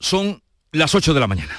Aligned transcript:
Son 0.00 0.40
las 0.72 0.94
8 0.94 1.12
de 1.12 1.20
la 1.20 1.26
mañana. 1.26 1.54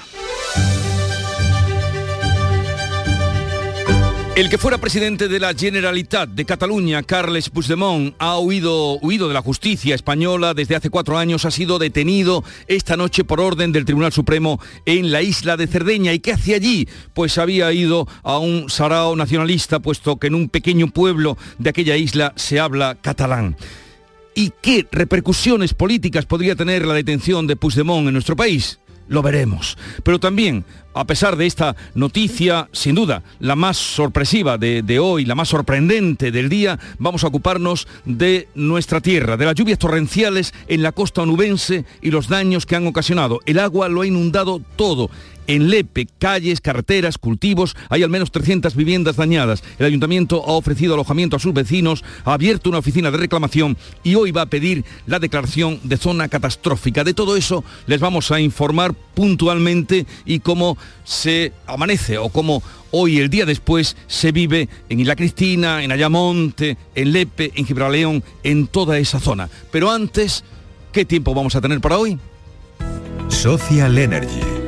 El 4.34 4.48
que 4.48 4.58
fuera 4.58 4.78
presidente 4.78 5.28
de 5.28 5.38
la 5.38 5.54
Generalitat 5.54 6.28
de 6.28 6.44
Cataluña, 6.44 7.02
Carles 7.02 7.50
Puigdemont, 7.50 8.14
ha 8.18 8.38
huido, 8.38 8.98
huido 8.98 9.28
de 9.28 9.34
la 9.34 9.42
justicia 9.42 9.94
española 9.94 10.54
desde 10.54 10.76
hace 10.76 10.90
cuatro 10.90 11.18
años, 11.18 11.44
ha 11.44 11.50
sido 11.50 11.78
detenido 11.78 12.44
esta 12.66 12.96
noche 12.96 13.22
por 13.24 13.40
orden 13.40 13.70
del 13.70 13.84
Tribunal 13.84 14.12
Supremo 14.12 14.60
en 14.84 15.12
la 15.12 15.22
isla 15.22 15.56
de 15.56 15.66
Cerdeña. 15.66 16.12
¿Y 16.12 16.20
qué 16.20 16.32
hacía 16.32 16.56
allí? 16.56 16.88
Pues 17.14 17.38
había 17.38 17.72
ido 17.72 18.08
a 18.22 18.38
un 18.38 18.70
sarao 18.70 19.14
nacionalista, 19.14 19.80
puesto 19.80 20.18
que 20.18 20.28
en 20.28 20.34
un 20.34 20.48
pequeño 20.48 20.88
pueblo 20.88 21.36
de 21.58 21.70
aquella 21.70 21.96
isla 21.96 22.32
se 22.36 22.58
habla 22.58 22.96
catalán. 23.00 23.56
¿Y 24.38 24.52
qué 24.62 24.86
repercusiones 24.92 25.74
políticas 25.74 26.24
podría 26.24 26.54
tener 26.54 26.86
la 26.86 26.94
detención 26.94 27.48
de 27.48 27.56
Puigdemont 27.56 28.06
en 28.06 28.12
nuestro 28.12 28.36
país? 28.36 28.78
Lo 29.08 29.20
veremos. 29.20 29.76
Pero 30.04 30.20
también 30.20 30.64
a 30.98 31.04
pesar 31.04 31.36
de 31.36 31.46
esta 31.46 31.76
noticia, 31.94 32.68
sin 32.72 32.96
duda, 32.96 33.22
la 33.38 33.54
más 33.54 33.76
sorpresiva 33.76 34.58
de, 34.58 34.98
hoy, 34.98 35.24
la 35.24 35.36
más 35.36 35.48
sorprendente 35.48 36.32
del 36.32 36.48
día, 36.48 36.78
vamos 36.98 37.22
a 37.22 37.28
ocuparnos 37.28 37.86
de 38.04 38.48
nuestra 38.56 39.00
tierra, 39.00 39.36
de 39.36 39.44
las 39.44 39.54
lluvias 39.54 39.78
torrenciales 39.78 40.52
en 40.66 40.82
la 40.82 40.90
costa 40.90 41.22
onubense 41.22 41.84
y 42.02 42.10
los 42.10 42.28
daños 42.28 42.66
que 42.66 42.74
han 42.74 42.86
ocasionado. 42.86 43.40
El 43.46 43.60
agua 43.60 43.88
lo 43.88 44.00
ha 44.00 44.06
inundado 44.06 44.60
todo. 44.74 45.08
En 45.48 45.70
Lepe, 45.70 46.06
calles, 46.18 46.60
carreteras, 46.60 47.16
cultivos, 47.16 47.74
hay 47.88 48.02
al 48.02 48.10
menos 48.10 48.30
300 48.30 48.76
viviendas 48.76 49.16
dañadas. 49.16 49.64
El 49.78 49.86
ayuntamiento 49.86 50.44
ha 50.46 50.52
ofrecido 50.52 50.92
alojamiento 50.92 51.36
a 51.36 51.38
sus 51.38 51.54
vecinos, 51.54 52.04
ha 52.26 52.34
abierto 52.34 52.68
una 52.68 52.80
oficina 52.80 53.10
de 53.10 53.16
reclamación 53.16 53.78
y 54.04 54.14
hoy 54.14 54.30
va 54.30 54.42
a 54.42 54.46
pedir 54.46 54.84
la 55.06 55.18
declaración 55.18 55.80
de 55.84 55.96
zona 55.96 56.28
catastrófica. 56.28 57.02
De 57.02 57.14
todo 57.14 57.34
eso 57.34 57.64
les 57.86 57.98
vamos 57.98 58.30
a 58.30 58.40
informar 58.40 58.92
puntualmente 58.92 60.06
y 60.26 60.40
cómo 60.40 60.76
se 61.04 61.54
amanece 61.66 62.18
o 62.18 62.28
cómo 62.28 62.62
hoy, 62.90 63.18
el 63.18 63.30
día 63.30 63.46
después, 63.46 63.96
se 64.06 64.32
vive 64.32 64.68
en 64.90 65.00
Isla 65.00 65.16
Cristina, 65.16 65.82
en 65.82 65.92
Ayamonte, 65.92 66.76
en 66.94 67.12
Lepe, 67.12 67.52
en 67.54 67.64
Gibraleón, 67.64 68.22
en 68.42 68.66
toda 68.66 68.98
esa 68.98 69.18
zona. 69.18 69.48
Pero 69.70 69.90
antes, 69.90 70.44
¿qué 70.92 71.06
tiempo 71.06 71.32
vamos 71.32 71.56
a 71.56 71.62
tener 71.62 71.80
para 71.80 71.96
hoy? 71.96 72.18
Social 73.28 73.96
Energy. 73.96 74.67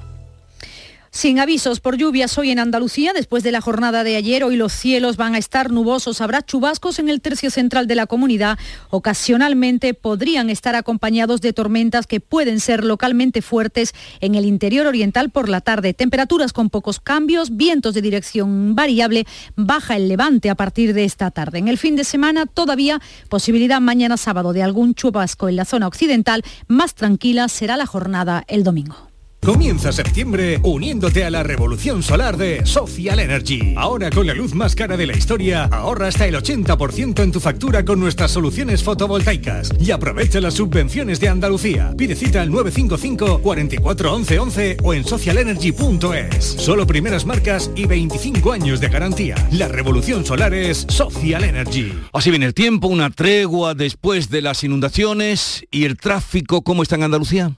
Sin 1.13 1.39
avisos 1.39 1.81
por 1.81 1.97
lluvias 1.97 2.37
hoy 2.37 2.51
en 2.51 2.59
Andalucía, 2.59 3.11
después 3.11 3.43
de 3.43 3.51
la 3.51 3.59
jornada 3.59 4.05
de 4.05 4.15
ayer, 4.15 4.45
hoy 4.45 4.55
los 4.55 4.71
cielos 4.71 5.17
van 5.17 5.35
a 5.35 5.39
estar 5.39 5.69
nubosos, 5.69 6.21
habrá 6.21 6.41
chubascos 6.41 6.99
en 6.99 7.09
el 7.09 7.19
tercio 7.19 7.51
central 7.51 7.85
de 7.85 7.95
la 7.95 8.07
comunidad. 8.07 8.57
Ocasionalmente 8.91 9.93
podrían 9.93 10.49
estar 10.49 10.73
acompañados 10.73 11.41
de 11.41 11.51
tormentas 11.51 12.07
que 12.07 12.21
pueden 12.21 12.61
ser 12.61 12.85
localmente 12.85 13.41
fuertes 13.41 13.93
en 14.21 14.35
el 14.35 14.45
interior 14.45 14.87
oriental 14.87 15.31
por 15.31 15.49
la 15.49 15.59
tarde. 15.59 15.93
Temperaturas 15.93 16.53
con 16.53 16.69
pocos 16.69 17.01
cambios, 17.01 17.57
vientos 17.57 17.93
de 17.93 18.01
dirección 18.01 18.73
variable, 18.73 19.27
baja 19.57 19.97
el 19.97 20.07
levante 20.07 20.49
a 20.49 20.55
partir 20.55 20.93
de 20.93 21.03
esta 21.03 21.29
tarde. 21.29 21.59
En 21.59 21.67
el 21.67 21.77
fin 21.77 21.97
de 21.97 22.05
semana 22.05 22.45
todavía 22.45 23.01
posibilidad 23.27 23.81
mañana 23.81 24.15
sábado 24.15 24.53
de 24.53 24.63
algún 24.63 24.95
chubasco 24.95 25.49
en 25.49 25.57
la 25.57 25.65
zona 25.65 25.87
occidental, 25.87 26.41
más 26.69 26.95
tranquila 26.95 27.49
será 27.49 27.75
la 27.75 27.85
jornada 27.85 28.45
el 28.47 28.63
domingo. 28.63 29.10
Comienza 29.43 29.91
septiembre 29.91 30.59
uniéndote 30.61 31.25
a 31.25 31.31
la 31.31 31.41
revolución 31.41 32.03
solar 32.03 32.37
de 32.37 32.63
Social 32.63 33.19
Energy. 33.19 33.73
Ahora 33.75 34.11
con 34.11 34.27
la 34.27 34.35
luz 34.35 34.53
más 34.53 34.75
cara 34.75 34.97
de 34.97 35.07
la 35.07 35.17
historia, 35.17 35.63
ahorra 35.63 36.09
hasta 36.09 36.27
el 36.27 36.35
80% 36.35 37.23
en 37.23 37.31
tu 37.31 37.39
factura 37.39 37.83
con 37.83 37.99
nuestras 37.99 38.29
soluciones 38.29 38.83
fotovoltaicas 38.83 39.71
y 39.79 39.89
aprovecha 39.89 40.39
las 40.41 40.53
subvenciones 40.53 41.19
de 41.19 41.29
Andalucía. 41.29 41.91
Pide 41.97 42.15
cita 42.15 42.43
al 42.43 42.51
955 42.51 43.41
44 43.41 44.13
11 44.13 44.39
11 44.39 44.77
o 44.83 44.93
en 44.93 45.03
socialenergy.es. 45.05 46.45
Solo 46.45 46.85
primeras 46.85 47.25
marcas 47.25 47.71
y 47.75 47.87
25 47.87 48.51
años 48.51 48.79
de 48.79 48.89
garantía. 48.89 49.33
La 49.53 49.67
revolución 49.67 50.23
solar 50.23 50.53
es 50.53 50.85
Social 50.87 51.43
Energy. 51.45 51.91
Así 52.13 52.29
viene 52.29 52.45
el 52.45 52.53
tiempo, 52.53 52.89
una 52.89 53.09
tregua 53.09 53.73
después 53.73 54.29
de 54.29 54.43
las 54.43 54.63
inundaciones 54.63 55.65
y 55.71 55.85
el 55.85 55.97
tráfico, 55.97 56.61
¿cómo 56.61 56.83
está 56.83 56.93
en 56.93 57.03
Andalucía? 57.03 57.57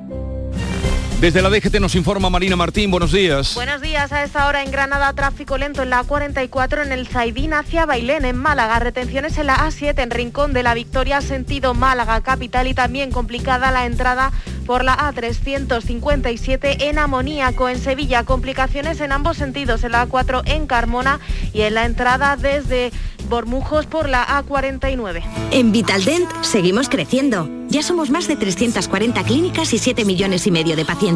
Desde 1.21 1.43
la 1.43 1.51
DGT 1.51 1.79
nos 1.79 1.93
informa 1.93 2.31
Marina 2.31 2.55
Martín, 2.55 2.89
buenos 2.89 3.11
días. 3.11 3.53
Buenos 3.53 3.79
días, 3.79 4.11
a 4.11 4.23
esta 4.23 4.47
hora 4.47 4.63
en 4.63 4.71
Granada 4.71 5.13
tráfico 5.13 5.55
lento 5.55 5.83
en 5.83 5.91
la 5.91 6.03
A44 6.03 6.83
en 6.83 6.91
el 6.91 7.07
Zaidín 7.07 7.53
hacia 7.53 7.85
Bailén 7.85 8.25
en 8.25 8.35
Málaga, 8.35 8.79
retenciones 8.79 9.37
en 9.37 9.45
la 9.45 9.57
A7 9.57 10.01
en 10.01 10.09
Rincón 10.09 10.51
de 10.51 10.63
la 10.63 10.73
Victoria 10.73 11.21
sentido 11.21 11.75
Málaga 11.75 12.21
capital 12.21 12.65
y 12.65 12.73
también 12.73 13.11
complicada 13.11 13.69
la 13.69 13.85
entrada 13.85 14.31
por 14.65 14.83
la 14.83 14.97
A357 14.97 16.77
en 16.81 16.97
Amoníaco 16.97 17.69
en 17.69 17.79
Sevilla, 17.79 18.23
complicaciones 18.23 18.99
en 18.99 19.11
ambos 19.11 19.37
sentidos 19.37 19.83
en 19.83 19.91
la 19.91 20.07
A4 20.07 20.41
en 20.45 20.65
Carmona 20.65 21.19
y 21.53 21.61
en 21.61 21.75
la 21.75 21.85
entrada 21.85 22.35
desde 22.35 22.91
Bormujos 23.29 23.85
por 23.85 24.09
la 24.09 24.25
A49. 24.27 25.23
En 25.51 25.71
Vitaldent 25.71 26.29
seguimos 26.41 26.89
creciendo. 26.89 27.47
Ya 27.69 27.81
somos 27.83 28.09
más 28.09 28.27
de 28.27 28.35
340 28.35 29.23
clínicas 29.23 29.73
y 29.73 29.77
7 29.77 30.03
millones 30.03 30.45
y 30.47 30.51
medio 30.51 30.75
de 30.75 30.83
pacientes. 30.83 31.10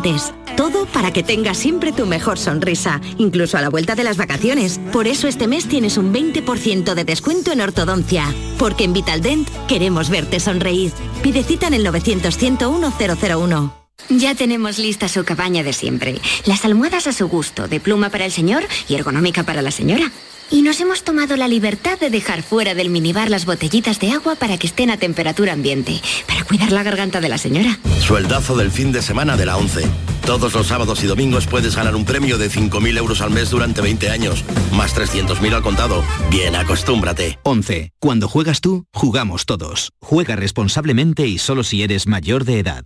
Todo 0.58 0.86
para 0.88 1.12
que 1.12 1.24
tengas 1.24 1.58
siempre 1.58 1.92
tu 1.92 2.06
mejor 2.06 2.38
sonrisa, 2.38 3.02
incluso 3.18 3.58
a 3.58 3.62
la 3.62 3.70
vuelta 3.70 3.96
de 3.96 4.04
las 4.04 4.18
vacaciones. 4.18 4.80
Por 4.92 5.08
eso 5.08 5.28
este 5.28 5.48
mes 5.48 5.68
tienes 5.68 5.98
un 5.98 6.14
20% 6.14 6.94
de 6.94 7.04
descuento 7.04 7.52
en 7.52 7.62
ortodoncia. 7.62 8.34
Porque 8.58 8.84
en 8.84 8.94
Vitaldent 8.94 9.50
queremos 9.68 10.10
verte 10.10 10.40
sonreír. 10.40 10.92
Pide 11.22 11.44
cita 11.44 11.68
en 11.68 11.76
el 11.76 11.84
900 11.84 12.38
101 12.38 12.94
001. 12.98 13.85
Ya 14.10 14.36
tenemos 14.36 14.78
lista 14.78 15.08
su 15.08 15.24
cabaña 15.24 15.64
de 15.64 15.74
siempre. 15.74 16.16
Las 16.46 16.64
almohadas 16.64 17.08
a 17.08 17.14
su 17.14 17.28
gusto, 17.28 17.68
de 17.68 17.80
pluma 17.80 18.10
para 18.10 18.26
el 18.26 18.32
señor 18.32 18.64
y 18.88 18.96
ergonómica 18.96 19.44
para 19.44 19.62
la 19.62 19.72
señora. 19.72 20.12
Y 20.52 20.62
nos 20.62 20.80
hemos 20.80 21.04
tomado 21.04 21.38
la 21.38 21.48
libertad 21.48 22.00
de 22.00 22.12
dejar 22.12 22.44
fuera 22.44 22.76
del 22.76 22.92
minibar 22.92 23.32
las 23.32 23.46
botellitas 23.46 24.00
de 24.00 24.12
agua 24.12 24.36
para 24.36 24.60
que 24.60 24.68
estén 24.68 24.92
a 24.92 24.98
temperatura 24.98 25.54
ambiente, 25.54 26.00
para 26.28 26.44
cuidar 26.44 26.72
la 26.72 26.84
garganta 26.84 27.20
de 27.20 27.30
la 27.30 27.40
señora. 27.40 27.80
Sueldazo 28.00 28.56
del 28.56 28.70
fin 28.70 28.92
de 28.92 29.02
semana 29.02 29.38
de 29.38 29.48
la 29.48 29.58
11. 29.58 29.88
Todos 30.24 30.54
los 30.54 30.68
sábados 30.68 31.04
y 31.04 31.08
domingos 31.08 31.48
puedes 31.48 31.76
ganar 31.76 31.96
un 31.96 32.06
premio 32.06 32.38
de 32.38 32.52
5.000 32.52 32.98
euros 32.98 33.22
al 33.22 33.32
mes 33.32 33.50
durante 33.50 33.82
20 33.82 34.12
años, 34.12 34.44
más 34.72 34.96
300.000 34.96 35.54
al 35.56 35.64
contado. 35.64 36.04
Bien, 36.30 36.56
acostúmbrate. 36.56 37.40
11. 37.42 37.92
Cuando 38.00 38.28
juegas 38.28 38.62
tú, 38.62 38.86
jugamos 38.94 39.46
todos. 39.46 39.94
Juega 40.00 40.36
responsablemente 40.36 41.26
y 41.26 41.40
solo 41.40 41.64
si 41.64 41.82
eres 41.82 42.06
mayor 42.06 42.46
de 42.46 42.60
edad. 42.60 42.86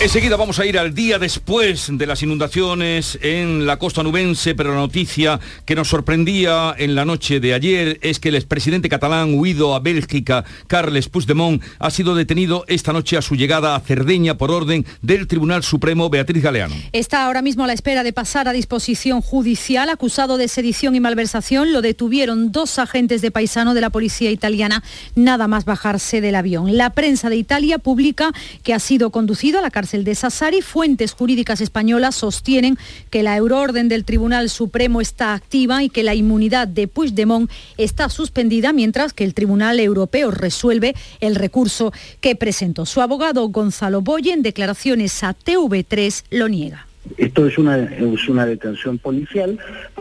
Enseguida 0.00 0.36
vamos 0.36 0.60
a 0.60 0.64
ir 0.64 0.78
al 0.78 0.94
día 0.94 1.18
después 1.18 1.88
de 1.90 2.06
las 2.06 2.22
inundaciones 2.22 3.18
en 3.20 3.66
la 3.66 3.80
costa 3.80 4.04
nubense, 4.04 4.54
pero 4.54 4.70
la 4.70 4.76
noticia 4.76 5.40
que 5.64 5.74
nos 5.74 5.88
sorprendía 5.88 6.72
en 6.78 6.94
la 6.94 7.04
noche 7.04 7.40
de 7.40 7.52
ayer 7.52 7.98
es 8.00 8.20
que 8.20 8.28
el 8.28 8.36
expresidente 8.36 8.88
catalán 8.88 9.34
huido 9.34 9.74
a 9.74 9.80
Bélgica, 9.80 10.44
Carles 10.68 11.08
Puigdemont, 11.08 11.60
ha 11.80 11.90
sido 11.90 12.14
detenido 12.14 12.64
esta 12.68 12.92
noche 12.92 13.16
a 13.16 13.22
su 13.22 13.34
llegada 13.34 13.74
a 13.74 13.80
Cerdeña 13.80 14.38
por 14.38 14.52
orden 14.52 14.86
del 15.02 15.26
Tribunal 15.26 15.64
Supremo 15.64 16.08
Beatriz 16.08 16.44
Galeano. 16.44 16.76
Está 16.92 17.26
ahora 17.26 17.42
mismo 17.42 17.64
a 17.64 17.66
la 17.66 17.72
espera 17.72 18.04
de 18.04 18.12
pasar 18.12 18.46
a 18.46 18.52
disposición 18.52 19.20
judicial, 19.20 19.90
acusado 19.90 20.36
de 20.36 20.46
sedición 20.46 20.94
y 20.94 21.00
malversación. 21.00 21.72
Lo 21.72 21.82
detuvieron 21.82 22.52
dos 22.52 22.78
agentes 22.78 23.20
de 23.20 23.32
paisano 23.32 23.74
de 23.74 23.80
la 23.80 23.90
policía 23.90 24.30
italiana, 24.30 24.84
nada 25.16 25.48
más 25.48 25.64
bajarse 25.64 26.20
del 26.20 26.36
avión. 26.36 26.76
La 26.76 26.90
prensa 26.90 27.30
de 27.30 27.36
Italia 27.36 27.78
publica 27.80 28.30
que 28.62 28.74
ha 28.74 28.78
sido 28.78 29.10
conducido 29.10 29.58
a 29.58 29.62
la 29.62 29.72
cárcel 29.72 29.87
el 29.94 30.04
de 30.04 30.14
Sassari, 30.14 30.62
fuentes 30.62 31.12
jurídicas 31.12 31.60
españolas 31.60 32.14
sostienen 32.14 32.78
que 33.10 33.22
la 33.22 33.36
euroorden 33.36 33.88
del 33.88 34.04
Tribunal 34.04 34.50
Supremo 34.50 35.00
está 35.00 35.34
activa 35.34 35.82
y 35.82 35.88
que 35.88 36.02
la 36.02 36.14
inmunidad 36.14 36.68
de 36.68 36.88
Puigdemont 36.88 37.50
está 37.76 38.08
suspendida 38.08 38.72
mientras 38.72 39.12
que 39.12 39.24
el 39.24 39.34
Tribunal 39.34 39.80
Europeo 39.80 40.30
resuelve 40.30 40.94
el 41.20 41.34
recurso 41.34 41.92
que 42.20 42.36
presentó. 42.36 42.86
Su 42.86 43.00
abogado 43.00 43.48
Gonzalo 43.48 44.00
Boye 44.00 44.32
en 44.32 44.42
declaraciones 44.42 45.22
a 45.22 45.34
TV3 45.34 46.24
lo 46.30 46.48
niega. 46.48 46.88
Esto 47.16 47.46
es 47.46 47.56
una, 47.58 47.78
es 47.78 48.28
una 48.28 48.44
detención 48.44 48.98
policial, 48.98 49.58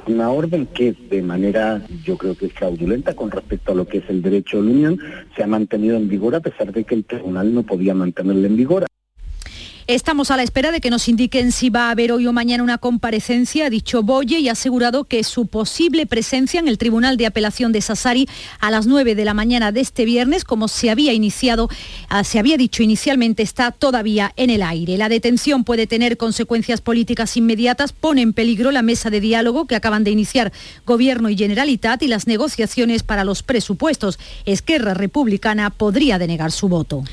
una 0.07 0.29
orden 0.29 0.65
que 0.67 0.93
de 1.09 1.21
manera 1.21 1.81
yo 2.03 2.17
creo 2.17 2.35
que 2.35 2.49
fraudulenta 2.49 3.15
con 3.15 3.31
respecto 3.31 3.71
a 3.71 3.75
lo 3.75 3.87
que 3.87 3.99
es 3.99 4.09
el 4.09 4.21
derecho 4.21 4.57
de 4.57 4.63
la 4.63 4.71
Unión, 4.71 4.99
se 5.35 5.43
ha 5.43 5.47
mantenido 5.47 5.95
en 5.95 6.09
vigor 6.09 6.35
a 6.35 6.41
pesar 6.41 6.73
de 6.73 6.83
que 6.83 6.95
el 6.95 7.05
tribunal 7.05 7.53
no 7.53 7.63
podía 7.63 7.93
mantenerla 7.93 8.47
en 8.47 8.57
vigor. 8.57 8.85
Estamos 9.87 10.31
a 10.31 10.35
la 10.35 10.43
espera 10.43 10.73
de 10.73 10.81
que 10.81 10.89
nos 10.89 11.07
indiquen 11.07 11.53
si 11.53 11.69
va 11.69 11.87
a 11.87 11.91
haber 11.91 12.11
hoy 12.11 12.27
o 12.27 12.33
mañana 12.33 12.61
una 12.61 12.77
comparecencia, 12.77 13.67
ha 13.67 13.69
dicho 13.69 14.03
Boye 14.03 14.37
y 14.39 14.49
ha 14.49 14.51
asegurado 14.51 15.05
que 15.05 15.23
su 15.23 15.47
posible 15.47 16.05
presencia 16.05 16.59
en 16.59 16.67
el 16.67 16.77
Tribunal 16.77 17.15
de 17.15 17.25
Apelación 17.25 17.71
de 17.71 17.79
Sassari 17.79 18.27
a 18.59 18.69
las 18.69 18.85
9 18.85 19.15
de 19.15 19.23
la 19.23 19.33
mañana 19.33 19.71
de 19.71 19.79
este 19.79 20.03
viernes, 20.03 20.43
como 20.43 20.67
se 20.67 20.89
había 20.89 21.13
iniciado, 21.13 21.69
ah, 22.09 22.25
se 22.25 22.37
había 22.37 22.57
dicho 22.57 22.83
inicialmente, 22.83 23.43
está 23.43 23.71
todavía 23.71 24.33
en 24.35 24.49
el 24.49 24.61
aire. 24.61 24.97
La 24.97 25.07
detención 25.07 25.63
puede 25.63 25.87
tener 25.87 26.17
consecuencias 26.17 26.81
políticas 26.81 27.37
inmediatas, 27.37 27.93
pone 27.93 28.21
en 28.23 28.33
peligro 28.33 28.71
la 28.71 28.81
mesa 28.81 29.09
de 29.09 29.21
diálogo 29.21 29.67
que 29.67 29.77
acaban 29.77 30.03
de 30.03 30.11
iniciar 30.11 30.51
Gobierno 30.85 31.29
y 31.29 31.37
Generalitat 31.37 32.03
y 32.03 32.09
las 32.09 32.27
negociaciones 32.27 33.03
para 33.03 33.23
los 33.23 33.41
presupuestos. 33.41 34.19
Esquerra 34.43 34.95
Republicana 34.95 35.69
podría 35.69 36.19
denegar 36.19 36.51
su 36.51 36.67
voto. 36.67 37.05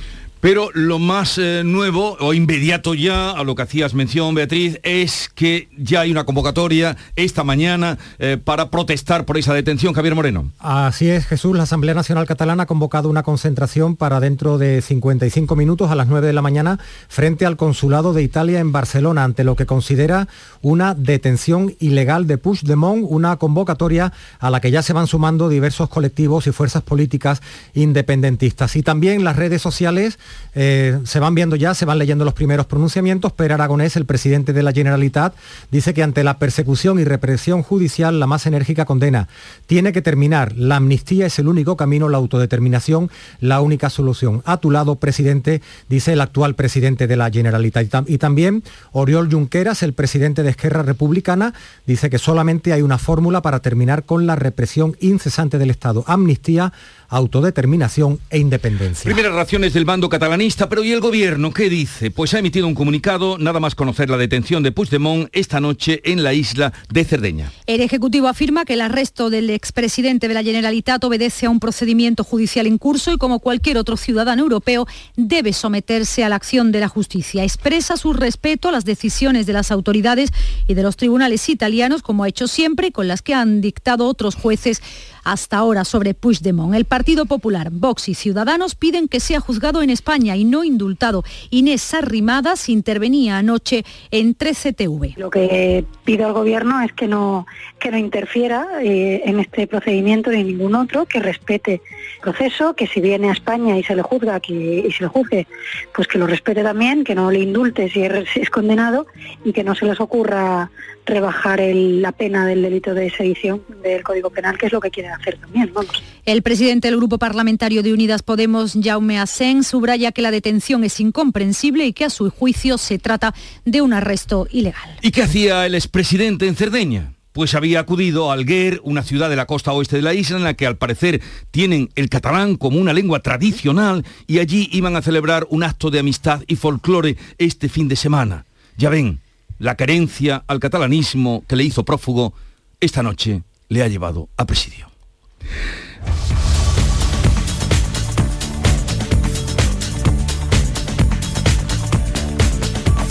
Pero 0.44 0.69
lo 0.75 0.99
más 0.99 1.38
eh, 1.38 1.62
nuevo 1.64 2.19
o 2.20 2.35
inmediato 2.35 2.93
ya 2.93 3.31
a 3.31 3.44
lo 3.44 3.55
que 3.55 3.62
hacías 3.62 3.94
mención, 3.94 4.35
Beatriz, 4.35 4.79
es 4.82 5.31
que 5.35 5.70
ya 5.79 6.02
hay 6.02 6.11
una 6.11 6.25
convocatoria 6.25 6.99
esta 7.17 7.44
mañana 7.44 7.96
eh, 8.19 8.37
para 8.37 8.69
protestar 8.69 9.25
por 9.25 9.38
esa 9.38 9.55
detención. 9.55 9.94
Javier 9.94 10.14
Moreno. 10.14 10.50
Así 10.58 11.08
es, 11.08 11.25
Jesús. 11.25 11.56
La 11.56 11.62
Asamblea 11.62 11.94
Nacional 11.94 12.26
Catalana 12.26 12.64
ha 12.64 12.67
convocado 12.67 13.08
una 13.08 13.23
concentración 13.23 13.96
para 13.96 14.20
dentro 14.20 14.58
de 14.58 14.82
55 14.82 15.56
minutos 15.56 15.91
a 15.91 15.94
las 15.94 16.08
9 16.08 16.26
de 16.26 16.35
la 16.35 16.43
mañana 16.43 16.79
frente 17.08 17.46
al 17.46 17.56
Consulado 17.56 18.12
de 18.12 18.23
Italia 18.23 18.61
en 18.61 18.70
Barcelona 18.70 19.25
ante 19.25 19.44
lo 19.44 19.56
que 19.56 19.64
considera 19.64 20.29
una 20.61 20.93
detención 20.93 21.75
ilegal 21.81 22.26
de 22.26 22.37
Puigdemont, 22.37 23.06
una 23.08 23.38
convocatoria 23.38 24.12
a 24.41 24.50
la 24.50 24.61
que 24.61 24.70
ya 24.70 24.82
se 24.82 24.93
van 24.93 25.06
sumando 25.06 25.49
diversos 25.49 25.88
colectivos 25.88 26.46
y 26.46 26.52
fuerzas 26.52 26.82
políticas 26.82 27.41
independentistas. 27.73 28.76
Y 28.76 28.82
también 28.82 29.25
las 29.25 29.37
redes 29.37 29.62
sociales 29.62 30.19
eh, 30.55 31.01
se 31.05 31.21
van 31.21 31.35
viendo 31.35 31.57
ya, 31.57 31.75
se 31.75 31.85
van 31.85 31.99
leyendo 31.99 32.25
los 32.25 32.35
primeros 32.35 32.67
pronunciamientos. 32.67 33.33
pero 33.33 33.55
Aragonés, 33.55 33.97
el 33.97 34.05
presidente 34.05 34.53
de 34.53 34.63
la 34.63 34.73
Generalitat, 34.73 35.35
dice 35.71 35.95
que 35.95 36.03
ante 36.03 36.25
la 36.25 36.39
persecución 36.39 36.99
y 36.99 37.05
represión 37.05 37.63
judicial, 37.63 38.21
la 38.21 38.27
más 38.27 38.47
enérgica 38.47 38.85
condena 38.85 39.29
tiene 39.67 39.93
que 39.93 40.03
terminar. 40.03 40.53
La 40.57 40.77
amnistía 40.77 41.27
es 41.27 41.39
el 41.39 41.49
único 41.49 41.77
camino, 41.77 42.09
la 42.09 42.19
autodeterminación, 42.19 43.11
la 43.41 43.61
única 43.61 43.91
solución. 43.91 44.43
A 44.45 44.59
tu 44.59 44.71
lado, 44.71 44.97
presidente, 44.97 45.63
dice 45.89 46.13
el 46.13 46.21
actual 46.21 46.55
presidente 46.55 47.07
de 47.07 47.17
la 47.17 47.31
Generalitat. 47.31 48.09
Y 48.09 48.19
también 48.19 48.63
Oriol 48.93 49.31
Junqueras, 49.31 49.83
el 49.83 49.93
presidente 49.93 50.43
de 50.43 50.51
Esquerra 50.51 50.83
Republicana, 50.83 51.55
dice 51.87 52.11
que 52.11 52.19
solamente 52.19 52.73
hay 52.73 52.83
una 52.83 52.99
fórmula 52.99 53.43
para 53.43 53.61
terminar 53.61 54.05
con 54.05 54.27
la 54.27 54.37
represión 54.37 54.97
incesante 55.01 55.59
del 55.59 55.71
Estado. 55.71 56.05
Amnistía 56.07 56.73
autodeterminación 57.09 58.21
e 58.31 58.39
independencia. 58.39 59.05
Primeras 59.05 59.33
reacciones 59.33 59.73
del 59.75 59.85
bando 59.85 60.09
catalanista, 60.09 60.69
pero 60.69 60.85
¿y 60.85 60.93
el 60.93 61.01
gobierno 61.01 61.53
qué 61.53 61.69
dice? 61.69 62.11
Pues 62.11 62.35
ha 62.35 62.39
emitido 62.39 62.67
un 62.67 62.75
comunicado, 62.75 63.39
nada 63.39 63.61
más 63.61 63.75
conocer 63.75 64.11
la 64.11 64.17
detención 64.17 64.62
de 64.62 64.73
Puigdemont 64.73 65.29
esta 65.33 65.61
noche 65.61 66.01
en 66.05 66.23
la 66.23 66.35
isla 66.35 66.73
de 66.91 67.05
Cerdeña. 67.05 67.53
El 67.67 67.81
Ejecutivo 67.81 68.29
afirma 68.29 68.65
que 68.65 68.75
el 68.75 68.81
arresto 68.81 69.31
del 69.31 69.51
expresidente 69.51 70.29
de 70.29 70.35
la 70.35 70.43
Generalitat 70.43 71.03
obedece 71.05 71.47
a 71.47 71.51
un 71.51 71.61
procedimiento 71.61 72.25
judicial 72.25 72.67
en 72.67 72.79
curso 72.79 73.12
y 73.12 73.17
como 73.17 73.41
cualquier 73.41 73.79
otro 73.79 73.97
ciudadano 73.97 74.43
europeo 74.43 74.87
debe 75.17 75.53
someterse 75.53 76.25
a 76.25 76.29
la 76.29 76.37
acción 76.37 76.73
de 76.73 76.81
la 76.81 76.89
justicia. 76.89 77.45
Expresa 77.45 77.97
su 77.97 78.12
respeto 78.12 78.69
a 78.69 78.73
las 78.73 78.85
decisiones 78.85 79.47
de 79.47 79.53
las 79.53 79.71
autoridades 79.71 80.31
y 80.67 80.75
de 80.75 80.83
los 80.83 80.97
tribunales 80.97 81.49
italianos, 81.49 82.03
como 82.03 82.25
ha 82.25 82.29
hecho 82.29 82.49
siempre 82.49 82.89
y 82.89 82.91
con 82.91 83.09
las 83.09 83.23
que 83.23 83.35
han 83.35 83.61
dictado 83.61 84.06
otros 84.06 84.35
jueces 84.35 84.83
hasta 85.25 85.56
ahora 85.56 85.85
sobre 85.85 86.15
Puigdemont. 86.15 86.75
El 86.75 86.85
Partido 86.85 87.26
Popular, 87.26 87.71
Vox 87.71 88.09
y 88.09 88.15
Ciudadanos 88.15 88.75
piden 88.75 89.09
que 89.09 89.21
sea 89.21 89.41
juzgado 89.41 89.82
en 89.82 89.91
España 89.91 90.37
y 90.37 90.44
no 90.44 90.65
indultado. 90.65 91.25
Inés 91.50 91.94
Arrimadas 91.94 92.69
intervenía 92.69 93.38
anoche 93.38 93.85
en 94.11 94.37
13TV. 94.37 95.17
Lo 95.17 95.31
que 95.31 95.85
pido 96.05 96.26
al 96.26 96.32
Gobierno 96.32 96.81
es 96.82 96.93
que 96.93 97.09
no, 97.09 97.47
que 97.79 97.91
no 97.91 97.99
interfiera 97.99 98.67
eh, 98.82 99.23
en 99.25 99.41
este 99.41 99.67
procedimiento 99.67 100.31
ni 100.31 100.44
ningún 100.44 100.75
otro, 100.75 101.06
que 101.06 101.21
respete 101.21 101.75
el 101.75 102.20
proceso, 102.20 102.75
que 102.75 102.87
si 102.87 103.00
viene 103.00 103.31
a 103.31 103.32
España 103.32 103.79
y 103.79 103.82
se 103.82 103.97
le 103.97 104.03
juzga 104.03 104.41
que, 104.41 104.85
y 104.87 104.93
se 104.93 105.05
le 105.05 105.09
juzgue, 105.09 105.47
pues 105.94 106.06
que 106.09 106.19
lo 106.19 106.27
respete 106.27 106.62
también, 106.62 107.05
que 107.05 107.15
no 107.15 107.31
le 107.31 107.41
indulte 107.41 107.88
si 107.91 108.03
es 108.03 108.50
condenado 108.50 109.06
y 109.44 109.53
que 109.53 109.65
no 109.65 109.75
se 109.75 109.87
les 109.87 110.00
ocurra 110.00 110.70
rebajar 111.06 111.61
la 111.61 112.12
pena 112.12 112.47
del 112.47 112.62
delito 112.62 112.95
de 112.95 113.11
sedición 113.11 113.62
del 113.83 114.03
Código 114.03 114.31
Penal, 114.31 114.59
que 114.59 114.67
es 114.67 114.73
lo 114.73 114.81
que 114.81 114.91
quieren 114.91 115.12
hacer 115.12 115.39
también. 115.39 115.71
Vamos. 115.73 116.03
El 116.25 116.43
presidente 116.43 116.89
del 116.89 116.97
Grupo 116.97 117.19
Parlamentario 117.19 117.83
de 117.83 117.93
Unidas 117.93 118.23
Podemos, 118.23 118.77
Jaume 118.83 119.19
Asen, 119.19 119.65
subraya 119.65 120.12
que 120.12 120.23
la 120.23 120.31
detención 120.31 120.85
es 120.85 121.01
incomprensible 121.01 121.87
y 121.87 121.93
que 121.93 122.05
a 122.05 122.11
su 122.11 122.31
juicio 122.31 122.79
se 122.79 122.99
trata 122.99 123.35
de 123.65 123.83
un 123.83 123.93
arresto 123.93 124.47
ilegal. 124.51 124.97
¿Y 125.03 125.11
qué 125.11 125.23
hacía 125.23 125.67
el 125.67 125.75
expresidente 125.75 126.47
en 126.47 126.56
Cerdeña? 126.56 127.15
pues 127.35 127.56
había 127.56 127.81
acudido 127.81 128.31
a 128.31 128.35
Alguer, 128.35 128.81
una 128.85 129.03
ciudad 129.03 129.29
de 129.29 129.35
la 129.35 129.47
costa 129.47 129.73
oeste 129.73 129.97
de 129.97 130.03
la 130.03 130.15
isla, 130.15 130.37
en 130.37 130.45
la 130.45 130.55
que 130.55 130.69
al 130.69 130.77
parecer 130.77 131.21
tienen 131.51 131.91
el 131.97 132.09
catalán 132.09 132.55
como 132.55 132.79
una 132.79 132.93
lengua 132.93 133.23
tradicional 133.23 134.05
y 134.29 134.39
allí 134.39 134.69
iban 134.71 134.95
a 134.95 135.03
celebrar 135.03 135.45
un 135.51 135.65
acto 135.65 135.91
de 135.91 135.99
amistad 135.99 136.43
y 136.47 136.55
folclore 136.55 137.17
este 137.39 137.69
fin 137.69 137.89
de 137.89 137.97
semana. 137.97 138.47
Ya 138.77 138.89
ven, 138.89 139.19
la 139.59 139.77
carencia 139.77 140.45
al 140.47 140.61
catalanismo 140.61 141.45
que 141.49 141.56
le 141.56 141.65
hizo 141.65 141.85
prófugo, 141.85 142.35
esta 142.81 143.03
noche 143.03 143.43
le 143.69 143.83
ha 143.83 143.89
llevado 143.89 144.29
a 144.37 144.45
presidio. 144.47 144.91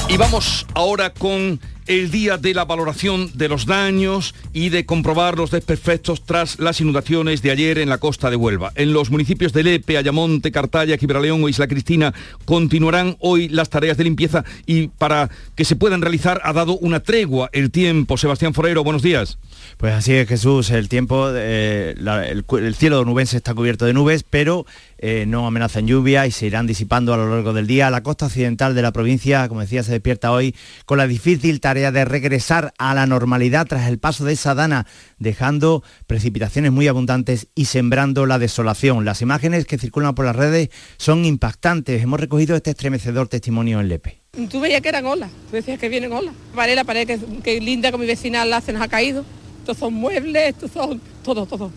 Y 0.10 0.18
vamos 0.18 0.68
ahora 0.76 1.12
con 1.12 1.60
el 1.88 2.12
día 2.12 2.38
de 2.38 2.54
la 2.54 2.66
valoración 2.66 3.32
de 3.34 3.50
los 3.50 3.66
daños 3.66 4.36
y 4.54 4.70
de 4.70 4.86
comprobar 4.86 5.38
los 5.38 5.52
desperfectos 5.52 6.24
tras 6.26 6.60
las 6.60 6.82
inundaciones 6.82 7.42
de 7.42 7.52
ayer 7.52 7.78
en 7.78 7.90
la 7.90 7.98
costa 7.98 8.30
de 8.30 8.36
Huelva. 8.36 8.72
En 8.76 8.94
los 8.94 9.10
municipios 9.10 9.54
de 9.54 9.64
Lepe, 9.64 9.98
Ayamonte, 9.98 10.52
Cartaya, 10.52 10.98
Gibraleón 10.98 11.44
o 11.44 11.50
Isla 11.50 11.68
Cristina 11.68 12.14
continuarán 12.46 13.18
hoy 13.20 13.50
las 13.50 13.70
tareas 13.70 13.98
de 13.98 14.04
limpieza 14.04 14.44
y 14.66 14.88
para 14.88 15.30
que 15.56 15.66
se 15.66 15.76
puedan 15.76 16.02
realizar 16.02 16.42
ha 16.44 16.54
dado 16.54 16.78
una 16.78 17.02
tregua 17.02 17.50
el 17.54 17.72
tiempo. 17.72 18.18
Sebastián 18.18 18.54
Forero, 18.54 18.84
buenos 18.84 19.02
días. 19.02 19.38
Pues 19.78 19.94
así 19.94 20.14
es 20.14 20.28
Jesús, 20.28 20.72
el 20.72 20.90
tiempo, 20.90 21.30
eh, 21.34 21.96
el, 21.98 22.46
el 22.50 22.76
cielo 22.76 23.04
nubense 23.06 23.38
está 23.38 23.54
cubierto 23.54 23.86
de 23.86 23.94
nubes, 23.94 24.24
pero 24.24 24.66
eh, 25.06 25.26
no 25.28 25.46
amenazan 25.46 25.86
lluvia 25.86 26.26
y 26.28 26.32
se 26.32 26.46
irán 26.46 26.66
disipando 26.66 27.14
a 27.14 27.18
lo 27.18 27.30
largo 27.30 27.52
del 27.52 27.68
día. 27.68 27.90
La 27.90 28.04
costa 28.04 28.28
occidental 28.28 28.74
de 28.74 28.82
la 28.82 28.94
provincia, 28.94 29.50
como 29.50 29.60
decía, 29.60 29.84
se 29.84 29.92
despierta 29.92 30.32
hoy 30.32 30.56
con 30.86 30.98
la 30.98 31.08
difícil 31.08 31.60
tarea 31.60 31.92
de 31.92 32.06
regresar 32.06 32.74
a 32.78 32.94
la 32.94 33.06
normalidad 33.06 33.68
tras 33.68 33.90
el 33.90 34.00
paso 34.00 34.24
de 34.24 34.32
esa 34.32 34.56
dana, 34.56 34.88
dejando 35.18 35.84
precipitaciones 36.08 36.72
muy 36.72 36.88
abundantes 36.88 37.48
y 37.54 37.66
sembrando 37.66 38.26
la 38.26 38.40
desolación. 38.40 39.04
Las 39.04 39.22
imágenes 39.22 39.66
que 39.66 39.78
circulan 39.78 40.16
por 40.16 40.24
las 40.24 40.38
redes 40.38 40.70
son 40.96 41.26
impactantes. 41.26 42.02
Hemos 42.02 42.22
recogido 42.22 42.56
este 42.56 42.70
estremecedor 42.70 43.28
testimonio 43.28 43.82
en 43.82 43.90
Lepe. 43.90 44.22
Tú 44.50 44.62
veías 44.62 44.82
que 44.82 44.88
eran 44.88 45.06
olas, 45.06 45.32
tú 45.50 45.58
decías 45.58 45.78
que 45.80 45.90
vienen 45.90 46.14
olas. 46.14 46.34
Vale, 46.56 46.76
la 46.76 46.86
pared 46.86 47.06
que, 47.44 47.60
linda 47.60 47.92
con 47.92 48.00
mi 48.00 48.08
vecina 48.08 48.46
la 48.46 48.62
se 48.62 48.72
nos 48.72 48.82
ha 48.82 48.88
caído. 48.88 49.26
Estos 49.64 49.78
son 49.78 49.94
muebles, 49.94 50.50
estos 50.50 50.72
son 50.72 51.00
todo, 51.24 51.46
todo 51.46 51.72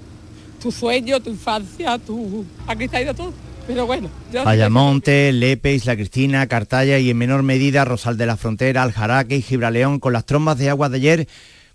tu 0.67 0.73
sueño, 0.73 1.21
tu 1.21 1.31
infancia, 1.31 1.97
tu... 1.99 2.45
Aquí 2.67 2.85
está 2.85 3.15
todo. 3.15 3.33
Pero 3.69 3.87
bueno. 3.87 4.09
Ayamonte, 4.45 5.33
Lepe, 5.33 5.75
Isla 5.75 5.95
Cristina, 5.95 6.49
Cartaya 6.49 6.99
y 6.99 7.11
en 7.11 7.17
menor 7.17 7.45
medida 7.45 7.85
Rosal 7.85 8.17
de 8.17 8.27
la 8.27 8.37
Frontera, 8.37 8.83
Aljaraque 8.83 9.37
y 9.37 9.43
Gibraleón 9.43 10.01
con 10.01 10.13
las 10.13 10.27
trombas 10.27 10.59
de 10.59 10.71
agua 10.71 10.89
de 10.89 10.97
ayer 10.97 11.29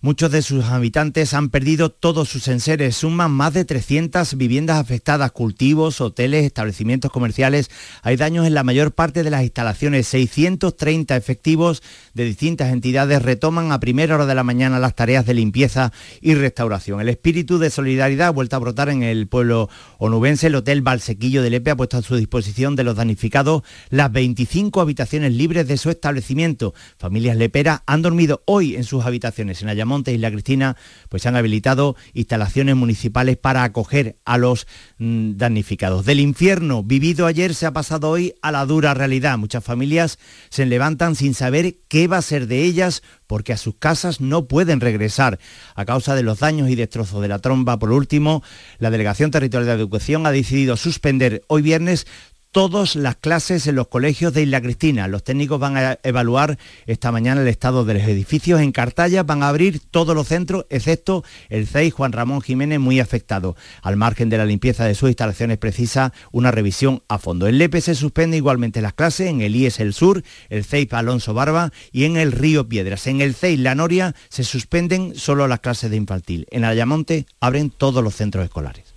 Muchos 0.03 0.31
de 0.31 0.41
sus 0.41 0.65
habitantes 0.65 1.35
han 1.35 1.49
perdido 1.49 1.91
todos 1.91 2.27
sus 2.27 2.47
enseres. 2.47 2.97
Suman 2.97 3.29
más 3.29 3.53
de 3.53 3.65
300 3.65 4.35
viviendas 4.35 4.79
afectadas, 4.79 5.31
cultivos, 5.31 6.01
hoteles, 6.01 6.43
establecimientos 6.43 7.11
comerciales. 7.11 7.69
Hay 8.01 8.15
daños 8.15 8.47
en 8.47 8.55
la 8.55 8.63
mayor 8.63 8.93
parte 8.93 9.21
de 9.21 9.29
las 9.29 9.43
instalaciones. 9.43 10.07
630 10.07 11.15
efectivos 11.15 11.83
de 12.15 12.25
distintas 12.25 12.73
entidades 12.73 13.21
retoman 13.21 13.71
a 13.71 13.79
primera 13.79 14.15
hora 14.15 14.25
de 14.25 14.33
la 14.33 14.43
mañana 14.43 14.79
las 14.79 14.95
tareas 14.95 15.27
de 15.27 15.35
limpieza 15.35 15.93
y 16.19 16.33
restauración. 16.33 16.99
El 16.99 17.09
espíritu 17.09 17.59
de 17.59 17.69
solidaridad 17.69 18.29
ha 18.29 18.31
vuelto 18.31 18.55
a 18.55 18.59
brotar 18.59 18.89
en 18.89 19.03
el 19.03 19.27
pueblo 19.27 19.69
onubense. 19.99 20.47
El 20.47 20.55
Hotel 20.55 20.81
Valsequillo 20.81 21.43
de 21.43 21.51
Lepe 21.51 21.69
ha 21.69 21.77
puesto 21.77 21.97
a 21.97 22.01
su 22.01 22.15
disposición 22.15 22.75
de 22.75 22.85
los 22.85 22.95
damnificados 22.95 23.61
las 23.91 24.11
25 24.11 24.81
habitaciones 24.81 25.31
libres 25.33 25.67
de 25.67 25.77
su 25.77 25.91
establecimiento. 25.91 26.73
Familias 26.97 27.37
leperas 27.37 27.81
han 27.85 28.01
dormido 28.01 28.41
hoy 28.47 28.75
en 28.75 28.83
sus 28.83 29.05
habitaciones 29.05 29.61
Monte 29.91 30.13
y 30.13 30.17
La 30.17 30.31
Cristina, 30.31 30.77
pues 31.09 31.23
se 31.23 31.29
han 31.29 31.35
habilitado 31.35 31.97
instalaciones 32.13 32.75
municipales 32.75 33.37
para 33.37 33.63
acoger 33.63 34.15
a 34.25 34.37
los 34.37 34.67
mm, 34.97 35.33
damnificados. 35.35 36.05
Del 36.05 36.21
infierno 36.21 36.81
vivido 36.81 37.25
ayer 37.25 37.53
se 37.53 37.65
ha 37.65 37.73
pasado 37.73 38.09
hoy 38.09 38.33
a 38.41 38.51
la 38.51 38.65
dura 38.65 38.93
realidad. 38.93 39.37
Muchas 39.37 39.63
familias 39.63 40.17
se 40.49 40.65
levantan 40.65 41.15
sin 41.15 41.33
saber 41.33 41.75
qué 41.89 42.07
va 42.07 42.17
a 42.17 42.21
ser 42.21 42.47
de 42.47 42.63
ellas 42.63 43.03
porque 43.27 43.53
a 43.53 43.57
sus 43.57 43.75
casas 43.75 44.19
no 44.21 44.47
pueden 44.47 44.79
regresar 44.79 45.39
a 45.75 45.85
causa 45.85 46.15
de 46.15 46.23
los 46.23 46.39
daños 46.39 46.69
y 46.69 46.75
destrozos 46.75 47.21
de 47.21 47.27
la 47.27 47.39
tromba. 47.39 47.79
Por 47.79 47.91
último, 47.91 48.43
la 48.79 48.89
Delegación 48.89 49.31
Territorial 49.31 49.67
de 49.67 49.81
Educación 49.81 50.25
ha 50.25 50.31
decidido 50.31 50.77
suspender 50.77 51.43
hoy 51.47 51.61
viernes 51.61 52.07
todas 52.51 52.95
las 52.97 53.15
clases 53.15 53.65
en 53.67 53.75
los 53.75 53.87
colegios 53.87 54.33
de 54.33 54.43
Isla 54.43 54.61
Cristina. 54.61 55.07
Los 55.07 55.23
técnicos 55.23 55.59
van 55.59 55.77
a 55.77 55.99
evaluar 56.03 56.57
esta 56.85 57.11
mañana 57.11 57.41
el 57.41 57.47
estado 57.47 57.85
de 57.85 57.95
los 57.95 58.03
edificios. 58.03 58.59
En 58.59 58.73
Cartaya 58.73 59.23
van 59.23 59.41
a 59.41 59.47
abrir 59.47 59.79
todos 59.79 60.13
los 60.13 60.27
centros, 60.27 60.65
excepto 60.69 61.23
el 61.49 61.65
CEI 61.65 61.91
Juan 61.91 62.11
Ramón 62.11 62.41
Jiménez, 62.41 62.79
muy 62.79 62.99
afectado. 62.99 63.55
Al 63.81 63.95
margen 63.95 64.29
de 64.29 64.37
la 64.37 64.45
limpieza 64.45 64.85
de 64.85 64.95
sus 64.95 65.09
instalaciones 65.09 65.57
precisa 65.57 66.13
una 66.31 66.51
revisión 66.51 67.03
a 67.07 67.17
fondo. 67.17 67.47
En 67.47 67.57
Lepe 67.57 67.79
se 67.79 67.95
suspende 67.95 68.37
igualmente 68.37 68.81
las 68.81 68.93
clases, 68.93 69.29
en 69.29 69.41
el 69.41 69.55
IES 69.55 69.79
El 69.79 69.93
Sur, 69.93 70.23
el 70.49 70.65
CEI 70.65 70.89
Alonso 70.91 71.33
Barba 71.33 71.71
y 71.91 72.03
en 72.03 72.17
el 72.17 72.33
Río 72.33 72.67
Piedras. 72.67 73.07
En 73.07 73.21
el 73.21 73.33
CEI 73.33 73.57
La 73.57 73.75
Noria 73.75 74.13
se 74.29 74.43
suspenden 74.43 75.15
solo 75.15 75.47
las 75.47 75.61
clases 75.61 75.89
de 75.89 75.97
infantil. 75.97 76.47
En 76.51 76.65
Ayamonte 76.65 77.25
abren 77.39 77.69
todos 77.69 78.03
los 78.03 78.15
centros 78.15 78.43
escolares. 78.43 78.93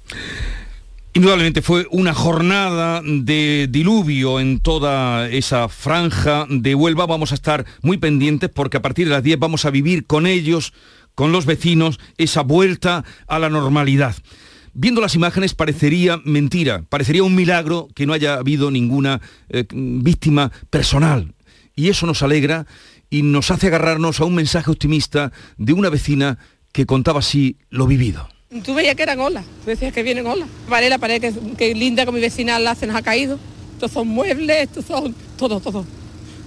Indudablemente 1.16 1.62
fue 1.62 1.87
una 1.92 2.12
jornada 2.12 3.00
de 3.04 3.68
diluvio 3.71 4.40
en 4.40 4.59
toda 4.59 5.28
esa 5.28 5.68
franja 5.68 6.44
de 6.50 6.75
Huelva. 6.75 7.06
Vamos 7.06 7.30
a 7.30 7.37
estar 7.37 7.64
muy 7.83 7.99
pendientes 7.99 8.50
porque 8.50 8.78
a 8.78 8.83
partir 8.83 9.06
de 9.06 9.14
las 9.14 9.23
10 9.23 9.38
vamos 9.38 9.64
a 9.64 9.71
vivir 9.71 10.06
con 10.06 10.26
ellos, 10.26 10.73
con 11.14 11.30
los 11.30 11.47
vecinos, 11.47 12.00
esa 12.18 12.42
vuelta 12.42 13.04
a 13.28 13.38
la 13.38 13.49
normalidad. 13.49 14.16
Viendo 14.73 15.00
las 15.00 15.14
imágenes 15.14 15.54
parecería 15.54 16.21
mentira, 16.25 16.83
parecería 16.88 17.23
un 17.23 17.37
milagro 17.37 17.87
que 17.94 18.06
no 18.06 18.12
haya 18.12 18.35
habido 18.35 18.73
ninguna 18.73 19.21
eh, 19.50 19.66
víctima 19.71 20.50
personal. 20.68 21.33
Y 21.76 21.90
eso 21.90 22.06
nos 22.06 22.25
alegra 22.25 22.66
y 23.09 23.23
nos 23.23 23.52
hace 23.52 23.68
agarrarnos 23.68 24.18
a 24.18 24.25
un 24.25 24.35
mensaje 24.35 24.68
optimista 24.68 25.30
de 25.59 25.75
una 25.75 25.90
vecina 25.90 26.38
que 26.73 26.87
contaba 26.87 27.21
así 27.21 27.56
lo 27.71 27.87
vivido. 27.87 28.33
Tú 28.62 28.74
veías 28.74 28.94
que 28.94 29.02
eran 29.02 29.18
olas, 29.20 29.44
tú 29.64 29.70
decías 29.70 29.92
que 29.92 30.02
vienen 30.02 30.26
olas. 30.26 30.48
Vale, 30.68 30.88
la 30.88 30.98
pared 30.98 31.20
que, 31.56 31.74
linda 31.74 32.04
con 32.04 32.14
mi 32.14 32.20
vecina 32.20 32.58
la 32.58 32.74
se 32.74 32.86
nos 32.86 32.96
ha 32.96 33.02
caído. 33.02 33.38
Estos 33.72 33.90
son 33.90 34.08
muebles, 34.08 34.62
estos 34.62 34.84
son 34.84 35.14
todo, 35.36 35.58
todo. 35.60 35.84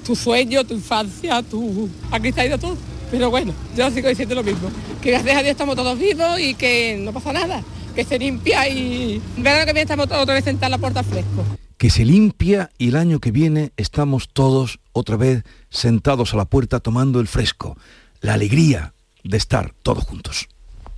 Tu 0.05 0.15
sueño, 0.15 0.63
tu 0.63 0.73
infancia, 0.73 1.43
tu... 1.43 1.89
Aquí 2.11 2.29
está 2.29 2.45
ido 2.45 2.57
todo. 2.57 2.77
Pero 3.11 3.29
bueno, 3.29 3.53
yo 3.75 3.91
sigo 3.91 4.07
diciendo 4.07 4.35
lo 4.35 4.43
mismo. 4.43 4.69
Que 5.01 5.11
gracias 5.11 5.35
a 5.35 5.41
Dios 5.41 5.51
estamos 5.51 5.75
todos 5.75 5.99
vivos 5.99 6.39
y 6.39 6.53
que 6.53 6.97
no 6.99 7.11
pasa 7.11 7.33
nada. 7.33 7.61
Que 7.93 8.05
se 8.05 8.17
limpia 8.17 8.69
y... 8.69 9.21
Verano 9.37 9.65
que 9.65 9.73
viene 9.73 9.81
estamos 9.81 10.05
otra 10.09 10.33
vez 10.33 10.45
sentados 10.45 10.67
en 10.67 10.71
la 10.71 10.77
puerta 10.77 11.03
fresco. 11.03 11.43
Que 11.77 11.89
se 11.89 12.05
limpia 12.05 12.69
y 12.77 12.89
el 12.89 12.95
año 12.95 13.19
que 13.19 13.31
viene 13.31 13.71
estamos 13.75 14.29
todos 14.29 14.79
otra 14.93 15.17
vez 15.17 15.43
sentados 15.69 16.33
a 16.33 16.37
la 16.37 16.45
puerta 16.45 16.79
tomando 16.79 17.19
el 17.19 17.27
fresco. 17.27 17.77
La 18.21 18.33
alegría 18.33 18.93
de 19.23 19.37
estar 19.37 19.73
todos 19.83 20.05
juntos. 20.05 20.47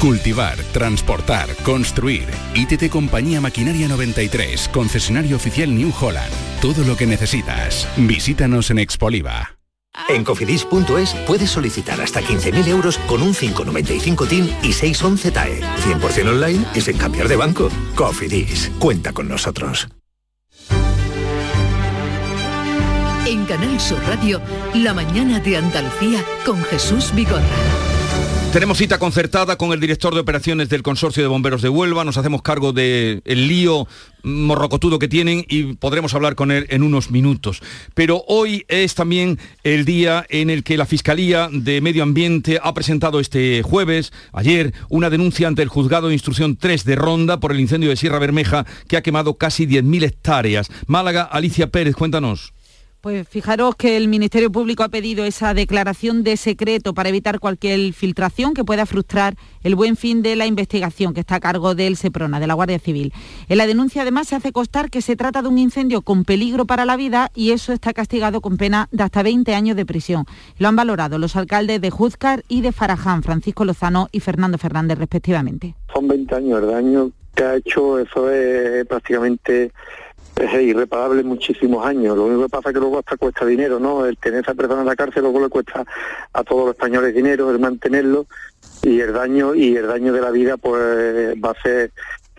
Cultivar, 0.00 0.56
transportar, 0.72 1.54
construir. 1.56 2.24
ITT 2.54 2.88
Compañía 2.88 3.38
Maquinaria 3.42 3.86
93, 3.86 4.70
concesionario 4.72 5.36
oficial 5.36 5.74
New 5.74 5.92
Holland. 6.00 6.32
Todo 6.62 6.84
lo 6.84 6.96
que 6.96 7.06
necesitas. 7.06 7.86
Visítanos 7.98 8.70
en 8.70 8.78
Expoliva. 8.78 9.58
En 10.08 10.24
cofidis.es 10.24 11.14
puedes 11.26 11.50
solicitar 11.50 12.00
hasta 12.00 12.22
15.000 12.22 12.68
euros 12.68 12.96
con 13.06 13.20
un 13.20 13.34
595 13.34 14.26
TIN 14.26 14.50
y 14.62 14.72
611 14.72 15.30
TAE. 15.32 15.60
100% 15.60 16.28
online 16.30 16.64
y 16.74 16.80
sin 16.80 16.96
cambiar 16.96 17.28
de 17.28 17.36
banco. 17.36 17.68
Cofidis, 17.94 18.70
cuenta 18.78 19.12
con 19.12 19.28
nosotros. 19.28 19.86
En 23.26 23.44
Canal 23.44 23.78
Sur 23.78 24.02
Radio, 24.06 24.40
la 24.72 24.94
mañana 24.94 25.40
de 25.40 25.58
Andalucía 25.58 26.24
con 26.46 26.62
Jesús 26.64 27.14
Vigorra. 27.14 27.89
Tenemos 28.52 28.78
cita 28.78 28.98
concertada 28.98 29.56
con 29.56 29.72
el 29.72 29.78
director 29.78 30.12
de 30.12 30.18
operaciones 30.18 30.68
del 30.68 30.82
Consorcio 30.82 31.22
de 31.22 31.28
Bomberos 31.28 31.62
de 31.62 31.68
Huelva, 31.68 32.04
nos 32.04 32.16
hacemos 32.16 32.42
cargo 32.42 32.72
del 32.72 33.22
lío 33.24 33.86
morrocotudo 34.24 34.98
que 34.98 35.06
tienen 35.06 35.44
y 35.48 35.74
podremos 35.74 36.14
hablar 36.14 36.34
con 36.34 36.50
él 36.50 36.66
en 36.68 36.82
unos 36.82 37.12
minutos. 37.12 37.62
Pero 37.94 38.24
hoy 38.26 38.64
es 38.66 38.96
también 38.96 39.38
el 39.62 39.84
día 39.84 40.26
en 40.30 40.50
el 40.50 40.64
que 40.64 40.76
la 40.76 40.84
Fiscalía 40.84 41.48
de 41.52 41.80
Medio 41.80 42.02
Ambiente 42.02 42.58
ha 42.60 42.74
presentado 42.74 43.20
este 43.20 43.62
jueves, 43.62 44.12
ayer, 44.32 44.74
una 44.88 45.10
denuncia 45.10 45.46
ante 45.46 45.62
el 45.62 45.68
Juzgado 45.68 46.08
de 46.08 46.14
Instrucción 46.14 46.56
3 46.56 46.84
de 46.84 46.96
Ronda 46.96 47.38
por 47.38 47.52
el 47.52 47.60
incendio 47.60 47.90
de 47.90 47.96
Sierra 47.96 48.18
Bermeja 48.18 48.66
que 48.88 48.96
ha 48.96 49.02
quemado 49.02 49.34
casi 49.34 49.64
10.000 49.64 50.02
hectáreas. 50.02 50.70
Málaga, 50.88 51.22
Alicia 51.22 51.68
Pérez, 51.68 51.94
cuéntanos. 51.94 52.52
Pues 53.00 53.26
fijaros 53.26 53.76
que 53.76 53.96
el 53.96 54.08
Ministerio 54.08 54.52
Público 54.52 54.82
ha 54.82 54.90
pedido 54.90 55.24
esa 55.24 55.54
declaración 55.54 56.22
de 56.22 56.36
secreto 56.36 56.92
para 56.92 57.08
evitar 57.08 57.40
cualquier 57.40 57.94
filtración 57.94 58.52
que 58.52 58.62
pueda 58.62 58.84
frustrar 58.84 59.36
el 59.62 59.74
buen 59.74 59.96
fin 59.96 60.20
de 60.20 60.36
la 60.36 60.44
investigación 60.44 61.14
que 61.14 61.20
está 61.20 61.36
a 61.36 61.40
cargo 61.40 61.74
del 61.74 61.96
SEPRONA, 61.96 62.40
de 62.40 62.46
la 62.46 62.52
Guardia 62.52 62.78
Civil. 62.78 63.14
En 63.48 63.56
la 63.56 63.66
denuncia 63.66 64.02
además 64.02 64.28
se 64.28 64.36
hace 64.36 64.52
constar 64.52 64.90
que 64.90 65.00
se 65.00 65.16
trata 65.16 65.40
de 65.40 65.48
un 65.48 65.56
incendio 65.56 66.02
con 66.02 66.26
peligro 66.26 66.66
para 66.66 66.84
la 66.84 66.96
vida 66.96 67.30
y 67.34 67.52
eso 67.52 67.72
está 67.72 67.94
castigado 67.94 68.42
con 68.42 68.58
pena 68.58 68.86
de 68.92 69.02
hasta 69.02 69.22
20 69.22 69.54
años 69.54 69.76
de 69.76 69.86
prisión. 69.86 70.26
Lo 70.58 70.68
han 70.68 70.76
valorado 70.76 71.16
los 71.16 71.36
alcaldes 71.36 71.80
de 71.80 71.88
Juzcar 71.88 72.44
y 72.48 72.60
de 72.60 72.70
Faraján, 72.70 73.22
Francisco 73.22 73.64
Lozano 73.64 74.08
y 74.12 74.20
Fernando 74.20 74.58
Fernández 74.58 74.98
respectivamente. 74.98 75.74
Son 75.94 76.06
20 76.06 76.34
años 76.34 76.62
el 76.62 76.70
daño 76.70 77.12
que 77.34 77.44
ha 77.44 77.56
hecho, 77.56 77.98
eso 77.98 78.30
es 78.30 78.86
prácticamente 78.86 79.72
es 80.40 80.62
irreparable 80.62 81.22
muchísimos 81.22 81.84
años. 81.86 82.16
Lo 82.16 82.24
único 82.24 82.42
que 82.44 82.48
pasa 82.48 82.70
es 82.70 82.74
que 82.74 82.80
luego 82.80 82.98
hasta 82.98 83.16
cuesta 83.16 83.44
dinero, 83.46 83.78
¿no? 83.78 84.06
El 84.06 84.16
tener 84.16 84.38
a 84.38 84.42
esa 84.42 84.54
persona 84.54 84.80
en 84.80 84.86
la 84.86 84.96
cárcel 84.96 85.22
luego 85.22 85.40
le 85.40 85.48
cuesta 85.48 85.84
a 86.32 86.44
todos 86.44 86.66
los 86.66 86.74
españoles 86.74 87.14
dinero, 87.14 87.50
el 87.50 87.58
mantenerlo 87.58 88.26
y 88.82 89.00
el 89.00 89.12
daño 89.12 89.54
y 89.54 89.76
el 89.76 89.86
daño 89.86 90.12
de 90.12 90.20
la 90.20 90.30
vida 90.30 90.56
pues 90.56 91.34
va 91.42 91.50
a 91.50 91.62
ser 91.62 91.92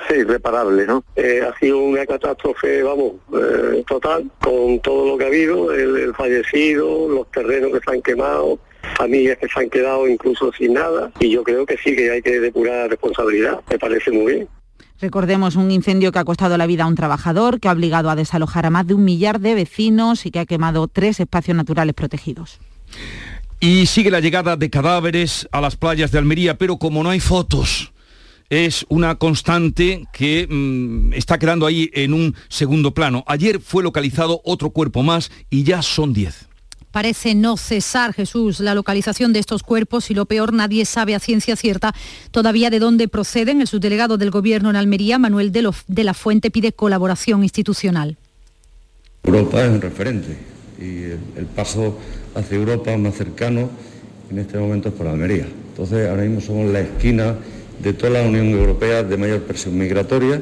irreparable, 0.10 0.86
¿no? 0.86 1.04
Eh, 1.16 1.42
ha 1.48 1.58
sido 1.60 1.78
una 1.78 2.06
catástrofe, 2.06 2.82
vamos, 2.84 3.14
eh, 3.34 3.84
total, 3.88 4.30
con 4.42 4.80
todo 4.80 5.10
lo 5.10 5.18
que 5.18 5.26
ha 5.26 5.28
habido, 5.28 5.72
el, 5.72 6.14
fallecido, 6.16 7.08
los 7.08 7.30
terrenos 7.32 7.72
que 7.72 7.80
se 7.80 7.96
han 7.96 8.02
quemado, 8.02 8.60
familias 8.98 9.38
que 9.38 9.48
se 9.48 9.60
han 9.60 9.70
quedado 9.70 10.08
incluso 10.08 10.52
sin 10.54 10.74
nada, 10.74 11.12
y 11.20 11.30
yo 11.30 11.44
creo 11.44 11.66
que 11.66 11.78
sí 11.78 11.96
que 11.96 12.10
hay 12.10 12.22
que 12.22 12.40
depurar 12.40 12.90
responsabilidad, 12.90 13.62
me 13.70 13.78
parece 13.78 14.12
muy 14.12 14.34
bien. 14.34 14.61
Recordemos 15.02 15.56
un 15.56 15.72
incendio 15.72 16.12
que 16.12 16.20
ha 16.20 16.24
costado 16.24 16.58
la 16.58 16.68
vida 16.68 16.84
a 16.84 16.88
un 16.88 16.96
trabajador, 16.96 17.60
que 17.60 17.68
ha 17.68 17.72
obligado 17.72 18.12
a 18.12 18.16
desalojar 18.16 18.68
a 18.68 18.70
más 18.70 18.86
de 18.86 18.94
un 18.94 19.04
millar 19.04 19.40
de 19.40 19.56
vecinos 19.56 20.28
y 20.28 20.32
que 20.32 20.40
ha 20.40 20.46
quemado 20.46 20.88
tres 20.88 21.20
espacios 21.20 21.58
naturales 21.58 21.96
protegidos. 21.96 22.60
Y 23.60 23.88
sigue 23.88 24.12
la 24.12 24.20
llegada 24.20 24.58
de 24.58 24.70
cadáveres 24.70 25.50
a 25.52 25.60
las 25.60 25.76
playas 25.76 26.12
de 26.12 26.20
Almería, 26.20 26.58
pero 26.60 26.78
como 26.78 27.02
no 27.02 27.10
hay 27.10 27.20
fotos, 27.20 27.94
es 28.52 28.86
una 28.90 29.16
constante 29.16 30.06
que 30.14 30.46
mm, 30.48 31.14
está 31.14 31.40
quedando 31.40 31.66
ahí 31.66 31.90
en 31.94 32.14
un 32.14 32.36
segundo 32.48 32.94
plano. 32.94 33.24
Ayer 33.26 33.60
fue 33.60 33.82
localizado 33.82 34.42
otro 34.44 34.70
cuerpo 34.70 35.02
más 35.02 35.32
y 35.50 35.64
ya 35.64 35.82
son 35.82 36.14
diez. 36.14 36.51
Parece 36.92 37.36
no 37.36 37.56
cesar, 37.56 38.14
Jesús, 38.14 38.60
la 38.60 38.76
localización 38.76 39.32
de 39.32 39.40
estos 39.40 39.64
cuerpos 39.64 40.12
y 40.12 40.14
lo 40.14 40.26
peor, 40.26 40.52
nadie 40.52 40.84
sabe 40.86 41.16
a 41.16 41.20
ciencia 41.20 41.56
cierta 41.56 41.96
todavía 42.32 42.70
de 42.70 42.80
dónde 42.80 43.08
proceden. 43.08 43.62
El 43.62 43.68
subdelegado 43.68 44.18
del 44.18 44.30
Gobierno 44.30 44.70
en 44.70 44.76
Almería, 44.76 45.18
Manuel 45.18 45.54
de, 45.54 46.04
la 46.04 46.14
Fuente, 46.14 46.52
pide 46.52 46.74
colaboración 46.74 47.44
institucional. 47.44 48.18
Europa 49.24 49.64
es 49.64 49.70
un 49.70 49.82
referente 49.82 50.38
y 50.80 51.04
el, 51.40 51.46
paso 51.56 51.98
hacia 52.36 52.58
Europa 52.58 52.96
más 52.98 53.16
cercano 53.16 53.70
en 54.30 54.40
este 54.40 54.58
momento 54.58 54.90
es 54.90 54.96
por 54.96 55.08
Almería. 55.08 55.48
Entonces 55.70 56.10
ahora 56.10 56.24
mismo 56.24 56.42
somos 56.42 56.72
la 56.72 56.82
esquina 56.82 57.36
de 57.82 57.94
toda 57.94 58.22
la 58.22 58.22
Unión 58.24 58.50
Europea 58.50 59.04
de 59.04 59.16
mayor 59.16 59.44
presión 59.44 59.78
migratoria 59.78 60.42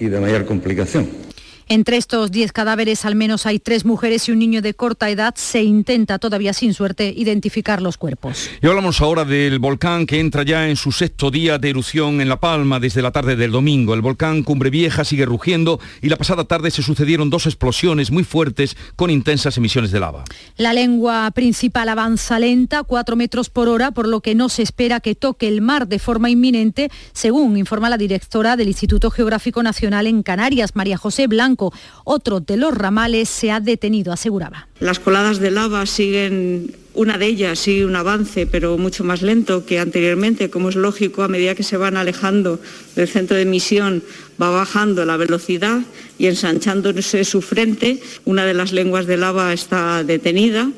y 0.00 0.06
de 0.06 0.20
mayor 0.20 0.46
complicación. 0.46 1.27
Entre 1.70 1.98
estos 1.98 2.30
10 2.30 2.52
cadáveres 2.52 3.04
al 3.04 3.14
menos 3.14 3.44
hay 3.44 3.58
tres 3.58 3.84
mujeres 3.84 4.26
y 4.26 4.32
un 4.32 4.38
niño 4.38 4.62
de 4.62 4.72
corta 4.72 5.10
edad. 5.10 5.34
Se 5.36 5.62
intenta 5.62 6.18
todavía 6.18 6.54
sin 6.54 6.72
suerte 6.72 7.12
identificar 7.14 7.82
los 7.82 7.98
cuerpos. 7.98 8.48
Y 8.62 8.66
hablamos 8.66 9.02
ahora 9.02 9.26
del 9.26 9.58
volcán 9.58 10.06
que 10.06 10.18
entra 10.18 10.44
ya 10.44 10.66
en 10.70 10.76
su 10.76 10.92
sexto 10.92 11.30
día 11.30 11.58
de 11.58 11.68
erupción 11.68 12.22
en 12.22 12.30
La 12.30 12.40
Palma 12.40 12.80
desde 12.80 13.02
la 13.02 13.10
tarde 13.10 13.36
del 13.36 13.50
domingo. 13.50 13.92
El 13.92 14.00
volcán 14.00 14.44
Cumbre 14.44 14.70
Vieja 14.70 15.04
sigue 15.04 15.26
rugiendo 15.26 15.78
y 16.00 16.08
la 16.08 16.16
pasada 16.16 16.44
tarde 16.44 16.70
se 16.70 16.82
sucedieron 16.82 17.28
dos 17.28 17.44
explosiones 17.44 18.10
muy 18.10 18.24
fuertes 18.24 18.74
con 18.96 19.10
intensas 19.10 19.58
emisiones 19.58 19.90
de 19.90 20.00
lava. 20.00 20.24
La 20.56 20.72
lengua 20.72 21.30
principal 21.32 21.90
avanza 21.90 22.38
lenta, 22.38 22.82
4 22.82 23.14
metros 23.14 23.50
por 23.50 23.68
hora, 23.68 23.90
por 23.90 24.08
lo 24.08 24.22
que 24.22 24.34
no 24.34 24.48
se 24.48 24.62
espera 24.62 25.00
que 25.00 25.14
toque 25.14 25.48
el 25.48 25.60
mar 25.60 25.86
de 25.86 25.98
forma 25.98 26.30
inminente, 26.30 26.90
según 27.12 27.58
informa 27.58 27.90
la 27.90 27.98
directora 27.98 28.56
del 28.56 28.68
Instituto 28.68 29.10
Geográfico 29.10 29.62
Nacional 29.62 30.06
en 30.06 30.22
Canarias, 30.22 30.74
María 30.74 30.96
José 30.96 31.26
Blanco 31.26 31.57
Otro 32.04 32.40
de 32.40 32.56
los 32.56 32.74
ramales 32.74 33.28
se 33.28 33.50
ha 33.50 33.60
detenido, 33.60 34.12
aseguraba. 34.12 34.68
Las 34.80 34.98
coladas 34.98 35.38
de 35.38 35.50
lava 35.50 35.84
siguen 35.86 36.74
una 36.98 37.16
de 37.16 37.26
ellas 37.26 37.60
sigue 37.60 37.86
un 37.86 37.94
avance, 37.94 38.46
pero 38.46 38.76
mucho 38.76 39.04
más 39.04 39.22
lento 39.22 39.64
que 39.64 39.78
anteriormente, 39.78 40.50
como 40.50 40.68
es 40.68 40.74
lógico, 40.74 41.22
a 41.22 41.28
medida 41.28 41.54
que 41.54 41.62
se 41.62 41.76
van 41.76 41.96
alejando 41.96 42.58
del 42.96 43.06
centro 43.06 43.36
de 43.36 43.42
emisión, 43.42 44.02
va 44.42 44.50
bajando 44.50 45.04
la 45.04 45.16
velocidad 45.16 45.80
y 46.18 46.26
ensanchándose 46.26 47.24
su 47.24 47.40
frente. 47.40 48.00
Una 48.24 48.44
de 48.44 48.54
las 48.54 48.72
lenguas 48.72 49.06
de 49.06 49.16
lava 49.16 49.52
está 49.52 50.02
detenida 50.02 50.72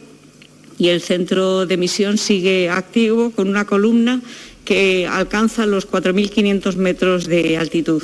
y 0.76 0.88
el 0.88 1.00
centro 1.00 1.64
de 1.64 1.74
emisión 1.74 2.18
sigue 2.18 2.68
activo 2.68 3.30
con 3.30 3.48
una 3.48 3.64
columna 3.64 4.20
que 4.66 5.06
alcanza 5.06 5.64
los 5.64 5.88
4.500 5.90 6.76
metros 6.76 7.26
de 7.28 7.56
altitud. 7.56 8.02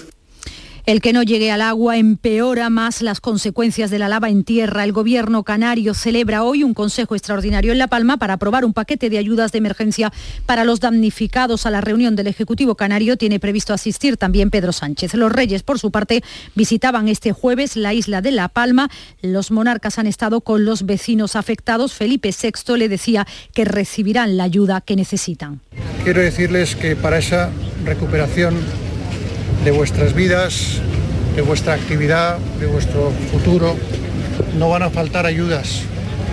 El 0.87 1.01
que 1.01 1.13
no 1.13 1.25
llegue 1.25 1.51
al 1.51 1.63
agua 1.63 1.97
empeora 1.97 2.71
más 2.71 3.03
las 3.03 3.21
consecuencias 3.21 3.91
de 3.91 3.99
la 3.99 4.09
lava 4.09 4.29
en 4.29 4.45
tierra. 4.45 4.85
El 4.85 4.93
gobierno 4.93 5.43
canario 5.43 5.95
celebra 5.95 6.45
hoy 6.45 6.63
un 6.63 6.75
consejo 6.75 7.17
extraordinario 7.17 7.73
en 7.73 7.79
La 7.79 7.89
Palma 7.89 8.19
para 8.19 8.35
aprobar 8.35 8.65
un 8.65 8.73
paquete 8.73 9.11
de 9.11 9.19
ayudas 9.19 9.51
de 9.51 9.59
emergencia 9.59 10.13
para 10.47 10.63
los 10.63 10.79
damnificados. 10.79 11.67
A 11.67 11.73
la 11.73 11.81
reunión 11.81 12.15
del 12.15 12.29
Ejecutivo 12.29 12.77
canario 12.77 13.17
tiene 13.17 13.41
previsto 13.41 13.75
asistir 13.75 14.17
también 14.17 14.51
Pedro 14.51 14.71
Sánchez. 14.71 15.15
Los 15.15 15.33
reyes, 15.33 15.65
por 15.65 15.81
su 15.81 15.91
parte, 15.91 16.23
visitaban 16.55 17.09
este 17.09 17.33
jueves 17.33 17.75
la 17.75 17.93
isla 17.93 18.23
de 18.23 18.31
La 18.31 18.47
Palma. 18.47 18.89
Los 19.23 19.51
monarcas 19.51 19.99
han 19.99 20.07
estado 20.07 20.41
con 20.41 20.65
los 20.65 20.87
vecinos 20.87 21.35
afectados. 21.35 21.95
Felipe 21.95 22.31
VI 22.31 22.77
le 22.77 22.89
decía 22.89 23.27
que 23.55 23.65
recibirán 23.65 24.37
la 24.37 24.45
ayuda 24.45 24.83
que 24.83 24.95
necesitan. 24.95 25.63
Quiero 26.05 26.21
decirles 26.21 26.77
que 26.77 26.95
para 26.95 27.19
esa 27.19 27.51
recuperación 27.85 28.55
de 29.67 29.73
vuestras 29.73 30.15
vidas, 30.15 30.81
de 31.35 31.43
vuestra 31.43 31.75
actividad, 31.75 32.39
de 32.61 32.67
vuestro 32.67 33.11
futuro. 33.33 33.77
No 34.57 34.69
van 34.69 34.85
a 34.85 34.91
faltar 34.91 35.27
ayudas. 35.27 35.83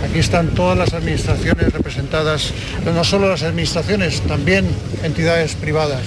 Aquí 0.08 0.20
están 0.20 0.50
todas 0.50 0.78
las 0.78 0.94
administraciones 0.94 1.74
representadas, 1.74 2.54
pero 2.82 2.94
no 2.94 3.04
solo 3.04 3.28
las 3.28 3.42
administraciones, 3.42 4.22
también 4.22 4.68
entidades 5.02 5.56
privadas. 5.56 6.04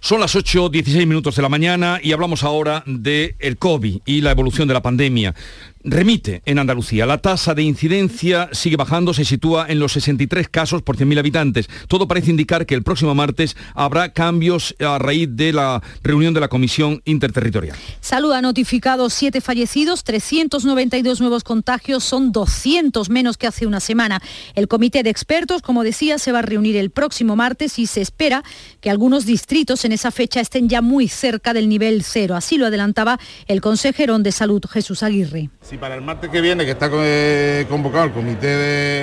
Son 0.00 0.18
las 0.18 0.34
8.16 0.34 1.06
minutos 1.06 1.36
de 1.36 1.42
la 1.42 1.48
mañana 1.48 2.00
y 2.02 2.10
hablamos 2.10 2.42
ahora 2.42 2.82
del 2.84 3.36
el 3.38 3.56
COVID 3.56 4.00
y 4.04 4.20
la 4.20 4.32
evolución 4.32 4.66
de 4.66 4.74
la 4.74 4.82
pandemia 4.82 5.36
remite 5.84 6.42
en 6.44 6.58
Andalucía. 6.58 7.06
La 7.06 7.18
tasa 7.18 7.54
de 7.54 7.62
incidencia 7.62 8.48
sigue 8.52 8.76
bajando, 8.76 9.14
se 9.14 9.24
sitúa 9.24 9.66
en 9.68 9.78
los 9.78 9.92
63 9.92 10.48
casos 10.48 10.82
por 10.82 10.96
100.000 10.96 11.18
habitantes. 11.18 11.68
Todo 11.86 12.08
parece 12.08 12.30
indicar 12.30 12.66
que 12.66 12.74
el 12.74 12.82
próximo 12.82 13.14
martes 13.14 13.56
habrá 13.74 14.12
cambios 14.12 14.74
a 14.80 14.98
raíz 14.98 15.28
de 15.30 15.52
la 15.52 15.82
reunión 16.02 16.34
de 16.34 16.40
la 16.40 16.48
Comisión 16.48 17.00
Interterritorial. 17.04 17.76
Salud 18.00 18.32
ha 18.32 18.42
notificado 18.42 19.08
siete 19.10 19.40
fallecidos, 19.40 20.04
392 20.04 21.20
nuevos 21.20 21.44
contagios, 21.44 22.04
son 22.04 22.32
200 22.32 23.10
menos 23.10 23.36
que 23.36 23.46
hace 23.46 23.66
una 23.66 23.80
semana. 23.80 24.20
El 24.54 24.68
comité 24.68 25.02
de 25.02 25.10
expertos, 25.10 25.62
como 25.62 25.84
decía, 25.84 26.18
se 26.18 26.32
va 26.32 26.40
a 26.40 26.42
reunir 26.42 26.76
el 26.76 26.90
próximo 26.90 27.36
martes 27.36 27.78
y 27.78 27.86
se 27.86 28.00
espera 28.00 28.42
que 28.80 28.90
algunos 28.90 29.26
distritos 29.26 29.84
en 29.84 29.92
esa 29.92 30.10
fecha 30.10 30.40
estén 30.40 30.68
ya 30.68 30.82
muy 30.82 31.08
cerca 31.08 31.54
del 31.54 31.68
nivel 31.68 32.02
cero. 32.02 32.34
Así 32.34 32.58
lo 32.58 32.66
adelantaba 32.66 33.18
el 33.46 33.60
consejero 33.60 34.18
de 34.18 34.32
Salud, 34.32 34.64
Jesús 34.70 35.02
Aguirre. 35.02 35.50
Si 35.68 35.76
para 35.76 35.94
el 35.96 36.00
martes 36.00 36.30
que 36.30 36.40
viene, 36.40 36.64
que 36.64 36.70
está 36.70 36.88
eh, 36.90 37.66
convocado 37.68 38.06
el 38.06 38.12
Comité 38.12 38.56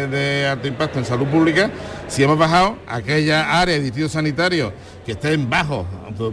de, 0.07 0.48
Alto 0.48 0.67
Impacto 0.67 0.98
en 0.98 1.05
Salud 1.05 1.27
Pública, 1.27 1.69
si 2.07 2.24
hemos 2.24 2.39
bajado 2.39 2.79
aquella 2.88 3.62
área 3.62 3.75
de 3.75 3.81
distrito 3.81 4.10
sanitario 4.10 4.74
que 5.05 5.12
estén 5.12 5.50
bajos 5.50 5.85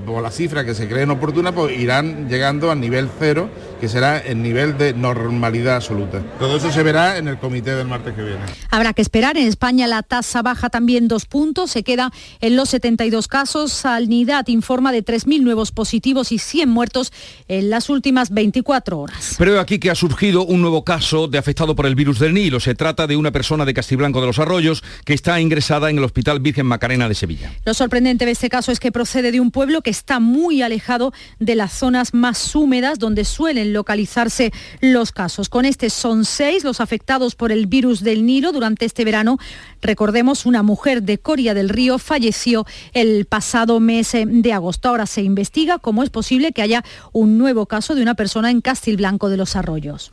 por 0.07 0.23
la 0.23 0.31
cifra 0.31 0.65
que 0.65 0.75
se 0.75 0.89
creen 0.89 1.11
oportuna, 1.11 1.53
pues 1.53 1.79
irán 1.79 2.29
llegando 2.29 2.71
al 2.71 2.81
nivel 2.81 3.09
cero, 3.19 3.51
que 3.81 3.89
será 3.89 4.19
el 4.19 4.43
nivel 4.43 4.79
de 4.79 4.95
normalidad 4.95 5.77
absoluta. 5.77 6.23
Todo 6.39 6.57
eso 6.57 6.73
se 6.73 6.83
verá 6.83 7.19
en 7.19 7.29
el 7.29 7.39
comité 7.39 7.75
del 7.75 7.89
martes 7.89 8.15
que 8.15 8.23
viene. 8.23 8.41
Habrá 8.71 8.95
que 8.95 9.03
esperar. 9.03 9.37
En 9.37 9.47
España 9.47 9.87
la 9.87 10.03
tasa 10.03 10.41
baja 10.43 10.71
también 10.71 11.09
dos 11.09 11.27
puntos, 11.27 11.71
se 11.71 11.83
queda 11.83 12.13
en 12.41 12.57
los 12.57 12.71
72 12.71 13.29
casos. 13.29 13.73
Sanidad 13.73 14.47
informa 14.49 14.93
de 14.93 15.05
3.000 15.05 15.43
nuevos 15.43 15.73
positivos 15.73 16.33
y 16.33 16.39
100 16.39 16.69
muertos 16.69 17.13
en 17.49 17.71
las 17.71 17.91
últimas 17.91 18.31
24 18.31 18.99
horas. 18.99 19.35
Pero 19.37 19.61
aquí 19.61 19.79
que 19.79 19.91
ha 19.91 19.95
surgido 19.95 20.45
un 20.45 20.63
nuevo 20.63 20.85
caso 20.85 21.29
de 21.29 21.39
afectado 21.39 21.75
por 21.75 21.87
el 21.87 21.95
virus 21.95 22.19
del 22.19 22.35
Nilo. 22.35 22.61
Se 22.61 22.75
trata 22.75 23.07
de 23.07 23.17
una 23.17 23.33
persona 23.33 23.65
de 23.65 23.75
Castiblanco 23.75 24.21
de 24.21 24.29
los 24.29 24.39
Arroyos 24.39 24.83
que 25.05 25.13
está 25.13 25.41
ingresada 25.41 25.91
en 25.91 25.99
el 25.99 26.05
Hospital 26.05 26.41
Virgen 26.41 26.67
Macarena 26.67 27.09
de 27.09 27.15
Sevilla. 27.15 27.53
Lo 27.65 27.75
sorprendente 27.75 28.25
de 28.25 28.31
este 28.31 28.49
caso 28.49 28.62
es 28.71 28.79
que 28.79 28.93
procede 28.93 29.33
de 29.33 29.41
un 29.41 29.51
pueblo 29.51 29.83
que 29.83 29.91
está 29.91 30.21
muy 30.21 30.63
alejado 30.63 31.13
de 31.39 31.55
las 31.55 31.73
zonas 31.73 32.15
más 32.15 32.55
húmedas 32.55 32.99
donde 32.99 33.25
suelen 33.25 33.73
localizarse 33.73 34.53
los 34.81 35.11
casos. 35.11 35.49
Con 35.49 35.65
este 35.65 35.91
son 35.91 36.25
seis 36.25 36.65
los 36.65 36.81
afectados 36.81 37.35
por 37.35 37.51
el 37.51 37.67
virus 37.67 38.03
del 38.03 38.25
Nilo 38.25 38.53
durante 38.53 38.85
este 38.85 39.05
verano. 39.05 39.39
Recordemos, 39.81 40.47
una 40.47 40.63
mujer 40.63 41.03
de 41.03 41.19
Coria 41.19 41.55
del 41.55 41.69
Río 41.69 41.99
falleció 41.99 42.67
el 42.93 43.25
pasado 43.25 43.81
mes 43.81 44.13
de 44.13 44.53
agosto. 44.53 44.89
Ahora 44.89 45.07
se 45.07 45.23
investiga 45.23 45.79
cómo 45.79 46.03
es 46.03 46.11
posible 46.11 46.53
que 46.53 46.63
haya 46.63 46.85
un 47.13 47.39
nuevo 47.39 47.67
caso 47.67 47.95
de 47.95 48.03
una 48.03 48.15
persona 48.15 48.51
en 48.51 48.61
Castilblanco 48.61 49.29
de 49.29 49.37
los 49.37 49.57
Arroyos. 49.57 50.13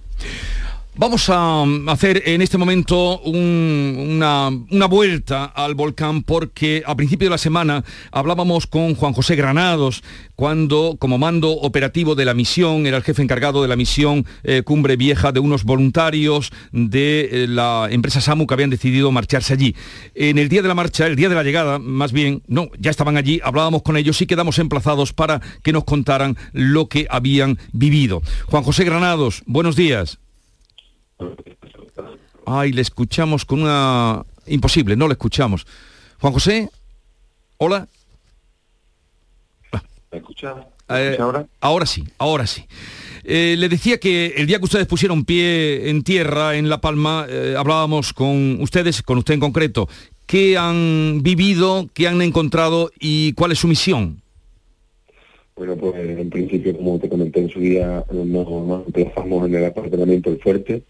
Vamos 0.99 1.29
a 1.29 1.63
hacer 1.87 2.23
en 2.25 2.41
este 2.41 2.57
momento 2.57 3.21
una, 3.21 4.49
vuelta 4.89 5.45
al 5.45 5.73
volcán 5.73 6.23
porque 6.23 6.83
a 6.85 6.93
principio 6.93 7.27
de 7.27 7.29
la 7.29 7.37
semana 7.37 7.85
hablábamos 8.11 8.67
con 8.67 8.95
Juan 8.95 9.13
José 9.13 9.37
Granados 9.37 10.03
cuando 10.35 10.97
como 10.99 11.17
mando 11.17 11.51
operativo 11.51 12.15
de 12.15 12.25
la 12.25 12.33
misión, 12.33 12.85
era 12.85 12.97
el 12.97 13.03
jefe 13.03 13.21
encargado 13.21 13.61
de 13.61 13.69
la 13.69 13.77
misión 13.77 14.25
eh, 14.43 14.61
Cumbre 14.63 14.97
Vieja 14.97 15.31
de 15.31 15.39
unos 15.39 15.63
voluntarios 15.63 16.51
de 16.73 17.29
eh, 17.31 17.47
la 17.47 17.87
empresa 17.89 18.19
SAMU 18.19 18.45
que 18.45 18.55
habían 18.55 18.69
decidido 18.69 19.09
marcharse 19.09 19.53
allí. 19.53 19.77
En 20.15 20.37
el 20.37 20.49
día 20.49 20.61
de 20.61 20.67
la 20.67 20.75
marcha, 20.75 21.07
el 21.07 21.15
día 21.15 21.29
de 21.29 21.35
la 21.35 21.43
llegada, 21.43 21.79
más 21.79 22.11
bien, 22.11 22.43
no, 22.47 22.67
ya 22.77 22.91
estaban 22.91 23.15
allí, 23.15 23.39
hablábamos 23.41 23.83
con 23.83 23.95
ellos 23.95 24.21
y 24.21 24.27
quedamos 24.27 24.59
emplazados 24.59 25.13
para 25.13 25.39
que 25.63 25.71
nos 25.71 25.85
contaran 25.85 26.35
lo 26.51 26.89
que 26.89 27.07
habían 27.09 27.57
vivido. 27.71 28.21
Juan 28.47 28.63
José 28.63 28.83
Granados, 28.83 29.43
buenos 29.45 29.77
días. 29.77 30.19
Ay, 32.45 32.71
le 32.71 32.81
escuchamos 32.81 33.45
con 33.45 33.61
una... 33.61 34.25
Imposible, 34.47 34.95
no 34.95 35.07
le 35.07 35.13
escuchamos. 35.13 35.67
Juan 36.19 36.33
José, 36.33 36.69
hola. 37.57 37.87
¿Me 40.11 40.17
escucha? 40.17 40.67
Eh, 40.89 41.17
ahora? 41.19 41.45
ahora 41.61 41.85
sí, 41.85 42.03
ahora 42.17 42.47
sí. 42.47 42.65
Eh, 43.23 43.55
le 43.57 43.69
decía 43.69 43.99
que 43.99 44.33
el 44.37 44.47
día 44.47 44.57
que 44.57 44.65
ustedes 44.65 44.87
pusieron 44.87 45.23
pie 45.23 45.89
en 45.89 46.03
tierra 46.03 46.55
en 46.55 46.67
La 46.67 46.81
Palma, 46.81 47.27
eh, 47.29 47.53
hablábamos 47.55 48.11
con 48.11 48.59
ustedes, 48.61 49.03
con 49.03 49.19
usted 49.19 49.35
en 49.35 49.39
concreto, 49.39 49.87
qué 50.25 50.57
han 50.57 51.21
vivido, 51.21 51.87
qué 51.93 52.07
han 52.07 52.21
encontrado 52.23 52.89
y 52.99 53.33
cuál 53.33 53.51
es 53.51 53.59
su 53.59 53.67
misión. 53.67 54.21
Bueno, 55.55 55.75
pues 55.75 55.93
en 55.95 56.29
principio, 56.29 56.75
como 56.75 56.97
te 56.97 57.09
comenté 57.09 57.41
en 57.41 57.49
su 57.49 57.59
día, 57.59 58.03
nos, 58.11 58.25
nos 58.25 58.87
emplazamos 58.87 59.47
en 59.47 59.55
el 59.55 59.65
apartamento 59.65 60.31
del 60.31 60.39
fuerte, 60.39 60.83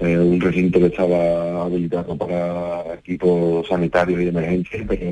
eh, 0.00 0.18
un 0.18 0.40
recinto 0.40 0.78
que 0.78 0.86
estaba 0.86 1.64
habilitado 1.64 2.16
para 2.16 2.94
equipos 2.94 3.66
sanitarios 3.66 4.20
y 4.20 4.24
de 4.24 4.30
emergencia, 4.30 4.84
pero 4.88 5.02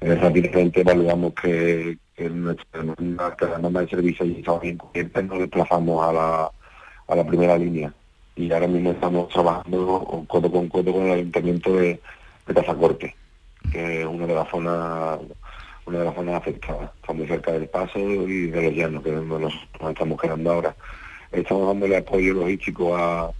eh, 0.00 0.14
rápidamente 0.14 0.80
evaluamos 0.80 1.34
que, 1.34 1.98
nuestra, 2.30 2.82
norma 2.82 3.82
de 3.82 3.88
servicio 3.88 4.24
y 4.24 4.38
estaba 4.38 4.58
bien 4.60 4.78
cubierta 4.78 5.20
y 5.20 5.24
nos 5.24 5.38
desplazamos 5.40 6.08
a 6.08 6.12
la, 6.12 6.50
a 7.08 7.14
la 7.14 7.26
primera 7.26 7.58
línea. 7.58 7.92
Y 8.36 8.50
ahora 8.52 8.66
mismo 8.66 8.92
estamos 8.92 9.28
trabajando 9.28 10.24
codo 10.26 10.50
con 10.50 10.68
codo 10.68 10.92
con 10.92 11.06
el 11.06 11.12
ayuntamiento 11.12 11.74
de, 11.76 12.00
de 12.46 13.14
que 13.72 14.00
es 14.00 14.06
una 14.06 14.26
de 14.26 14.34
las 14.34 14.48
zonas 14.48 15.18
una 15.86 15.98
de 16.00 16.04
las 16.04 16.14
zonas 16.14 16.34
afectadas. 16.34 16.90
Estamos 17.00 17.28
cerca 17.28 17.52
del 17.52 17.68
paso 17.68 17.98
y 17.98 18.48
de 18.48 18.62
los 18.62 18.74
llanos, 18.74 19.02
que 19.02 19.10
es 19.10 19.16
donde 19.16 19.38
nos 19.38 19.54
estamos 19.88 20.20
quedando 20.20 20.52
ahora. 20.52 20.74
Estamos 21.32 21.68
dándole 21.68 21.96
apoyo 21.96 22.34
logístico 22.34 22.96
a 22.96 23.30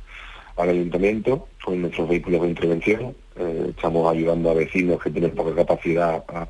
al 0.57 0.71
ayuntamiento 0.71 1.49
con 1.65 1.83
nuestros 1.83 2.09
vehículos 2.09 2.43
de 2.43 2.49
intervención. 2.49 3.17
Eh, 3.37 3.67
estamos 3.71 4.11
ayudando 4.11 4.51
a 4.51 4.55
vecinos 4.55 5.03
que 5.03 5.11
tienen 5.11 5.33
poca 5.33 5.55
capacidad 5.55 6.25
a, 6.29 6.47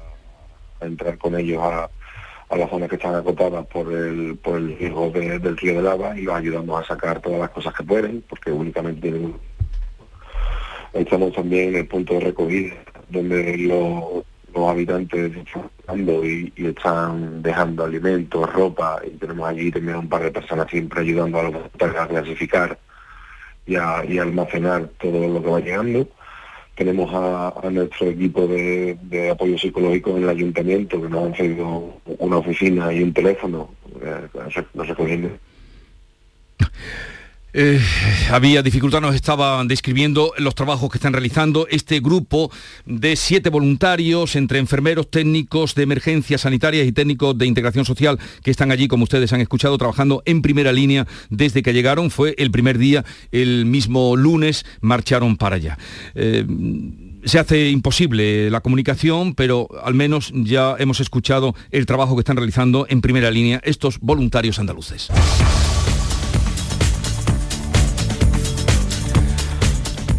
entrar 0.81 1.17
con 1.19 1.37
ellos 1.39 1.63
a, 1.63 1.89
las 2.57 2.71
zonas 2.71 2.89
que 2.89 2.97
están 2.97 3.15
acotadas 3.15 3.67
por 3.67 3.93
el, 3.93 4.37
por 4.37 4.57
el 4.57 4.79
riesgo 4.79 5.11
del 5.11 5.57
río 5.57 5.75
de 5.75 5.83
lava 5.83 6.17
y 6.17 6.23
los 6.23 6.37
ayudamos 6.37 6.81
a 6.81 6.87
sacar 6.87 7.21
todas 7.21 7.41
las 7.41 7.51
cosas 7.51 7.75
que 7.75 7.83
pueden, 7.83 8.23
porque 8.29 8.53
únicamente 8.53 9.01
tienen 9.01 9.35
Estamos 10.93 11.35
también 11.35 11.71
en 11.71 11.77
el 11.77 11.87
punto 11.87 12.15
de 12.15 12.21
recogida, 12.21 12.75
donde 13.11 13.59
los, 13.59 14.25
habitantes 14.67 15.37
están 15.37 15.71
dando 15.87 16.25
y, 16.25 16.51
están 16.57 17.43
dejando 17.43 17.85
alimentos, 17.85 18.51
ropa, 18.55 19.03
y 19.07 19.11
tenemos 19.11 19.47
allí 19.47 19.71
también 19.71 19.99
un 19.99 20.09
par 20.09 20.23
de 20.23 20.31
personas 20.31 20.71
siempre 20.71 21.03
ayudando 21.03 21.39
a 21.39 21.43
los 21.43 21.55
a 21.55 22.09
clasificar 22.09 22.79
y, 23.67 23.77
a, 23.77 23.99
almacenar 23.99 24.89
todo 25.01 25.29
lo 25.29 25.43
que 25.43 25.51
va 25.51 25.61
llegando. 25.61 26.09
Tenemos 26.75 27.11
a, 27.13 27.71
nuestro 27.71 28.09
equipo 28.09 28.47
de, 28.47 29.31
apoyo 29.33 29.59
psicológico 29.59 30.17
en 30.17 30.25
el 30.25 30.29
ayuntamiento 30.29 31.01
que 31.01 31.09
nos 31.09 31.27
han 31.27 31.35
cedido 31.35 32.01
una 32.19 32.37
oficina 32.37 32.93
y 32.93 33.03
un 33.03 33.13
teléfono 33.13 33.71
no 34.75 34.85
recogiendo. 34.85 35.31
Eh, 37.59 37.81
había 38.31 38.63
dificultad, 38.63 39.01
nos 39.01 39.15
estaban 39.15 39.67
describiendo 39.67 40.35
los 40.37 40.55
trabajos 40.55 40.91
que 40.91 40.99
están 40.99 41.15
realizando 41.15 41.67
este 41.71 42.01
grupo 42.01 42.53
de 42.85 43.17
siete 43.17 43.49
voluntarios 43.49 44.37
entre 44.37 44.59
enfermeros, 44.59 45.11
técnicos 45.11 45.75
de 45.75 45.85
emergencias 45.85 46.43
sanitarias 46.43 46.87
y 46.87 46.93
técnicos 46.93 47.39
de 47.39 47.47
integración 47.47 47.87
social 47.87 48.19
que 48.43 48.51
están 48.51 48.73
allí, 48.73 48.89
como 48.89 49.05
ustedes 49.05 49.33
han 49.33 49.41
escuchado, 49.41 49.79
trabajando 49.79 50.23
en 50.27 50.43
primera 50.43 50.71
línea 50.71 51.07
desde 51.31 51.63
que 51.63 51.73
llegaron. 51.73 52.11
Fue 52.11 52.35
el 52.37 52.51
primer 52.51 52.77
día, 52.77 53.07
el 53.33 53.65
mismo 53.65 54.17
lunes, 54.17 54.67
marcharon 54.83 55.39
para 55.39 55.57
allá. 55.57 55.79
Eh, 56.15 56.45
se 57.25 57.39
hace 57.39 57.71
imposible 57.71 58.51
la 58.51 58.61
comunicación, 58.61 59.35
pero 59.35 59.69
al 59.83 59.95
menos 59.95 60.31
ya 60.35 60.77
hemos 60.79 61.01
escuchado 61.01 61.55
el 61.71 61.87
trabajo 61.87 62.17
que 62.17 62.21
están 62.21 62.37
realizando 62.37 62.85
en 62.91 63.01
primera 63.01 63.31
línea 63.31 63.63
estos 63.65 63.99
voluntarios 64.01 64.59
andaluces. 64.59 65.09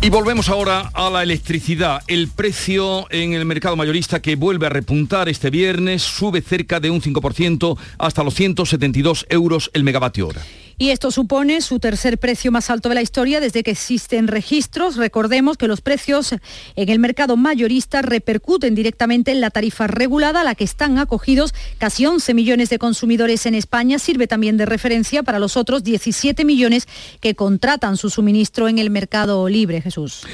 Y 0.08 0.10
volvemos 0.10 0.48
ahora 0.48 0.90
a 0.94 1.10
la 1.10 1.22
electricidad. 1.22 2.02
El 2.08 2.30
precio 2.30 3.08
en 3.12 3.34
el 3.34 3.44
mercado 3.44 3.76
mayorista 3.76 4.22
que 4.22 4.38
vuelve 4.38 4.66
a 4.66 4.70
repuntar 4.70 5.28
este 5.28 5.50
viernes 5.50 6.02
sube 6.02 6.40
cerca 6.40 6.80
de 6.80 6.90
un 6.90 7.02
5% 7.02 7.78
hasta 7.98 8.24
los 8.24 8.34
172 8.34 9.26
euros 9.30 9.70
el 9.74 9.84
megavatio 9.84 10.30
hora. 10.30 10.46
Y 10.80 10.92
esto 10.92 11.10
supone 11.10 11.62
su 11.62 11.80
tercer 11.80 12.20
precio 12.20 12.52
más 12.52 12.70
alto 12.70 12.88
de 12.88 12.94
la 12.94 13.02
historia 13.02 13.40
desde 13.40 13.64
que 13.64 13.72
existen 13.72 14.28
registros. 14.28 14.96
Recordemos 14.96 15.58
que 15.58 15.68
los 15.68 15.82
precios 15.82 16.34
en 16.34 16.90
el 16.90 17.00
mercado 17.00 17.36
mayorista 17.36 18.04
repercuten 18.04 18.76
directamente 18.76 19.32
en 19.32 19.42
la 19.42 19.50
tarifa 19.50 19.88
regulada 19.88 20.42
a 20.42 20.44
la 20.44 20.54
que 20.54 20.64
están 20.64 21.00
acogidos 21.00 21.56
casi 21.80 22.06
11 22.06 22.36
millones 22.36 22.70
de 22.70 22.78
consumidores 22.78 23.48
en 23.48 23.56
España. 23.56 23.98
Sirve 23.98 24.28
también 24.28 24.56
de 24.56 24.68
referencia 24.68 25.24
para 25.24 25.40
los 25.40 25.58
otros 25.58 25.84
17 25.84 26.46
millones 26.46 26.88
que 27.22 27.34
contratan 27.34 27.98
su 27.98 28.12
suministro 28.12 28.68
en 28.68 28.78
el 28.78 28.92
mercado 28.92 29.50
libre. 29.50 29.82
Jesús. 29.82 30.28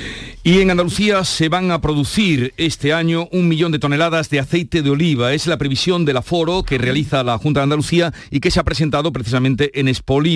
Y 0.44 0.60
en 0.60 0.72
Andalucía 0.72 1.24
se 1.24 1.48
van 1.48 1.72
a 1.72 1.80
producir 1.80 2.54
este 2.58 2.92
año 2.92 3.30
un 3.32 3.48
millón 3.48 3.72
de 3.72 3.80
toneladas 3.80 4.30
de 4.30 4.42
aceite 4.42 4.82
de 4.82 4.90
oliva. 4.90 5.32
Es 5.32 5.48
la 5.48 5.58
previsión 5.58 6.04
del 6.04 6.18
aforo 6.18 6.64
que 6.64 6.78
realiza 6.78 7.24
la 7.24 7.38
Junta 7.38 7.62
de 7.62 7.64
Andalucía 7.64 8.14
y 8.30 8.42
que 8.42 8.52
se 8.52 8.60
ha 8.60 8.64
presentado 8.64 9.14
precisamente 9.14 9.80
en 9.80 9.88
Espoli 9.88 10.33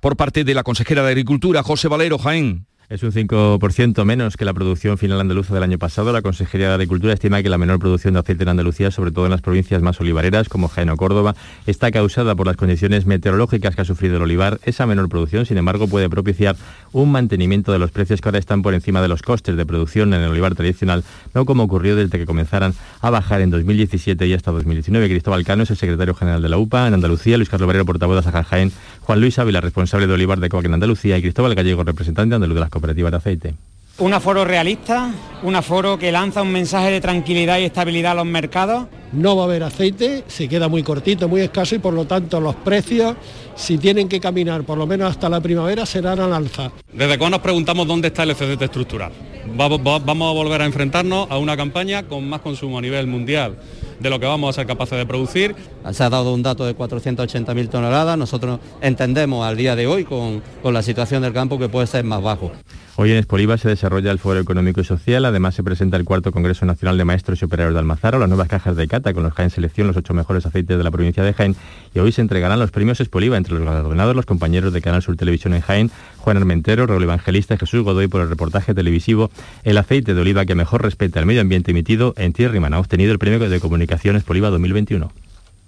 por 0.00 0.16
parte 0.16 0.44
de 0.44 0.54
la 0.54 0.62
consejera 0.62 1.02
de 1.02 1.08
Agricultura, 1.08 1.62
José 1.62 1.88
Valero 1.88 2.18
Jaén. 2.18 2.66
Es 2.90 3.02
un 3.02 3.12
5% 3.12 4.02
menos 4.06 4.38
que 4.38 4.46
la 4.46 4.54
producción 4.54 4.96
final 4.96 5.20
andaluza 5.20 5.52
del 5.52 5.62
año 5.62 5.76
pasado. 5.76 6.10
La 6.10 6.22
Consejería 6.22 6.68
de 6.68 6.74
Agricultura 6.74 7.12
estima 7.12 7.42
que 7.42 7.50
la 7.50 7.58
menor 7.58 7.78
producción 7.78 8.14
de 8.14 8.20
aceite 8.20 8.44
en 8.44 8.48
Andalucía, 8.48 8.90
sobre 8.90 9.10
todo 9.10 9.26
en 9.26 9.30
las 9.30 9.42
provincias 9.42 9.82
más 9.82 10.00
olivareras 10.00 10.48
como 10.48 10.68
Jaén 10.68 10.88
o 10.88 10.96
Córdoba, 10.96 11.34
está 11.66 11.90
causada 11.90 12.34
por 12.34 12.46
las 12.46 12.56
condiciones 12.56 13.04
meteorológicas 13.04 13.76
que 13.76 13.82
ha 13.82 13.84
sufrido 13.84 14.16
el 14.16 14.22
olivar. 14.22 14.58
Esa 14.62 14.86
menor 14.86 15.10
producción, 15.10 15.44
sin 15.44 15.58
embargo, 15.58 15.86
puede 15.86 16.08
propiciar 16.08 16.56
un 16.92 17.12
mantenimiento 17.12 17.72
de 17.72 17.78
los 17.78 17.90
precios 17.90 18.22
que 18.22 18.30
ahora 18.30 18.38
están 18.38 18.62
por 18.62 18.72
encima 18.72 19.02
de 19.02 19.08
los 19.08 19.20
costes 19.20 19.58
de 19.58 19.66
producción 19.66 20.14
en 20.14 20.22
el 20.22 20.30
olivar 20.30 20.54
tradicional, 20.54 21.04
no 21.34 21.44
como 21.44 21.64
ocurrió 21.64 21.94
desde 21.94 22.18
que 22.18 22.24
comenzaran 22.24 22.72
a 23.02 23.10
bajar 23.10 23.42
en 23.42 23.50
2017 23.50 24.26
y 24.26 24.32
hasta 24.32 24.50
2019. 24.50 25.10
Cristóbal 25.10 25.44
Cano 25.44 25.64
es 25.64 25.70
el 25.70 25.76
secretario 25.76 26.14
general 26.14 26.40
de 26.40 26.48
la 26.48 26.56
UPA 26.56 26.88
en 26.88 26.94
Andalucía, 26.94 27.36
Luis 27.36 27.50
Carlos 27.50 27.66
Barrero, 27.66 27.84
portavoz 27.84 28.24
de 28.24 28.32
Jaén, 28.32 28.72
Juan 29.02 29.20
Luis 29.20 29.38
Ávila, 29.38 29.60
responsable 29.60 30.06
de 30.06 30.14
olivar 30.14 30.40
de 30.40 30.48
Coac 30.48 30.64
en 30.64 30.72
Andalucía 30.72 31.18
y 31.18 31.20
Cristóbal 31.20 31.54
Gallego, 31.54 31.84
representante 31.84 32.34
andaluz 32.34 32.54
de 32.54 32.60
las 32.60 32.70
cooperativas 32.78 33.10
de 33.10 33.16
aceite. 33.16 33.54
Un 33.98 34.14
aforo 34.14 34.44
realista, 34.44 35.10
un 35.42 35.56
aforo 35.56 35.98
que 35.98 36.12
lanza 36.12 36.42
un 36.42 36.52
mensaje 36.52 36.92
de 36.92 37.00
tranquilidad 37.00 37.58
y 37.58 37.64
estabilidad 37.64 38.12
a 38.12 38.14
los 38.14 38.26
mercados. 38.26 38.86
No 39.10 39.34
va 39.34 39.42
a 39.42 39.46
haber 39.46 39.64
aceite, 39.64 40.22
se 40.28 40.48
queda 40.48 40.68
muy 40.68 40.84
cortito, 40.84 41.28
muy 41.28 41.40
escaso 41.40 41.74
y 41.74 41.80
por 41.80 41.94
lo 41.94 42.04
tanto 42.04 42.40
los 42.40 42.54
precios, 42.54 43.16
si 43.56 43.76
tienen 43.76 44.08
que 44.08 44.20
caminar 44.20 44.62
por 44.62 44.78
lo 44.78 44.86
menos 44.86 45.10
hasta 45.10 45.28
la 45.28 45.40
primavera, 45.40 45.84
serán 45.84 46.20
al 46.20 46.32
alza. 46.32 46.70
Desde 46.92 47.18
cuando 47.18 47.38
nos 47.38 47.42
preguntamos 47.42 47.88
dónde 47.88 48.08
está 48.08 48.22
el 48.22 48.30
excedente 48.30 48.66
estructural. 48.66 49.10
Vamos 49.56 49.80
a 50.06 50.32
volver 50.32 50.62
a 50.62 50.66
enfrentarnos 50.66 51.28
a 51.28 51.38
una 51.38 51.56
campaña 51.56 52.04
con 52.04 52.28
más 52.28 52.40
consumo 52.40 52.78
a 52.78 52.80
nivel 52.80 53.08
mundial 53.08 53.56
de 53.98 54.10
lo 54.10 54.20
que 54.20 54.26
vamos 54.26 54.50
a 54.50 54.60
ser 54.60 54.66
capaces 54.66 54.98
de 54.98 55.06
producir. 55.06 55.54
Se 55.92 56.04
ha 56.04 56.10
dado 56.10 56.34
un 56.34 56.42
dato 56.42 56.64
de 56.66 56.76
480.000 56.76 57.68
toneladas, 57.68 58.18
nosotros 58.18 58.60
entendemos 58.80 59.46
al 59.46 59.56
día 59.56 59.76
de 59.76 59.86
hoy 59.86 60.04
con, 60.04 60.42
con 60.62 60.74
la 60.74 60.82
situación 60.82 61.22
del 61.22 61.32
campo 61.32 61.58
que 61.58 61.68
puede 61.68 61.86
ser 61.86 62.04
más 62.04 62.22
bajo. 62.22 62.52
Hoy 63.00 63.12
en 63.12 63.18
Espoliva 63.18 63.56
se 63.58 63.68
desarrolla 63.68 64.10
el 64.10 64.18
Foro 64.18 64.40
Económico 64.40 64.80
y 64.80 64.84
Social, 64.84 65.24
además 65.24 65.54
se 65.54 65.62
presenta 65.62 65.96
el 65.96 66.04
cuarto 66.04 66.32
Congreso 66.32 66.66
Nacional 66.66 66.98
de 66.98 67.04
Maestros 67.04 67.40
y 67.40 67.44
Operarios 67.44 67.74
de 67.74 67.78
Almazara, 67.78 68.18
las 68.18 68.28
nuevas 68.28 68.48
cajas 68.48 68.74
de 68.74 68.88
cata 68.88 69.14
con 69.14 69.22
los 69.22 69.34
Jaén 69.34 69.50
Selección, 69.50 69.86
los 69.86 69.96
ocho 69.96 70.14
mejores 70.14 70.44
aceites 70.46 70.76
de 70.76 70.82
la 70.82 70.90
provincia 70.90 71.22
de 71.22 71.32
Jaén, 71.32 71.54
y 71.94 72.00
hoy 72.00 72.10
se 72.10 72.22
entregarán 72.22 72.58
los 72.58 72.72
premios 72.72 73.00
Espoliva 73.00 73.36
entre 73.36 73.54
los 73.54 73.62
galardonados, 73.62 74.16
los 74.16 74.26
compañeros 74.26 74.72
de 74.72 74.82
Canal 74.82 75.00
Sur 75.00 75.14
Televisión 75.16 75.54
en 75.54 75.60
Jaén, 75.60 75.92
Juan 76.16 76.38
Armentero, 76.38 76.88
Raúl 76.88 77.04
Evangelista 77.04 77.54
y 77.54 77.58
Jesús 77.58 77.84
Godoy 77.84 78.08
por 78.08 78.20
el 78.20 78.30
reportaje 78.30 78.74
televisivo 78.74 79.30
El 79.62 79.78
aceite 79.78 80.12
de 80.12 80.20
oliva 80.20 80.44
que 80.44 80.56
mejor 80.56 80.82
respeta 80.82 81.20
el 81.20 81.26
medio 81.26 81.40
ambiente 81.40 81.70
emitido 81.70 82.14
en 82.16 82.32
Tierra 82.32 82.58
y 82.58 82.64
Ha 82.64 82.80
obtenido 82.80 83.12
el 83.12 83.20
premio 83.20 83.38
de 83.38 83.60
comunicación 83.60 84.16
Espoliva 84.16 84.50
2021. 84.50 85.12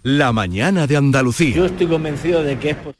La 0.03 0.33
mañana 0.33 0.89
de 0.89 0.97
Andalucía. 0.97 1.55
Yo 1.55 1.67
estoy 1.67 1.87
convencido 1.87 2.43
de 2.43 2.59
que 2.59 2.71
es 2.71 2.77
posible 2.77 3.00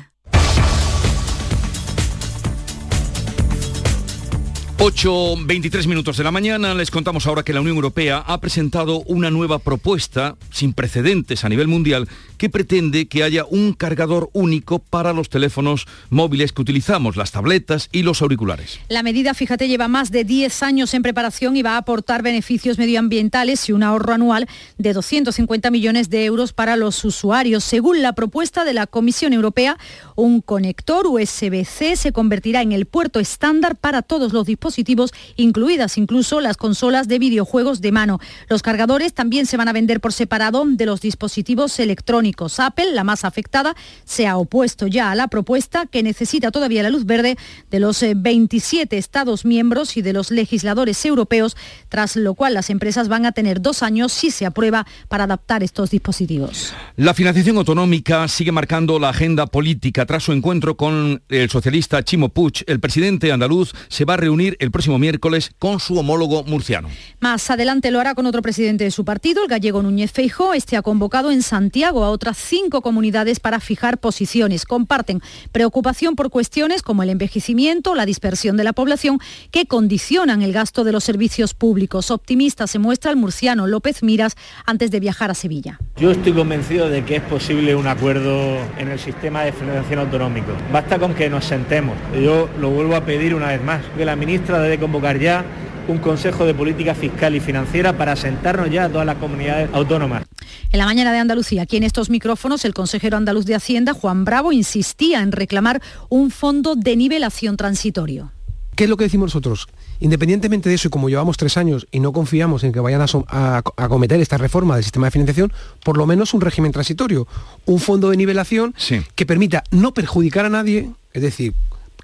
8.23 4.81 5.85
minutos 5.85 6.17
de 6.17 6.23
la 6.23 6.31
mañana 6.31 6.73
les 6.73 6.89
contamos 6.89 7.27
ahora 7.27 7.43
que 7.43 7.53
la 7.53 7.61
Unión 7.61 7.75
Europea 7.75 8.17
ha 8.17 8.41
presentado 8.41 9.01
una 9.01 9.29
nueva 9.29 9.59
propuesta 9.59 10.37
sin 10.49 10.73
precedentes 10.73 11.45
a 11.45 11.49
nivel 11.49 11.67
mundial 11.67 12.09
que 12.39 12.49
pretende 12.49 13.07
que 13.07 13.21
haya 13.21 13.45
un 13.45 13.73
cargador 13.73 14.31
único 14.33 14.79
para 14.79 15.13
los 15.13 15.29
teléfonos 15.29 15.85
móviles 16.09 16.51
que 16.51 16.63
utilizamos, 16.63 17.15
las 17.15 17.31
tabletas 17.31 17.89
y 17.91 18.01
los 18.01 18.23
auriculares. 18.23 18.79
La 18.89 19.03
medida, 19.03 19.35
fíjate, 19.35 19.67
lleva 19.67 19.87
más 19.87 20.09
de 20.09 20.23
10 20.23 20.63
años 20.63 20.95
en 20.95 21.03
preparación 21.03 21.55
y 21.55 21.61
va 21.61 21.75
a 21.75 21.77
aportar 21.77 22.23
beneficios 22.23 22.79
medioambientales 22.79 23.69
y 23.69 23.73
un 23.73 23.83
ahorro 23.83 24.13
anual 24.13 24.49
de 24.79 24.93
250 24.93 25.69
millones 25.69 26.09
de 26.09 26.25
euros 26.25 26.53
para 26.53 26.75
los 26.75 27.05
usuarios. 27.05 27.63
Según 27.63 28.01
la 28.01 28.13
propuesta 28.13 28.65
de 28.65 28.73
la 28.73 28.87
Comisión 28.87 29.33
Europea, 29.33 29.77
un 30.15 30.41
conector 30.41 31.05
USB-C 31.05 31.95
se 31.95 32.11
convertirá 32.11 32.63
en 32.63 32.71
el 32.71 32.87
puerto 32.87 33.19
estándar 33.19 33.75
para 33.75 34.01
todos 34.01 34.33
los 34.33 34.47
dispositivos 34.47 34.70
incluidas 34.77 35.97
incluso 35.97 36.41
las 36.41 36.57
consolas 36.57 37.07
de 37.07 37.19
videojuegos 37.19 37.81
de 37.81 37.91
mano. 37.91 38.19
Los 38.49 38.61
cargadores 38.61 39.13
también 39.13 39.45
se 39.45 39.57
van 39.57 39.67
a 39.67 39.73
vender 39.73 39.99
por 39.99 40.13
separado 40.13 40.63
de 40.65 40.85
los 40.85 41.01
dispositivos 41.01 41.79
electrónicos. 41.79 42.59
Apple, 42.59 42.91
la 42.93 43.03
más 43.03 43.25
afectada, 43.25 43.75
se 44.05 44.27
ha 44.27 44.37
opuesto 44.37 44.87
ya 44.87 45.11
a 45.11 45.15
la 45.15 45.27
propuesta 45.27 45.85
que 45.85 46.03
necesita 46.03 46.51
todavía 46.51 46.83
la 46.83 46.89
luz 46.89 47.05
verde 47.05 47.37
de 47.69 47.79
los 47.79 48.03
27 48.15 48.95
eh, 48.95 48.99
Estados 48.99 49.45
miembros 49.45 49.97
y 49.97 50.01
de 50.01 50.13
los 50.13 50.31
legisladores 50.31 51.03
europeos, 51.05 51.57
tras 51.89 52.15
lo 52.15 52.33
cual 52.35 52.53
las 52.53 52.69
empresas 52.69 53.07
van 53.07 53.25
a 53.25 53.31
tener 53.31 53.61
dos 53.61 53.83
años 53.83 54.11
si 54.13 54.31
se 54.31 54.45
aprueba 54.45 54.85
para 55.07 55.23
adaptar 55.23 55.63
estos 55.63 55.89
dispositivos. 55.89 56.73
La 56.95 57.13
financiación 57.13 57.57
autonómica 57.57 58.27
sigue 58.27 58.51
marcando 58.51 58.99
la 58.99 59.09
agenda 59.09 59.47
política. 59.47 60.05
Tras 60.05 60.23
su 60.23 60.31
encuentro 60.31 60.77
con 60.77 61.23
el 61.29 61.49
socialista 61.49 62.03
Chimo 62.03 62.29
Puig, 62.29 62.63
el 62.67 62.79
presidente 62.79 63.31
andaluz 63.31 63.73
se 63.87 64.05
va 64.05 64.13
a 64.15 64.17
reunir 64.17 64.55
el 64.61 64.69
próximo 64.69 64.99
miércoles 64.99 65.51
con 65.57 65.79
su 65.79 65.97
homólogo 65.97 66.43
murciano. 66.43 66.87
Más 67.19 67.49
adelante 67.49 67.89
lo 67.89 67.99
hará 67.99 68.13
con 68.13 68.27
otro 68.27 68.43
presidente 68.43 68.83
de 68.83 68.91
su 68.91 69.03
partido, 69.03 69.41
el 69.41 69.49
gallego 69.49 69.81
Núñez 69.81 70.11
Feijó. 70.11 70.53
Este 70.53 70.77
ha 70.77 70.83
convocado 70.83 71.31
en 71.31 71.41
Santiago 71.41 72.03
a 72.03 72.11
otras 72.11 72.37
cinco 72.37 72.81
comunidades 72.81 73.39
para 73.39 73.59
fijar 73.59 73.97
posiciones. 73.97 74.65
Comparten 74.65 75.19
preocupación 75.51 76.15
por 76.15 76.29
cuestiones 76.29 76.83
como 76.83 77.01
el 77.01 77.09
envejecimiento, 77.09 77.95
la 77.95 78.05
dispersión 78.05 78.55
de 78.55 78.63
la 78.63 78.73
población, 78.73 79.17
que 79.49 79.65
condicionan 79.65 80.43
el 80.43 80.53
gasto 80.53 80.83
de 80.83 80.91
los 80.91 81.03
servicios 81.03 81.55
públicos. 81.55 82.11
Optimista 82.11 82.67
se 82.67 82.77
muestra 82.77 83.09
el 83.09 83.17
murciano 83.17 83.65
López 83.65 84.03
Miras 84.03 84.35
antes 84.67 84.91
de 84.91 84.99
viajar 84.99 85.31
a 85.31 85.33
Sevilla. 85.33 85.79
Yo 85.97 86.11
estoy 86.11 86.33
convencido 86.33 86.87
de 86.87 87.03
que 87.03 87.15
es 87.15 87.23
posible 87.23 87.75
un 87.75 87.87
acuerdo 87.87 88.59
en 88.77 88.89
el 88.89 88.99
sistema 88.99 89.41
de 89.41 89.53
financiación 89.53 90.01
autonómico. 90.01 90.51
Basta 90.71 90.99
con 90.99 91.15
que 91.15 91.31
nos 91.31 91.45
sentemos. 91.45 91.97
Yo 92.13 92.47
lo 92.59 92.69
vuelvo 92.69 92.95
a 92.95 93.03
pedir 93.05 93.33
una 93.33 93.47
vez 93.47 93.63
más, 93.63 93.81
que 93.97 94.05
la 94.05 94.15
ministra 94.15 94.50
debe 94.59 94.79
convocar 94.79 95.19
ya 95.19 95.45
un 95.87 95.97
Consejo 95.97 96.45
de 96.45 96.53
Política 96.53 96.95
Fiscal 96.95 97.35
y 97.35 97.39
Financiera 97.39 97.97
para 97.97 98.15
sentarnos 98.15 98.69
ya 98.69 98.85
a 98.85 98.89
todas 98.89 99.05
las 99.05 99.17
comunidades 99.17 99.69
autónomas. 99.73 100.23
En 100.71 100.79
la 100.79 100.85
mañana 100.85 101.11
de 101.11 101.19
Andalucía, 101.19 101.63
aquí 101.63 101.77
en 101.77 101.83
estos 101.83 102.09
micrófonos, 102.09 102.65
el 102.65 102.73
consejero 102.73 103.17
andaluz 103.17 103.45
de 103.45 103.55
Hacienda, 103.55 103.93
Juan 103.93 104.23
Bravo, 104.25 104.51
insistía 104.51 105.21
en 105.21 105.31
reclamar 105.31 105.81
un 106.09 106.31
fondo 106.31 106.75
de 106.75 106.95
nivelación 106.95 107.57
transitorio. 107.57 108.31
¿Qué 108.75 108.85
es 108.85 108.89
lo 108.89 108.97
que 108.97 109.03
decimos 109.03 109.27
nosotros? 109.27 109.67
Independientemente 109.99 110.69
de 110.69 110.75
eso, 110.75 110.87
y 110.87 110.91
como 110.91 111.09
llevamos 111.09 111.37
tres 111.37 111.57
años 111.57 111.87
y 111.91 111.99
no 111.99 112.13
confiamos 112.13 112.63
en 112.63 112.71
que 112.71 112.79
vayan 112.79 113.01
a, 113.01 113.61
acometer 113.77 114.19
esta 114.21 114.37
reforma 114.37 114.75
del 114.75 114.83
sistema 114.83 115.07
de 115.07 115.11
financiación, 115.11 115.51
por 115.83 115.97
lo 115.97 116.07
menos 116.07 116.33
un 116.33 116.41
régimen 116.41 116.71
transitorio, 116.71 117.27
un 117.65 117.79
fondo 117.79 118.09
de 118.09 118.17
nivelación 118.17 118.73
que 119.13 119.25
permita 119.25 119.63
no 119.71 119.93
perjudicar 119.93 120.45
a 120.45 120.49
nadie, 120.49 120.89
es 121.13 121.21
decir, 121.21 121.53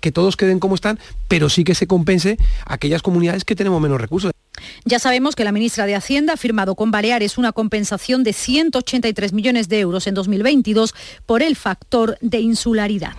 que 0.01 0.11
todos 0.11 0.37
queden 0.37 0.59
como 0.59 0.75
están, 0.75 0.99
pero 1.27 1.49
sí 1.49 1.63
que 1.63 1.75
se 1.75 1.87
compense 1.87 2.37
aquellas 2.65 3.01
comunidades 3.01 3.45
que 3.45 3.55
tenemos 3.55 3.81
menos 3.81 3.99
recursos. 3.99 4.31
Ya 4.85 4.99
sabemos 4.99 5.35
que 5.35 5.43
la 5.43 5.51
ministra 5.51 5.85
de 5.85 5.95
Hacienda 5.95 6.33
ha 6.33 6.37
firmado 6.37 6.75
con 6.75 6.91
Baleares 6.91 7.37
una 7.37 7.51
compensación 7.51 8.23
de 8.23 8.33
183 8.33 9.33
millones 9.33 9.69
de 9.69 9.79
euros 9.79 10.07
en 10.07 10.13
2022 10.13 10.93
por 11.25 11.41
el 11.41 11.55
factor 11.55 12.17
de 12.21 12.39
insularidad. 12.39 13.13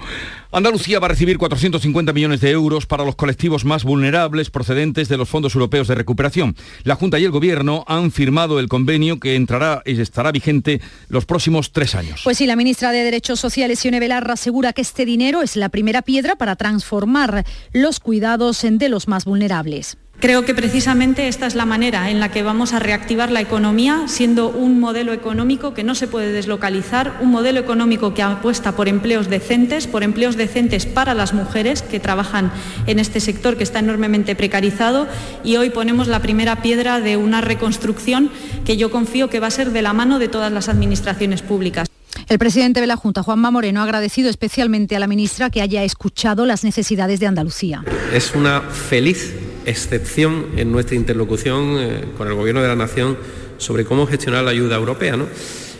Andalucía 0.50 0.98
va 0.98 1.06
a 1.06 1.10
recibir 1.10 1.36
450 1.36 2.12
millones 2.14 2.40
de 2.40 2.50
euros 2.50 2.86
para 2.86 3.04
los 3.04 3.16
colectivos 3.16 3.66
más 3.66 3.84
vulnerables 3.84 4.50
procedentes 4.50 5.08
de 5.08 5.18
los 5.18 5.28
fondos 5.28 5.54
europeos 5.54 5.88
de 5.88 5.94
recuperación. 5.94 6.56
La 6.84 6.94
Junta 6.94 7.18
y 7.18 7.24
el 7.24 7.30
Gobierno 7.30 7.84
han 7.86 8.10
firmado 8.10 8.58
el 8.58 8.68
convenio 8.68 9.20
que 9.20 9.36
entrará 9.36 9.82
y 9.84 10.00
estará 10.00 10.32
vigente 10.32 10.80
los 11.08 11.26
próximos 11.26 11.72
tres 11.72 11.94
años. 11.94 12.22
Pues 12.24 12.38
sí, 12.38 12.46
la 12.46 12.56
ministra 12.56 12.92
de 12.92 13.04
Derechos 13.04 13.40
Sociales, 13.40 13.84
Ione 13.84 14.00
Belarra, 14.00 14.34
asegura 14.34 14.72
que 14.72 14.80
este 14.80 15.04
dinero 15.04 15.42
es 15.42 15.56
la 15.56 15.68
primera 15.68 16.00
piedra 16.00 16.36
para 16.36 16.56
transformar 16.56 17.44
los 17.72 18.00
cuidados 18.00 18.62
de 18.62 18.88
los 18.88 19.06
más 19.06 19.24
vulnerables. 19.24 19.98
Creo 20.20 20.44
que 20.44 20.52
precisamente 20.52 21.28
esta 21.28 21.46
es 21.46 21.54
la 21.54 21.64
manera 21.64 22.10
en 22.10 22.18
la 22.18 22.32
que 22.32 22.42
vamos 22.42 22.72
a 22.72 22.80
reactivar 22.80 23.30
la 23.30 23.40
economía, 23.40 24.02
siendo 24.08 24.48
un 24.48 24.80
modelo 24.80 25.12
económico 25.12 25.74
que 25.74 25.84
no 25.84 25.94
se 25.94 26.08
puede 26.08 26.32
deslocalizar, 26.32 27.18
un 27.20 27.30
modelo 27.30 27.60
económico 27.60 28.14
que 28.14 28.22
apuesta 28.22 28.72
por 28.72 28.88
empleos 28.88 29.28
decentes, 29.28 29.86
por 29.86 30.02
empleos 30.02 30.36
decentes 30.36 30.86
para 30.86 31.14
las 31.14 31.34
mujeres 31.34 31.82
que 31.82 32.00
trabajan 32.00 32.50
en 32.88 32.98
este 32.98 33.20
sector 33.20 33.56
que 33.56 33.62
está 33.62 33.78
enormemente 33.78 34.34
precarizado 34.34 35.06
y 35.44 35.54
hoy 35.54 35.70
ponemos 35.70 36.08
la 36.08 36.20
primera 36.20 36.62
piedra 36.62 36.98
de 36.98 37.16
una 37.16 37.40
reconstrucción 37.40 38.32
que 38.64 38.76
yo 38.76 38.90
confío 38.90 39.30
que 39.30 39.38
va 39.38 39.46
a 39.46 39.52
ser 39.52 39.70
de 39.70 39.82
la 39.82 39.92
mano 39.92 40.18
de 40.18 40.26
todas 40.26 40.50
las 40.50 40.68
administraciones 40.68 41.42
públicas. 41.42 41.86
El 42.28 42.40
presidente 42.40 42.80
de 42.80 42.88
la 42.88 42.96
Junta, 42.96 43.22
Juanma 43.22 43.52
Moreno, 43.52 43.80
ha 43.80 43.84
agradecido 43.84 44.28
especialmente 44.28 44.96
a 44.96 44.98
la 44.98 45.06
ministra 45.06 45.48
que 45.48 45.62
haya 45.62 45.84
escuchado 45.84 46.44
las 46.44 46.64
necesidades 46.64 47.20
de 47.20 47.28
Andalucía. 47.28 47.84
Es 48.12 48.34
una 48.34 48.62
feliz 48.62 49.32
excepción 49.68 50.46
en 50.56 50.72
nuestra 50.72 50.96
interlocución 50.96 51.76
eh, 51.78 52.04
con 52.16 52.28
el 52.28 52.34
Gobierno 52.34 52.62
de 52.62 52.68
la 52.68 52.76
Nación 52.76 53.16
sobre 53.58 53.84
cómo 53.84 54.06
gestionar 54.06 54.44
la 54.44 54.50
ayuda 54.50 54.76
europea. 54.76 55.16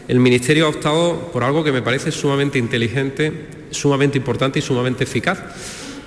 El 0.09 0.21
Ministerio 0.21 0.67
ha 0.67 0.69
optado 0.71 1.31
por 1.33 1.45
algo 1.45 1.63
que 1.63 1.73
me 1.73 1.83
parece 1.83 2.13
sumamente 2.13 2.59
inteligente, 2.59 3.49
sumamente 3.71 4.19
importante 4.19 4.59
y 4.59 4.63
sumamente 4.63 5.05
eficaz. 5.05 5.39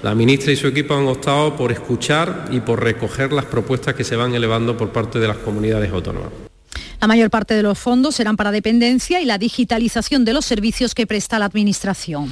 La 0.04 0.16
ministra 0.16 0.52
y 0.52 0.56
su 0.56 0.68
equipo 0.68 0.96
han 0.96 1.06
optado 1.08 1.56
por 1.56 1.72
escuchar 1.72 2.48
y 2.52 2.60
por 2.60 2.84
recoger 2.84 3.32
las 3.32 3.46
propuestas 3.46 3.94
que 3.94 4.04
se 4.04 4.16
van 4.16 4.34
elevando 4.34 4.76
por 4.76 4.92
parte 4.92 5.20
de 5.20 5.28
las 5.28 5.38
comunidades 5.38 5.92
autónomas. 5.92 6.32
La 7.00 7.08
mayor 7.08 7.30
parte 7.30 7.54
de 7.54 7.64
los 7.64 7.78
fondos 7.78 8.16
serán 8.16 8.38
para 8.38 8.52
dependencia 8.52 9.22
y 9.22 9.26
la 9.26 9.38
digitalización 9.38 10.26
de 10.26 10.34
los 10.34 10.46
servicios 10.46 10.96
que 10.96 11.08
presta 11.08 11.40
la 11.40 11.46
Administración. 11.46 12.30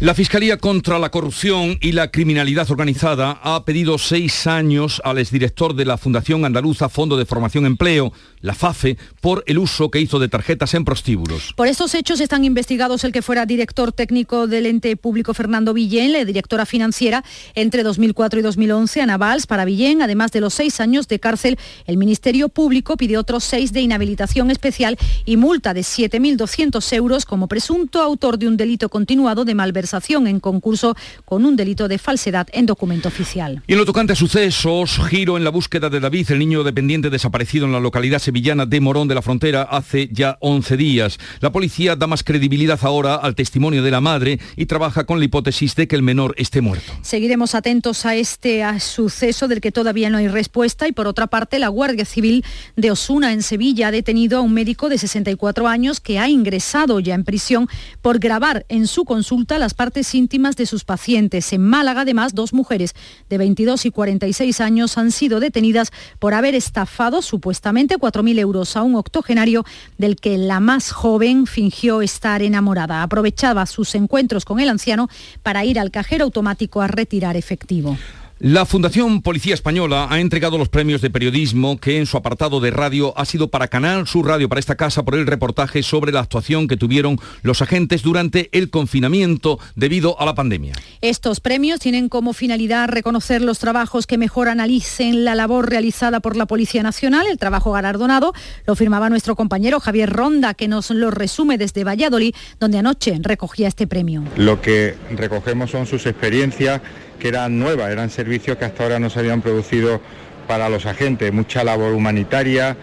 La 0.00 0.14
Fiscalía 0.14 0.58
contra 0.58 1.00
la 1.00 1.10
Corrupción 1.10 1.76
y 1.80 1.90
la 1.90 2.12
Criminalidad 2.12 2.70
Organizada 2.70 3.40
ha 3.42 3.64
pedido 3.64 3.98
seis 3.98 4.46
años 4.46 5.02
al 5.04 5.18
exdirector 5.18 5.74
de 5.74 5.84
la 5.84 5.98
Fundación 5.98 6.44
Andaluza 6.44 6.88
Fondo 6.88 7.16
de 7.16 7.26
Formación 7.26 7.66
Empleo, 7.66 8.12
la 8.40 8.54
FAFE, 8.54 8.96
por 9.20 9.42
el 9.48 9.58
uso 9.58 9.90
que 9.90 10.00
hizo 10.00 10.20
de 10.20 10.28
tarjetas 10.28 10.74
en 10.74 10.84
prostíbulos. 10.84 11.52
Por 11.56 11.66
estos 11.66 11.96
hechos 11.96 12.20
están 12.20 12.44
investigados 12.44 13.02
el 13.02 13.10
que 13.10 13.22
fuera 13.22 13.44
director 13.44 13.90
técnico 13.90 14.46
del 14.46 14.66
ente 14.66 14.96
público 14.96 15.34
Fernando 15.34 15.74
Villén, 15.74 16.12
la 16.12 16.24
directora 16.24 16.64
financiera 16.64 17.24
entre 17.56 17.82
2004 17.82 18.38
y 18.38 18.42
2011, 18.44 19.00
Ana 19.00 19.16
Valls, 19.16 19.48
para 19.48 19.64
Villén, 19.64 20.00
además 20.00 20.30
de 20.30 20.40
los 20.40 20.54
seis 20.54 20.78
años 20.78 21.08
de 21.08 21.18
cárcel, 21.18 21.58
el 21.86 21.96
Ministerio 21.96 22.48
Público 22.48 22.96
pide 22.96 23.18
otros 23.18 23.42
seis 23.42 23.72
de 23.72 23.80
inhabilitación 23.80 24.52
especial 24.52 24.96
y 25.24 25.36
multa 25.36 25.74
de 25.74 25.80
7.200 25.80 26.92
euros 26.92 27.24
como 27.24 27.48
presunto 27.48 28.00
autor 28.00 28.38
de 28.38 28.46
un 28.46 28.56
delito 28.56 28.88
continuado 28.90 29.44
de 29.44 29.56
malversación 29.88 30.26
en 30.26 30.40
concurso 30.40 30.94
con 31.24 31.44
un 31.44 31.56
delito 31.56 31.88
de 31.88 31.98
falsedad 31.98 32.46
en 32.52 32.66
documento 32.66 33.08
oficial. 33.08 33.62
Y 33.66 33.72
en 33.72 33.78
lo 33.78 33.86
tocante 33.86 34.12
a 34.12 34.16
sucesos, 34.16 35.00
giro 35.08 35.36
en 35.36 35.44
la 35.44 35.50
búsqueda 35.50 35.88
de 35.88 36.00
David, 36.00 36.30
el 36.30 36.38
niño 36.38 36.62
dependiente 36.62 37.08
desaparecido 37.08 37.64
en 37.64 37.72
la 37.72 37.80
localidad 37.80 38.18
sevillana 38.18 38.66
de 38.66 38.80
Morón 38.80 39.08
de 39.08 39.14
la 39.14 39.22
Frontera 39.22 39.62
hace 39.62 40.08
ya 40.12 40.36
11 40.40 40.76
días. 40.76 41.18
La 41.40 41.52
policía 41.52 41.96
da 41.96 42.06
más 42.06 42.22
credibilidad 42.22 42.78
ahora 42.82 43.14
al 43.14 43.34
testimonio 43.34 43.82
de 43.82 43.90
la 43.90 44.00
madre 44.00 44.38
y 44.56 44.66
trabaja 44.66 45.04
con 45.04 45.18
la 45.18 45.24
hipótesis 45.24 45.74
de 45.74 45.88
que 45.88 45.96
el 45.96 46.02
menor 46.02 46.34
esté 46.36 46.60
muerto. 46.60 46.92
Seguiremos 47.00 47.54
atentos 47.54 48.04
a 48.04 48.14
este 48.14 48.62
suceso 48.80 49.48
del 49.48 49.60
que 49.60 49.72
todavía 49.72 50.10
no 50.10 50.18
hay 50.18 50.28
respuesta 50.28 50.86
y 50.86 50.92
por 50.92 51.06
otra 51.06 51.28
parte 51.28 51.58
la 51.58 51.68
Guardia 51.68 52.04
Civil 52.04 52.44
de 52.76 52.90
Osuna 52.90 53.32
en 53.32 53.42
Sevilla 53.42 53.88
ha 53.88 53.90
detenido 53.90 54.38
a 54.38 54.40
un 54.42 54.52
médico 54.52 54.88
de 54.88 54.98
64 54.98 55.66
años 55.66 56.00
que 56.00 56.18
ha 56.18 56.28
ingresado 56.28 57.00
ya 57.00 57.14
en 57.14 57.24
prisión 57.24 57.68
por 58.02 58.18
grabar 58.18 58.66
en 58.68 58.86
su 58.86 59.04
consulta 59.04 59.58
las 59.58 59.74
partes 59.78 60.12
íntimas 60.16 60.56
de 60.56 60.66
sus 60.66 60.84
pacientes. 60.84 61.52
En 61.52 61.62
Málaga, 61.62 62.00
además, 62.00 62.34
dos 62.34 62.52
mujeres 62.52 62.94
de 63.30 63.38
22 63.38 63.86
y 63.86 63.90
46 63.92 64.60
años 64.60 64.98
han 64.98 65.12
sido 65.12 65.38
detenidas 65.38 65.92
por 66.18 66.34
haber 66.34 66.56
estafado 66.56 67.22
supuestamente 67.22 67.96
4.000 67.96 68.40
euros 68.40 68.76
a 68.76 68.82
un 68.82 68.96
octogenario 68.96 69.64
del 69.96 70.16
que 70.16 70.36
la 70.36 70.58
más 70.58 70.90
joven 70.90 71.46
fingió 71.46 72.02
estar 72.02 72.42
enamorada. 72.42 73.04
Aprovechaba 73.04 73.66
sus 73.66 73.94
encuentros 73.94 74.44
con 74.44 74.58
el 74.58 74.68
anciano 74.68 75.08
para 75.44 75.64
ir 75.64 75.78
al 75.78 75.92
cajero 75.92 76.24
automático 76.24 76.82
a 76.82 76.88
retirar 76.88 77.36
efectivo. 77.36 77.96
La 78.40 78.66
Fundación 78.66 79.20
Policía 79.20 79.52
Española 79.52 80.06
ha 80.08 80.20
entregado 80.20 80.58
los 80.58 80.68
premios 80.68 81.00
de 81.00 81.10
periodismo 81.10 81.76
que 81.76 81.98
en 81.98 82.06
su 82.06 82.16
apartado 82.16 82.60
de 82.60 82.70
radio 82.70 83.12
ha 83.18 83.24
sido 83.24 83.48
para 83.48 83.66
Canal 83.66 84.06
Sur 84.06 84.28
Radio, 84.28 84.48
para 84.48 84.60
esta 84.60 84.76
casa, 84.76 85.02
por 85.02 85.16
el 85.16 85.26
reportaje 85.26 85.82
sobre 85.82 86.12
la 86.12 86.20
actuación 86.20 86.68
que 86.68 86.76
tuvieron 86.76 87.18
los 87.42 87.62
agentes 87.62 88.02
durante 88.02 88.48
el 88.56 88.70
confinamiento 88.70 89.58
debido 89.74 90.20
a 90.20 90.24
la 90.24 90.36
pandemia. 90.36 90.74
Estos 91.00 91.40
premios 91.40 91.80
tienen 91.80 92.08
como 92.08 92.32
finalidad 92.32 92.88
reconocer 92.88 93.42
los 93.42 93.58
trabajos 93.58 94.06
que 94.06 94.18
mejor 94.18 94.46
analicen 94.46 95.24
la 95.24 95.34
labor 95.34 95.68
realizada 95.68 96.20
por 96.20 96.36
la 96.36 96.46
Policía 96.46 96.84
Nacional, 96.84 97.26
el 97.26 97.38
trabajo 97.38 97.72
galardonado. 97.72 98.34
Lo 98.66 98.76
firmaba 98.76 99.10
nuestro 99.10 99.34
compañero 99.34 99.80
Javier 99.80 100.10
Ronda, 100.10 100.54
que 100.54 100.68
nos 100.68 100.90
lo 100.90 101.10
resume 101.10 101.58
desde 101.58 101.82
Valladolid, 101.82 102.36
donde 102.60 102.78
anoche 102.78 103.18
recogía 103.20 103.66
este 103.66 103.88
premio. 103.88 104.22
Lo 104.36 104.60
que 104.60 104.94
recogemos 105.10 105.72
son 105.72 105.86
sus 105.86 106.06
experiencias 106.06 106.80
que 107.18 107.28
eran 107.28 107.58
nuevas, 107.58 107.90
eran 107.90 108.10
servicios 108.10 108.56
que 108.56 108.64
hasta 108.64 108.82
ahora 108.82 108.98
no 108.98 109.10
se 109.10 109.18
habían 109.18 109.42
producido 109.42 110.00
para 110.46 110.68
los 110.68 110.86
agentes, 110.86 111.32
mucha 111.32 111.62
labor 111.64 111.92
humanitaria, 111.92 112.76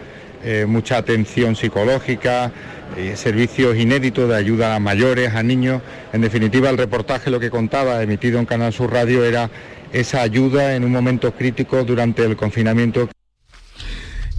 eh, 0.44 0.66
mucha 0.68 0.98
atención 0.98 1.56
psicológica, 1.56 2.52
eh, 2.96 3.16
servicios 3.16 3.76
inéditos 3.78 4.30
de 4.30 4.36
ayuda 4.36 4.76
a 4.76 4.80
mayores, 4.80 5.34
a 5.34 5.42
niños. 5.42 5.82
En 6.14 6.22
definitiva, 6.22 6.70
el 6.70 6.78
reportaje 6.78 7.32
lo 7.32 7.40
que 7.40 7.50
contaba, 7.50 8.02
emitido 8.04 8.40
en 8.40 8.46
Canal 8.46 8.72
Sur 8.72 8.94
Radio, 8.94 9.26
era 9.26 9.50
esa 9.92 10.22
ayuda 10.22 10.76
en 10.76 10.84
un 10.84 10.92
momento 10.92 11.34
crítico 11.34 11.84
durante 11.84 12.24
el 12.24 12.36
confinamiento. 12.36 13.10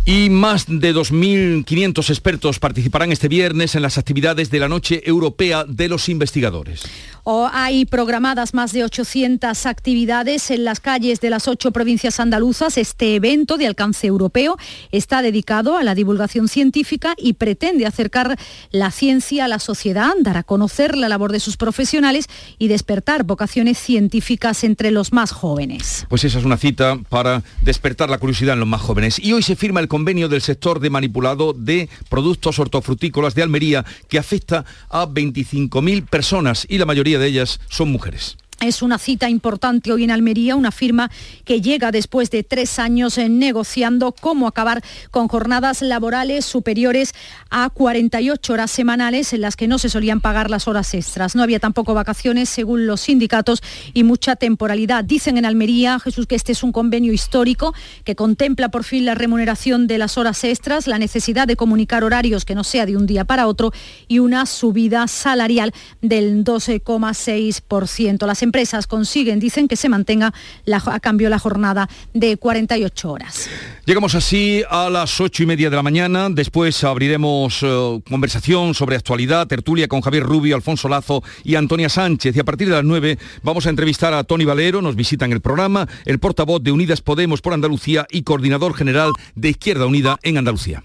Y 0.04 0.30
más 0.30 0.66
de 0.68 0.94
2.500 0.94 2.10
expertos 2.10 2.60
participarán 2.60 3.10
este 3.10 3.26
viernes 3.26 3.74
en 3.74 3.82
las 3.82 3.98
actividades 3.98 4.50
de 4.52 4.60
la 4.60 4.68
Noche 4.68 5.02
Europea 5.04 5.64
de 5.66 5.88
los 5.88 6.08
Investigadores. 6.08 6.84
Hay 7.28 7.86
programadas 7.86 8.54
más 8.54 8.72
de 8.72 8.84
800 8.84 9.66
actividades 9.66 10.52
en 10.52 10.62
las 10.62 10.78
calles 10.78 11.20
de 11.20 11.28
las 11.28 11.48
ocho 11.48 11.72
provincias 11.72 12.20
andaluzas. 12.20 12.78
Este 12.78 13.16
evento 13.16 13.56
de 13.56 13.66
alcance 13.66 14.06
europeo 14.06 14.56
está 14.92 15.22
dedicado 15.22 15.76
a 15.76 15.82
la 15.82 15.96
divulgación 15.96 16.46
científica 16.46 17.14
y 17.18 17.32
pretende 17.32 17.84
acercar 17.84 18.38
la 18.70 18.92
ciencia 18.92 19.46
a 19.46 19.48
la 19.48 19.58
sociedad, 19.58 20.12
dar 20.20 20.36
a 20.36 20.44
conocer 20.44 20.96
la 20.96 21.08
labor 21.08 21.32
de 21.32 21.40
sus 21.40 21.56
profesionales 21.56 22.26
y 22.58 22.68
despertar 22.68 23.24
vocaciones 23.24 23.76
científicas 23.76 24.62
entre 24.62 24.92
los 24.92 25.12
más 25.12 25.32
jóvenes. 25.32 26.06
Pues 26.08 26.22
esa 26.22 26.38
es 26.38 26.44
una 26.44 26.56
cita 26.56 26.96
para 27.08 27.42
despertar 27.60 28.08
la 28.08 28.18
curiosidad 28.18 28.52
en 28.52 28.60
los 28.60 28.68
más 28.68 28.82
jóvenes. 28.82 29.18
Y 29.18 29.32
hoy 29.32 29.42
se 29.42 29.56
firma 29.56 29.80
el 29.80 29.88
convenio 29.88 30.28
del 30.28 30.42
sector 30.42 30.78
de 30.78 30.90
manipulado 30.90 31.54
de 31.54 31.88
productos 32.08 32.60
hortofrutícolas 32.60 33.34
de 33.34 33.42
Almería 33.42 33.84
que 34.08 34.20
afecta 34.20 34.64
a 34.90 35.08
25.000 35.08 36.06
personas 36.06 36.64
y 36.68 36.78
la 36.78 36.86
mayoría 36.86 37.15
de 37.18 37.26
ellas 37.26 37.60
son 37.68 37.90
mujeres. 37.90 38.36
Es 38.60 38.80
una 38.80 38.96
cita 38.96 39.28
importante 39.28 39.92
hoy 39.92 40.04
en 40.04 40.10
Almería, 40.10 40.56
una 40.56 40.72
firma 40.72 41.10
que 41.44 41.60
llega 41.60 41.92
después 41.92 42.30
de 42.30 42.42
tres 42.42 42.78
años 42.78 43.18
en 43.18 43.38
negociando 43.38 44.12
cómo 44.12 44.48
acabar 44.48 44.82
con 45.10 45.28
jornadas 45.28 45.82
laborales 45.82 46.46
superiores 46.46 47.12
a 47.50 47.68
48 47.68 48.54
horas 48.54 48.70
semanales 48.70 49.34
en 49.34 49.42
las 49.42 49.56
que 49.56 49.68
no 49.68 49.78
se 49.78 49.90
solían 49.90 50.22
pagar 50.22 50.48
las 50.48 50.68
horas 50.68 50.94
extras. 50.94 51.36
No 51.36 51.42
había 51.42 51.60
tampoco 51.60 51.92
vacaciones 51.92 52.48
según 52.48 52.86
los 52.86 53.02
sindicatos 53.02 53.62
y 53.92 54.04
mucha 54.04 54.36
temporalidad. 54.36 55.04
Dicen 55.04 55.36
en 55.36 55.44
Almería, 55.44 55.98
Jesús, 56.00 56.26
que 56.26 56.34
este 56.34 56.52
es 56.52 56.62
un 56.62 56.72
convenio 56.72 57.12
histórico 57.12 57.74
que 58.04 58.16
contempla 58.16 58.70
por 58.70 58.84
fin 58.84 59.04
la 59.04 59.14
remuneración 59.14 59.86
de 59.86 59.98
las 59.98 60.16
horas 60.16 60.42
extras, 60.44 60.86
la 60.86 60.98
necesidad 60.98 61.46
de 61.46 61.56
comunicar 61.56 62.04
horarios 62.04 62.46
que 62.46 62.54
no 62.54 62.64
sea 62.64 62.86
de 62.86 62.96
un 62.96 63.04
día 63.04 63.26
para 63.26 63.48
otro 63.48 63.72
y 64.08 64.18
una 64.18 64.46
subida 64.46 65.06
salarial 65.08 65.74
del 66.00 66.42
12,6%. 66.42 68.24
Empresas 68.46 68.86
consiguen, 68.86 69.40
dicen, 69.40 69.66
que 69.66 69.76
se 69.76 69.88
mantenga 69.88 70.32
a 70.72 71.00
cambio 71.00 71.28
la 71.28 71.38
jornada 71.38 71.88
de 72.14 72.36
48 72.36 73.10
horas. 73.10 73.48
Llegamos 73.84 74.14
así 74.14 74.62
a 74.70 74.88
las 74.88 75.20
ocho 75.20 75.42
y 75.42 75.46
media 75.46 75.68
de 75.68 75.76
la 75.76 75.82
mañana. 75.82 76.28
Después 76.30 76.84
abriremos 76.84 77.60
eh, 77.62 78.00
conversación 78.08 78.74
sobre 78.74 78.96
actualidad, 78.96 79.48
tertulia 79.48 79.88
con 79.88 80.00
Javier 80.00 80.22
Rubio, 80.22 80.54
Alfonso 80.54 80.88
Lazo 80.88 81.22
y 81.42 81.56
Antonia 81.56 81.88
Sánchez. 81.88 82.36
Y 82.36 82.40
a 82.40 82.44
partir 82.44 82.68
de 82.68 82.74
las 82.74 82.84
nueve 82.84 83.18
vamos 83.42 83.66
a 83.66 83.70
entrevistar 83.70 84.14
a 84.14 84.24
Tony 84.24 84.44
Valero, 84.44 84.80
nos 84.80 84.94
visita 84.94 85.24
en 85.24 85.32
el 85.32 85.40
programa, 85.40 85.88
el 86.04 86.18
portavoz 86.18 86.62
de 86.62 86.72
Unidas 86.72 87.02
Podemos 87.02 87.40
por 87.40 87.52
Andalucía 87.52 88.06
y 88.10 88.22
coordinador 88.22 88.74
general 88.74 89.12
de 89.34 89.50
Izquierda 89.50 89.86
Unida 89.86 90.18
en 90.22 90.38
Andalucía. 90.38 90.84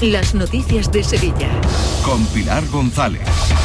las 0.00 0.34
noticias 0.34 0.92
de 0.92 1.02
Sevilla. 1.02 1.48
Con 2.04 2.24
Pilar 2.26 2.66
González. 2.68 3.22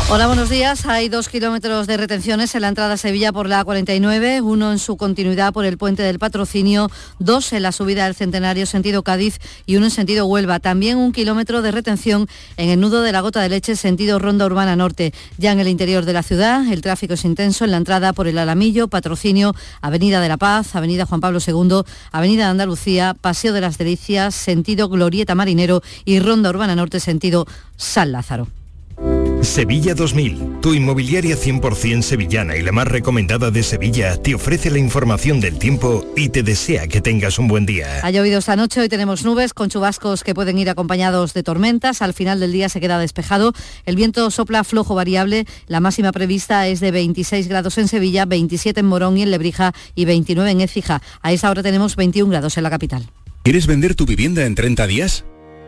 Hola, 0.09 0.27
buenos 0.27 0.49
días. 0.49 0.85
Hay 0.85 1.09
dos 1.09 1.29
kilómetros 1.29 1.87
de 1.87 1.97
retenciones 1.97 2.55
en 2.55 2.61
la 2.61 2.69
entrada 2.69 2.93
a 2.93 2.97
Sevilla 2.97 3.31
por 3.31 3.47
la 3.47 3.63
A49, 3.63 4.41
uno 4.41 4.71
en 4.71 4.79
su 4.79 4.97
continuidad 4.97 5.53
por 5.53 5.65
el 5.65 5.77
puente 5.77 6.03
del 6.03 6.19
patrocinio, 6.19 6.89
dos 7.19 7.53
en 7.53 7.63
la 7.63 7.71
subida 7.71 8.05
del 8.05 8.15
centenario 8.15 8.65
sentido 8.65 9.03
Cádiz 9.03 9.39
y 9.65 9.75
uno 9.75 9.85
en 9.87 9.91
sentido 9.91 10.25
Huelva. 10.25 10.59
También 10.59 10.97
un 10.97 11.11
kilómetro 11.11 11.61
de 11.61 11.71
retención 11.71 12.27
en 12.57 12.69
el 12.69 12.79
nudo 12.79 13.01
de 13.03 13.11
la 13.11 13.21
gota 13.21 13.41
de 13.41 13.49
leche 13.49 13.75
sentido 13.75 14.17
Ronda 14.17 14.45
Urbana 14.45 14.75
Norte. 14.75 15.13
Ya 15.37 15.51
en 15.51 15.59
el 15.59 15.67
interior 15.67 16.05
de 16.05 16.13
la 16.13 16.23
ciudad, 16.23 16.65
el 16.71 16.81
tráfico 16.81 17.13
es 17.13 17.25
intenso 17.25 17.65
en 17.65 17.71
la 17.71 17.77
entrada 17.77 18.13
por 18.13 18.27
el 18.27 18.37
Alamillo, 18.37 18.87
patrocinio, 18.87 19.53
Avenida 19.81 20.19
de 20.21 20.29
la 20.29 20.37
Paz, 20.37 20.75
Avenida 20.75 21.05
Juan 21.05 21.21
Pablo 21.21 21.39
II, 21.45 21.81
Avenida 22.11 22.45
de 22.45 22.51
Andalucía, 22.51 23.15
Paseo 23.19 23.53
de 23.53 23.61
las 23.61 23.77
Delicias, 23.77 24.33
sentido 24.33 24.89
Glorieta 24.89 25.35
Marinero 25.35 25.81
y 26.05 26.20
Ronda 26.21 26.49
Urbana 26.49 26.75
Norte, 26.75 26.99
sentido 26.99 27.45
San 27.77 28.11
Lázaro. 28.11 28.47
Sevilla 29.41 29.95
2000, 29.95 30.59
tu 30.61 30.75
inmobiliaria 30.75 31.35
100% 31.35 32.03
sevillana 32.03 32.55
y 32.55 32.61
la 32.61 32.71
más 32.71 32.87
recomendada 32.87 33.49
de 33.49 33.63
Sevilla, 33.63 34.15
te 34.17 34.35
ofrece 34.35 34.69
la 34.69 34.77
información 34.77 35.41
del 35.41 35.57
tiempo 35.57 36.05
y 36.15 36.29
te 36.29 36.43
desea 36.43 36.87
que 36.87 37.01
tengas 37.01 37.39
un 37.39 37.47
buen 37.47 37.65
día. 37.65 38.01
Ha 38.03 38.11
llovido 38.11 38.37
esta 38.37 38.55
noche, 38.55 38.81
hoy 38.81 38.87
tenemos 38.87 39.25
nubes 39.25 39.55
con 39.55 39.69
chubascos 39.69 40.23
que 40.23 40.35
pueden 40.35 40.59
ir 40.59 40.69
acompañados 40.69 41.33
de 41.33 41.41
tormentas. 41.41 42.03
Al 42.03 42.13
final 42.13 42.39
del 42.39 42.51
día 42.51 42.69
se 42.69 42.79
queda 42.79 42.99
despejado. 42.99 43.53
El 43.87 43.95
viento 43.95 44.29
sopla 44.29 44.63
flojo 44.63 44.93
variable. 44.93 45.47
La 45.67 45.79
máxima 45.79 46.11
prevista 46.11 46.67
es 46.67 46.79
de 46.79 46.91
26 46.91 47.47
grados 47.47 47.79
en 47.79 47.87
Sevilla, 47.87 48.25
27 48.25 48.79
en 48.79 48.85
Morón 48.85 49.17
y 49.17 49.23
en 49.23 49.31
Lebrija 49.31 49.73
y 49.95 50.05
29 50.05 50.51
en 50.51 50.61
Écija. 50.61 51.01
A 51.23 51.31
esa 51.31 51.49
hora 51.49 51.63
tenemos 51.63 51.95
21 51.95 52.29
grados 52.29 52.57
en 52.57 52.63
la 52.63 52.69
capital. 52.69 53.09
¿Quieres 53.43 53.65
vender 53.65 53.95
tu 53.95 54.05
vivienda 54.05 54.45
en 54.45 54.53
30 54.53 54.85
días? 54.85 55.25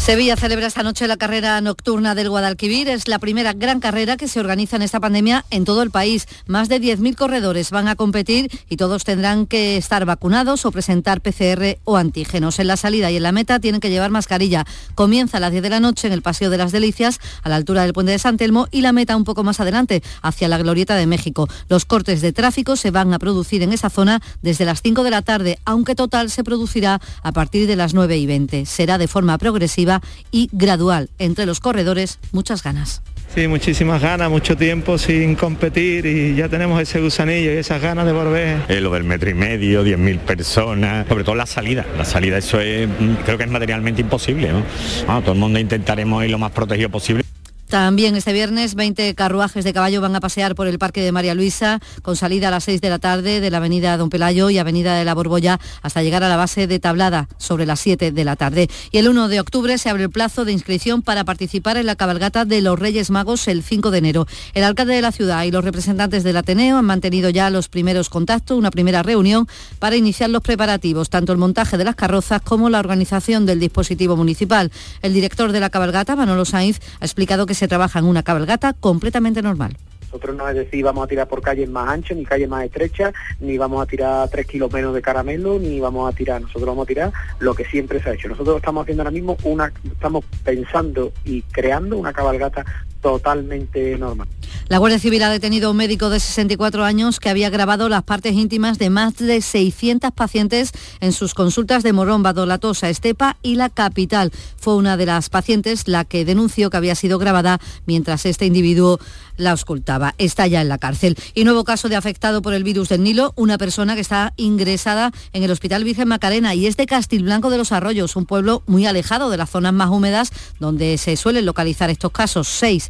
Sevilla 0.00 0.34
celebra 0.34 0.66
esta 0.66 0.82
noche 0.82 1.06
la 1.06 1.18
carrera 1.18 1.60
nocturna 1.60 2.14
del 2.14 2.30
Guadalquivir. 2.30 2.88
Es 2.88 3.06
la 3.06 3.18
primera 3.18 3.52
gran 3.52 3.80
carrera 3.80 4.16
que 4.16 4.28
se 4.28 4.40
organiza 4.40 4.76
en 4.76 4.82
esta 4.82 4.98
pandemia 4.98 5.44
en 5.50 5.66
todo 5.66 5.82
el 5.82 5.90
país. 5.90 6.26
Más 6.46 6.70
de 6.70 6.80
10.000 6.80 7.14
corredores 7.16 7.70
van 7.70 7.86
a 7.86 7.96
competir 7.96 8.50
y 8.70 8.78
todos 8.78 9.04
tendrán 9.04 9.46
que 9.46 9.76
estar 9.76 10.06
vacunados 10.06 10.64
o 10.64 10.72
presentar 10.72 11.20
PCR 11.20 11.78
o 11.84 11.98
antígenos. 11.98 12.58
En 12.58 12.68
la 12.68 12.78
salida 12.78 13.10
y 13.10 13.18
en 13.18 13.24
la 13.24 13.30
meta 13.30 13.60
tienen 13.60 13.82
que 13.82 13.90
llevar 13.90 14.10
mascarilla. 14.10 14.64
Comienza 14.94 15.36
a 15.36 15.40
las 15.40 15.52
10 15.52 15.62
de 15.62 15.70
la 15.70 15.80
noche 15.80 16.06
en 16.06 16.14
el 16.14 16.22
Paseo 16.22 16.48
de 16.48 16.56
las 16.56 16.72
Delicias, 16.72 17.20
a 17.42 17.50
la 17.50 17.56
altura 17.56 17.82
del 17.82 17.92
puente 17.92 18.12
de 18.12 18.18
San 18.18 18.38
Telmo, 18.38 18.68
y 18.70 18.80
la 18.80 18.92
meta 18.92 19.16
un 19.16 19.24
poco 19.24 19.44
más 19.44 19.60
adelante, 19.60 20.02
hacia 20.22 20.48
la 20.48 20.56
Glorieta 20.56 20.96
de 20.96 21.06
México. 21.06 21.46
Los 21.68 21.84
cortes 21.84 22.22
de 22.22 22.32
tráfico 22.32 22.76
se 22.76 22.90
van 22.90 23.12
a 23.12 23.18
producir 23.18 23.62
en 23.62 23.74
esa 23.74 23.90
zona 23.90 24.22
desde 24.40 24.64
las 24.64 24.80
5 24.80 25.04
de 25.04 25.10
la 25.10 25.20
tarde, 25.20 25.58
aunque 25.66 25.94
total 25.94 26.30
se 26.30 26.42
producirá 26.42 27.02
a 27.22 27.32
partir 27.32 27.66
de 27.66 27.76
las 27.76 27.92
9 27.92 28.16
y 28.16 28.26
20. 28.26 28.64
Será 28.64 28.96
de 28.96 29.06
forma 29.06 29.36
progresiva 29.36 29.89
y 30.30 30.48
gradual. 30.52 31.10
Entre 31.18 31.46
los 31.46 31.58
corredores, 31.60 32.18
muchas 32.32 32.62
ganas. 32.62 33.02
Sí, 33.34 33.46
muchísimas 33.46 34.02
ganas, 34.02 34.28
mucho 34.28 34.56
tiempo 34.56 34.98
sin 34.98 35.36
competir 35.36 36.04
y 36.04 36.34
ya 36.34 36.48
tenemos 36.48 36.82
ese 36.82 37.00
gusanillo 37.00 37.52
y 37.52 37.58
esas 37.58 37.80
ganas 37.80 38.04
de 38.04 38.12
volver. 38.12 38.58
Eh, 38.68 38.80
lo 38.80 38.90
del 38.90 39.04
metro 39.04 39.30
y 39.30 39.34
medio, 39.34 39.84
10.000 39.84 40.18
personas, 40.18 41.06
sobre 41.06 41.22
todo 41.22 41.36
la 41.36 41.46
salida. 41.46 41.86
La 41.96 42.04
salida, 42.04 42.38
eso 42.38 42.60
es, 42.60 42.88
mm, 42.88 43.22
creo 43.24 43.38
que 43.38 43.44
es 43.44 43.50
materialmente 43.50 44.00
imposible. 44.00 44.50
¿no? 44.52 45.20
todo 45.22 45.32
el 45.32 45.38
mundo 45.38 45.60
intentaremos 45.60 46.24
ir 46.24 46.30
lo 46.30 46.38
más 46.38 46.50
protegido 46.50 46.88
posible. 46.88 47.24
También 47.70 48.16
este 48.16 48.32
viernes 48.32 48.74
20 48.74 49.14
carruajes 49.14 49.62
de 49.62 49.72
caballo 49.72 50.00
van 50.00 50.16
a 50.16 50.20
pasear 50.20 50.56
por 50.56 50.66
el 50.66 50.80
Parque 50.80 51.02
de 51.02 51.12
María 51.12 51.36
Luisa 51.36 51.78
con 52.02 52.16
salida 52.16 52.48
a 52.48 52.50
las 52.50 52.64
6 52.64 52.80
de 52.80 52.90
la 52.90 52.98
tarde 52.98 53.38
de 53.38 53.48
la 53.48 53.58
Avenida 53.58 53.96
Don 53.96 54.10
Pelayo 54.10 54.50
y 54.50 54.58
Avenida 54.58 54.96
de 54.96 55.04
la 55.04 55.14
Borbolla 55.14 55.60
hasta 55.80 56.02
llegar 56.02 56.24
a 56.24 56.28
la 56.28 56.36
base 56.36 56.66
de 56.66 56.80
Tablada 56.80 57.28
sobre 57.38 57.66
las 57.66 57.78
7 57.78 58.10
de 58.10 58.24
la 58.24 58.34
tarde. 58.34 58.68
Y 58.90 58.98
el 58.98 59.08
1 59.08 59.28
de 59.28 59.38
octubre 59.38 59.78
se 59.78 59.88
abre 59.88 60.02
el 60.02 60.10
plazo 60.10 60.44
de 60.44 60.50
inscripción 60.50 61.02
para 61.02 61.22
participar 61.22 61.76
en 61.76 61.86
la 61.86 61.94
cabalgata 61.94 62.44
de 62.44 62.60
los 62.60 62.76
Reyes 62.76 63.08
Magos 63.10 63.46
el 63.46 63.62
5 63.62 63.92
de 63.92 63.98
enero. 63.98 64.26
El 64.52 64.64
alcalde 64.64 64.94
de 64.94 65.02
la 65.02 65.12
ciudad 65.12 65.44
y 65.44 65.52
los 65.52 65.64
representantes 65.64 66.24
del 66.24 66.38
Ateneo 66.38 66.76
han 66.76 66.86
mantenido 66.86 67.30
ya 67.30 67.50
los 67.50 67.68
primeros 67.68 68.10
contactos, 68.10 68.58
una 68.58 68.72
primera 68.72 69.04
reunión 69.04 69.46
para 69.78 69.94
iniciar 69.94 70.28
los 70.30 70.42
preparativos, 70.42 71.08
tanto 71.08 71.30
el 71.30 71.38
montaje 71.38 71.78
de 71.78 71.84
las 71.84 71.94
carrozas 71.94 72.42
como 72.42 72.68
la 72.68 72.80
organización 72.80 73.46
del 73.46 73.60
dispositivo 73.60 74.16
municipal. 74.16 74.72
El 75.02 75.14
director 75.14 75.52
de 75.52 75.60
la 75.60 75.70
cabalgata, 75.70 76.16
Manolo 76.16 76.44
Sainz, 76.44 76.80
ha 76.98 77.04
explicado 77.04 77.46
que 77.46 77.59
se 77.60 77.68
trabaja 77.68 77.98
en 77.98 78.06
una 78.06 78.22
cabalgata 78.22 78.72
completamente 78.72 79.42
normal. 79.42 79.76
Nosotros 80.06 80.34
no 80.34 80.48
es 80.48 80.56
decir 80.56 80.82
vamos 80.82 81.04
a 81.04 81.06
tirar 81.06 81.28
por 81.28 81.42
calles 81.42 81.68
más 81.68 81.90
anchas, 81.90 82.16
ni 82.16 82.24
calles 82.24 82.48
más 82.48 82.64
estrechas, 82.64 83.12
ni 83.38 83.58
vamos 83.58 83.82
a 83.82 83.86
tirar 83.86 84.28
tres 84.30 84.46
kilos 84.46 84.72
menos 84.72 84.94
de 84.94 85.02
caramelo, 85.02 85.58
ni 85.58 85.78
vamos 85.78 86.10
a 86.10 86.16
tirar, 86.16 86.40
nosotros 86.40 86.66
vamos 86.66 86.84
a 86.84 86.88
tirar 86.88 87.12
lo 87.38 87.54
que 87.54 87.66
siempre 87.66 88.02
se 88.02 88.08
ha 88.08 88.14
hecho. 88.14 88.28
Nosotros 88.28 88.56
estamos 88.56 88.82
haciendo 88.82 89.02
ahora 89.02 89.10
mismo 89.10 89.36
una, 89.44 89.70
estamos 89.84 90.24
pensando 90.42 91.12
y 91.24 91.42
creando 91.42 91.98
una 91.98 92.14
cabalgata 92.14 92.64
totalmente 93.00 93.96
normal. 93.98 94.28
La 94.68 94.78
Guardia 94.78 94.98
Civil 94.98 95.22
ha 95.22 95.30
detenido 95.30 95.68
a 95.68 95.70
un 95.72 95.76
médico 95.76 96.10
de 96.10 96.20
64 96.20 96.84
años 96.84 97.18
que 97.18 97.28
había 97.28 97.50
grabado 97.50 97.88
las 97.88 98.04
partes 98.04 98.34
íntimas 98.34 98.78
de 98.78 98.90
más 98.90 99.16
de 99.16 99.40
600 99.40 100.12
pacientes 100.12 100.72
en 101.00 101.12
sus 101.12 101.34
consultas 101.34 101.82
de 101.82 101.92
Morón, 101.92 102.22
Badolatosa, 102.22 102.88
Estepa 102.88 103.36
y 103.42 103.56
la 103.56 103.68
capital. 103.68 104.30
Fue 104.56 104.76
una 104.76 104.96
de 104.96 105.06
las 105.06 105.28
pacientes 105.28 105.88
la 105.88 106.04
que 106.04 106.24
denunció 106.24 106.70
que 106.70 106.76
había 106.76 106.94
sido 106.94 107.18
grabada 107.18 107.58
mientras 107.86 108.26
este 108.26 108.46
individuo 108.46 109.00
la 109.36 109.52
auscultaba. 109.52 110.14
Está 110.18 110.46
ya 110.46 110.60
en 110.60 110.68
la 110.68 110.78
cárcel. 110.78 111.16
Y 111.34 111.44
nuevo 111.44 111.64
caso 111.64 111.88
de 111.88 111.96
afectado 111.96 112.42
por 112.42 112.52
el 112.52 112.62
virus 112.62 112.90
del 112.90 113.02
Nilo, 113.02 113.32
una 113.36 113.58
persona 113.58 113.94
que 113.94 114.02
está 114.02 114.34
ingresada 114.36 115.10
en 115.32 115.42
el 115.42 115.50
Hospital 115.50 115.82
Virgen 115.82 116.08
Macarena 116.08 116.54
y 116.54 116.66
es 116.66 116.76
de 116.76 116.86
Castilblanco 116.86 117.50
de 117.50 117.58
los 117.58 117.72
Arroyos, 117.72 118.16
un 118.16 118.26
pueblo 118.26 118.62
muy 118.66 118.86
alejado 118.86 119.30
de 119.30 119.38
las 119.38 119.50
zonas 119.50 119.72
más 119.72 119.90
húmedas 119.90 120.30
donde 120.58 120.98
se 120.98 121.16
suelen 121.16 121.46
localizar 121.46 121.90
estos 121.90 122.12
casos. 122.12 122.46
Seis 122.46 122.89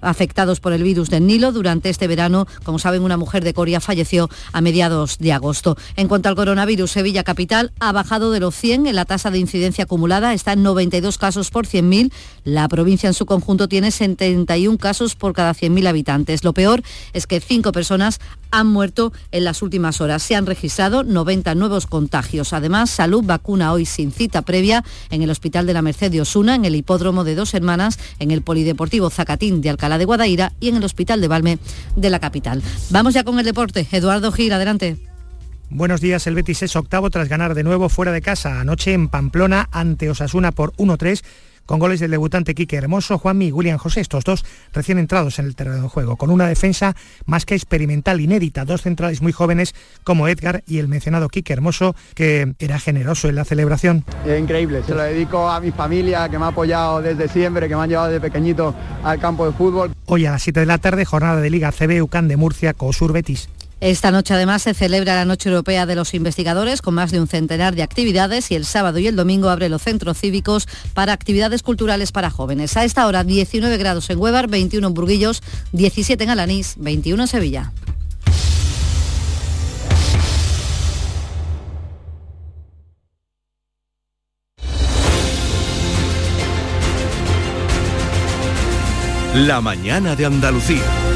afectados 0.00 0.60
por 0.60 0.72
el 0.72 0.82
virus 0.82 1.10
del 1.10 1.26
Nilo. 1.26 1.52
Durante 1.52 1.88
este 1.88 2.06
verano, 2.06 2.46
como 2.64 2.78
saben, 2.78 3.02
una 3.02 3.16
mujer 3.16 3.44
de 3.44 3.54
Coria 3.54 3.80
falleció 3.80 4.28
a 4.52 4.60
mediados 4.60 5.18
de 5.18 5.32
agosto. 5.32 5.76
En 5.96 6.08
cuanto 6.08 6.28
al 6.28 6.36
coronavirus, 6.36 6.90
Sevilla 6.90 7.24
Capital 7.24 7.72
ha 7.80 7.92
bajado 7.92 8.30
de 8.30 8.40
los 8.40 8.54
100 8.54 8.86
en 8.86 8.96
la 8.96 9.04
tasa 9.04 9.30
de 9.30 9.38
incidencia 9.38 9.84
acumulada, 9.84 10.34
está 10.34 10.52
en 10.52 10.62
92 10.62 11.18
casos 11.18 11.50
por 11.50 11.66
100.000. 11.66 12.12
La 12.44 12.68
provincia 12.68 13.08
en 13.08 13.14
su 13.14 13.26
conjunto 13.26 13.68
tiene 13.68 13.90
71 13.90 14.78
casos 14.78 15.14
por 15.14 15.32
cada 15.32 15.54
100.000 15.54 15.88
habitantes. 15.88 16.44
Lo 16.44 16.52
peor 16.52 16.82
es 17.12 17.26
que 17.26 17.40
cinco 17.40 17.72
personas 17.72 18.20
han 18.50 18.66
muerto 18.66 19.12
en 19.32 19.44
las 19.44 19.62
últimas 19.62 20.00
horas. 20.00 20.22
Se 20.22 20.34
han 20.34 20.46
registrado 20.46 21.04
90 21.04 21.54
nuevos 21.54 21.86
contagios. 21.86 22.52
Además, 22.52 22.90
Salud 22.98 23.24
vacuna 23.24 23.72
hoy 23.72 23.86
sin 23.86 24.12
cita 24.12 24.42
previa 24.42 24.84
en 25.10 25.22
el 25.22 25.30
Hospital 25.30 25.66
de 25.66 25.72
la 25.72 25.82
Merced 25.82 26.10
de 26.10 26.20
Osuna, 26.20 26.54
en 26.54 26.64
el 26.64 26.74
Hipódromo 26.74 27.24
de 27.24 27.34
Dos 27.34 27.54
Hermanas, 27.54 27.98
en 28.18 28.30
el 28.30 28.42
Polideportivo 28.42 29.08
Zacatín 29.08 29.60
de 29.60 29.70
Alcalá 29.70 29.87
la 29.88 29.98
de 29.98 30.04
Guadaira 30.04 30.52
y 30.60 30.68
en 30.68 30.76
el 30.76 30.84
Hospital 30.84 31.20
de 31.20 31.28
Valme 31.28 31.58
de 31.96 32.10
la 32.10 32.18
capital. 32.18 32.62
Vamos 32.90 33.14
ya 33.14 33.24
con 33.24 33.38
el 33.38 33.44
deporte. 33.44 33.86
Eduardo 33.92 34.32
Gil, 34.32 34.52
adelante. 34.52 34.96
Buenos 35.70 36.00
días, 36.00 36.26
el 36.26 36.34
Betis 36.34 36.62
es 36.62 36.76
octavo 36.76 37.10
tras 37.10 37.28
ganar 37.28 37.54
de 37.54 37.62
nuevo 37.62 37.90
fuera 37.90 38.10
de 38.10 38.22
casa 38.22 38.60
anoche 38.60 38.94
en 38.94 39.08
Pamplona 39.08 39.68
ante 39.70 40.08
Osasuna 40.08 40.50
por 40.50 40.72
1-3 40.76 41.22
con 41.68 41.78
goles 41.78 42.00
del 42.00 42.10
debutante 42.10 42.54
Quique 42.54 42.76
Hermoso, 42.76 43.18
Juanmi 43.18 43.48
y 43.48 43.52
William 43.52 43.76
José, 43.76 44.00
estos 44.00 44.24
dos 44.24 44.42
recién 44.72 44.98
entrados 44.98 45.38
en 45.38 45.44
el 45.44 45.54
terreno 45.54 45.82
de 45.82 45.88
juego, 45.88 46.16
con 46.16 46.30
una 46.30 46.48
defensa 46.48 46.96
más 47.26 47.44
que 47.44 47.54
experimental, 47.54 48.22
inédita, 48.22 48.64
dos 48.64 48.80
centrales 48.80 49.20
muy 49.20 49.32
jóvenes 49.32 49.74
como 50.02 50.28
Edgar 50.28 50.64
y 50.66 50.78
el 50.78 50.88
mencionado 50.88 51.28
Quique 51.28 51.52
Hermoso, 51.52 51.94
que 52.14 52.54
era 52.58 52.78
generoso 52.78 53.28
en 53.28 53.34
la 53.34 53.44
celebración. 53.44 54.02
Es 54.26 54.40
increíble, 54.40 54.82
se 54.82 54.94
lo 54.94 55.02
dedico 55.02 55.46
a 55.46 55.60
mi 55.60 55.70
familia 55.70 56.26
que 56.30 56.38
me 56.38 56.46
ha 56.46 56.48
apoyado 56.48 57.02
desde 57.02 57.28
siempre, 57.28 57.68
que 57.68 57.76
me 57.76 57.82
han 57.82 57.90
llevado 57.90 58.12
de 58.12 58.20
pequeñito 58.20 58.74
al 59.04 59.20
campo 59.20 59.44
de 59.44 59.52
fútbol. 59.52 59.92
Hoy 60.06 60.24
a 60.24 60.30
las 60.30 60.42
7 60.44 60.60
de 60.60 60.66
la 60.66 60.78
tarde, 60.78 61.04
jornada 61.04 61.38
de 61.38 61.50
Liga 61.50 61.70
CB 61.70 62.02
UCAN 62.02 62.28
de 62.28 62.38
Murcia, 62.38 62.72
COSUR 62.72 63.12
Betis. 63.12 63.50
Esta 63.80 64.10
noche 64.10 64.34
además 64.34 64.62
se 64.62 64.74
celebra 64.74 65.14
la 65.14 65.24
Noche 65.24 65.48
Europea 65.48 65.86
de 65.86 65.94
los 65.94 66.12
Investigadores 66.12 66.82
con 66.82 66.94
más 66.94 67.12
de 67.12 67.20
un 67.20 67.28
centenar 67.28 67.76
de 67.76 67.82
actividades 67.82 68.50
y 68.50 68.56
el 68.56 68.64
sábado 68.64 68.98
y 68.98 69.06
el 69.06 69.14
domingo 69.14 69.50
abre 69.50 69.68
los 69.68 69.82
centros 69.82 70.18
cívicos 70.18 70.66
para 70.94 71.12
actividades 71.12 71.62
culturales 71.62 72.10
para 72.10 72.28
jóvenes. 72.28 72.76
A 72.76 72.84
esta 72.84 73.06
hora 73.06 73.22
19 73.22 73.76
grados 73.76 74.10
en 74.10 74.18
Huevar, 74.18 74.48
21 74.48 74.84
en 74.84 74.94
Burguillos, 74.94 75.42
17 75.72 76.24
en 76.24 76.30
Alanís, 76.30 76.74
21 76.78 77.22
en 77.22 77.28
Sevilla. 77.28 77.72
La 89.34 89.60
mañana 89.60 90.16
de 90.16 90.26
Andalucía. 90.26 91.07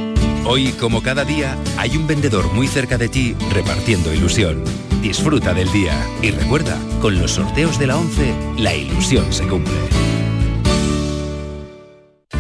Hoy, 0.49 0.71
como 0.79 1.03
cada 1.03 1.25
día, 1.25 1.59
hay 1.77 1.97
un 1.97 2.07
vendedor 2.07 2.53
muy 2.53 2.69
cerca 2.69 2.97
de 2.97 3.09
ti 3.09 3.35
repartiendo 3.53 4.15
ilusión. 4.15 4.63
Disfruta 5.03 5.53
del 5.53 5.71
día 5.73 5.93
y 6.23 6.31
recuerda, 6.31 6.79
con 7.01 7.19
los 7.19 7.33
sorteos 7.33 7.81
de 7.81 7.89
la 7.89 7.99
11, 7.99 8.35
la 8.59 8.73
ilusión 8.73 9.33
se 9.33 9.45
cumple. 9.49 10.16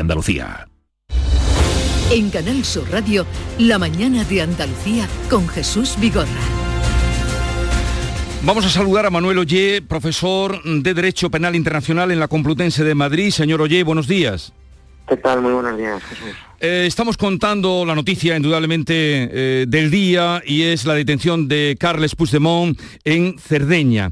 Andalucía. 0.00 0.66
En 2.10 2.30
Canal 2.30 2.64
Sur 2.64 2.90
Radio, 2.90 3.24
La 3.58 3.78
mañana 3.78 4.24
de 4.24 4.42
Andalucía 4.42 5.08
con 5.28 5.46
Jesús 5.48 5.96
Vigorra. 6.00 6.26
Vamos 8.42 8.64
a 8.64 8.70
saludar 8.70 9.06
a 9.06 9.10
Manuel 9.10 9.38
Ollé, 9.38 9.82
profesor 9.82 10.62
de 10.64 10.94
Derecho 10.94 11.30
Penal 11.30 11.54
Internacional 11.54 12.10
en 12.10 12.18
la 12.18 12.26
Complutense 12.26 12.82
de 12.82 12.94
Madrid. 12.94 13.30
Señor 13.30 13.60
Ollé, 13.60 13.84
buenos 13.84 14.08
días. 14.08 14.52
¿Qué 15.06 15.16
tal? 15.18 15.42
Muy 15.42 15.52
buenos 15.52 15.76
días, 15.76 16.02
Jesús. 16.04 16.34
Eh, 16.58 16.84
estamos 16.86 17.16
contando 17.16 17.84
la 17.84 17.94
noticia 17.94 18.36
indudablemente 18.36 18.92
eh, 18.94 19.64
del 19.68 19.90
día 19.90 20.42
y 20.46 20.62
es 20.62 20.86
la 20.86 20.94
detención 20.94 21.48
de 21.48 21.76
Carles 21.78 22.16
Puigdemont 22.16 22.80
en 23.04 23.38
Cerdeña. 23.38 24.10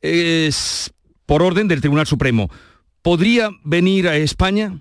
Es 0.00 0.92
por 1.26 1.42
orden 1.42 1.68
del 1.68 1.80
Tribunal 1.80 2.06
Supremo. 2.06 2.50
¿Podría 3.02 3.50
venir 3.64 4.08
a 4.08 4.16
España? 4.16 4.80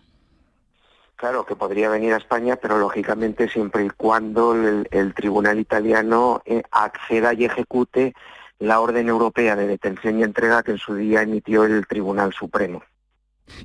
Claro 1.18 1.48
que 1.48 1.56
podría 1.56 1.90
venir 1.90 2.14
a 2.14 2.18
España, 2.18 2.58
pero 2.58 2.78
lógicamente 2.78 3.50
siempre 3.50 3.86
y 3.86 3.90
cuando 3.90 4.54
el, 4.54 5.14
tribunal 5.16 5.60
italiano 5.60 6.44
eh, 6.46 6.62
acceda 6.70 7.34
y 7.34 7.44
ejecute 7.46 8.14
la 8.60 8.80
orden 8.80 9.10
europea 9.10 9.56
de 9.56 9.66
detención 9.66 10.20
y 10.20 10.24
entrega 10.24 10.62
que 10.62 10.72
en 10.72 10.78
su 10.78 10.94
día 10.94 11.24
emitió 11.24 11.64
el 11.64 11.88
Tribunal 11.88 12.34
Supremo. 12.34 12.84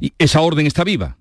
¿Y 0.00 0.14
esa 0.16 0.40
orden 0.40 0.66
está 0.66 0.82
viva? 0.82 1.18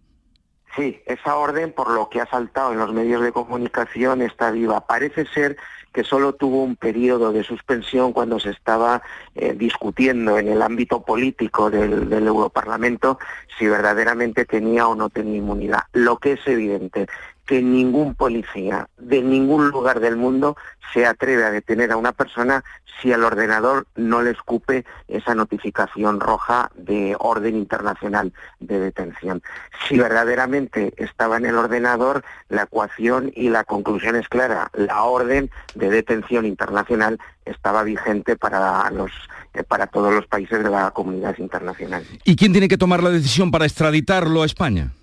Sí, 0.75 1.01
esa 1.05 1.35
orden, 1.35 1.73
por 1.73 1.91
lo 1.91 2.09
que 2.09 2.21
ha 2.21 2.25
saltado 2.27 2.71
en 2.71 2.79
los 2.79 2.93
medios 2.93 3.21
de 3.21 3.33
comunicación, 3.33 4.21
está 4.21 4.51
viva. 4.51 4.85
Parece 4.87 5.25
ser 5.25 5.57
que 5.91 6.03
solo 6.05 6.33
tuvo 6.33 6.63
un 6.63 6.77
periodo 6.77 7.33
de 7.33 7.43
suspensión 7.43 8.13
cuando 8.13 8.39
se 8.39 8.51
estaba 8.51 9.01
eh, 9.35 9.53
discutiendo 9.53 10.37
en 10.37 10.47
el 10.47 10.61
ámbito 10.61 11.01
político 11.03 11.69
del, 11.69 12.09
del 12.09 12.27
Europarlamento 12.27 13.19
si 13.59 13.67
verdaderamente 13.67 14.45
tenía 14.45 14.87
o 14.87 14.95
no 14.95 15.09
tenía 15.09 15.37
inmunidad. 15.37 15.83
Lo 15.91 16.17
que 16.17 16.33
es 16.33 16.47
evidente 16.47 17.07
que 17.45 17.61
ningún 17.61 18.15
policía 18.15 18.87
de 18.97 19.21
ningún 19.21 19.69
lugar 19.69 19.99
del 19.99 20.15
mundo 20.15 20.55
se 20.93 21.05
atreve 21.05 21.43
a 21.43 21.51
detener 21.51 21.91
a 21.91 21.97
una 21.97 22.11
persona 22.11 22.63
si 23.01 23.11
el 23.11 23.23
ordenador 23.23 23.87
no 23.95 24.21
le 24.21 24.31
escupe 24.31 24.85
esa 25.07 25.33
notificación 25.33 26.19
roja 26.19 26.69
de 26.75 27.15
orden 27.17 27.55
internacional 27.55 28.33
de 28.59 28.79
detención. 28.79 29.41
Si 29.87 29.97
verdaderamente 29.97 30.93
estaba 30.97 31.37
en 31.37 31.45
el 31.45 31.55
ordenador, 31.55 32.23
la 32.49 32.63
ecuación 32.63 33.31
y 33.35 33.49
la 33.49 33.63
conclusión 33.63 34.15
es 34.15 34.27
clara. 34.27 34.69
La 34.73 35.03
orden 35.03 35.49
de 35.75 35.89
detención 35.89 36.45
internacional 36.45 37.19
estaba 37.45 37.83
vigente 37.83 38.35
para 38.35 38.89
los 38.91 39.11
eh, 39.53 39.63
para 39.63 39.87
todos 39.87 40.13
los 40.13 40.27
países 40.27 40.63
de 40.63 40.69
la 40.69 40.91
comunidad 40.91 41.37
internacional. 41.37 42.05
¿Y 42.23 42.35
quién 42.35 42.51
tiene 42.51 42.67
que 42.67 42.77
tomar 42.77 43.03
la 43.03 43.09
decisión 43.09 43.51
para 43.51 43.65
extraditarlo 43.65 44.43
a 44.43 44.45
España? 44.45 44.93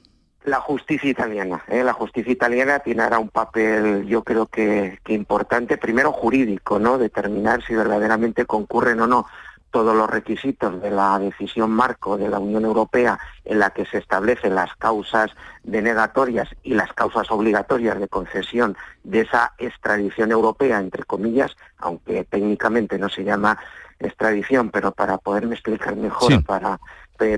La 0.45 0.61
justicia 0.61 1.11
italiana. 1.11 1.65
¿eh? 1.69 1.83
La 1.83 1.93
justicia 1.93 2.33
italiana 2.33 2.79
tiene 2.79 3.03
ahora 3.03 3.19
un 3.19 3.29
papel, 3.29 4.07
yo 4.07 4.23
creo 4.23 4.47
que, 4.47 4.99
que, 5.05 5.13
importante, 5.13 5.77
primero 5.77 6.13
jurídico, 6.13 6.79
¿no? 6.79 6.97
Determinar 6.97 7.63
si 7.65 7.75
verdaderamente 7.75 8.47
concurren 8.47 9.01
o 9.01 9.07
no 9.07 9.27
todos 9.71 9.95
los 9.95 10.09
requisitos 10.09 10.81
de 10.81 10.91
la 10.91 11.19
decisión 11.19 11.71
marco 11.71 12.17
de 12.17 12.29
la 12.29 12.39
Unión 12.39 12.65
Europea 12.65 13.19
en 13.45 13.59
la 13.59 13.71
que 13.71 13.85
se 13.85 13.99
establecen 13.99 14.55
las 14.55 14.75
causas 14.77 15.31
denegatorias 15.63 16.49
y 16.63 16.75
las 16.75 16.93
causas 16.93 17.31
obligatorias 17.31 17.99
de 18.01 18.09
concesión 18.09 18.77
de 19.05 19.21
esa 19.21 19.53
extradición 19.59 20.33
europea, 20.33 20.79
entre 20.79 21.05
comillas, 21.05 21.55
aunque 21.79 22.25
técnicamente 22.25 22.99
no 22.99 23.09
se 23.09 23.25
llama 23.25 23.59
extradición, 23.99 24.71
pero 24.71 24.93
para 24.93 25.19
poderme 25.19 25.55
explicar 25.55 25.97
mejor 25.97 26.33
sí. 26.33 26.39
para 26.39 26.81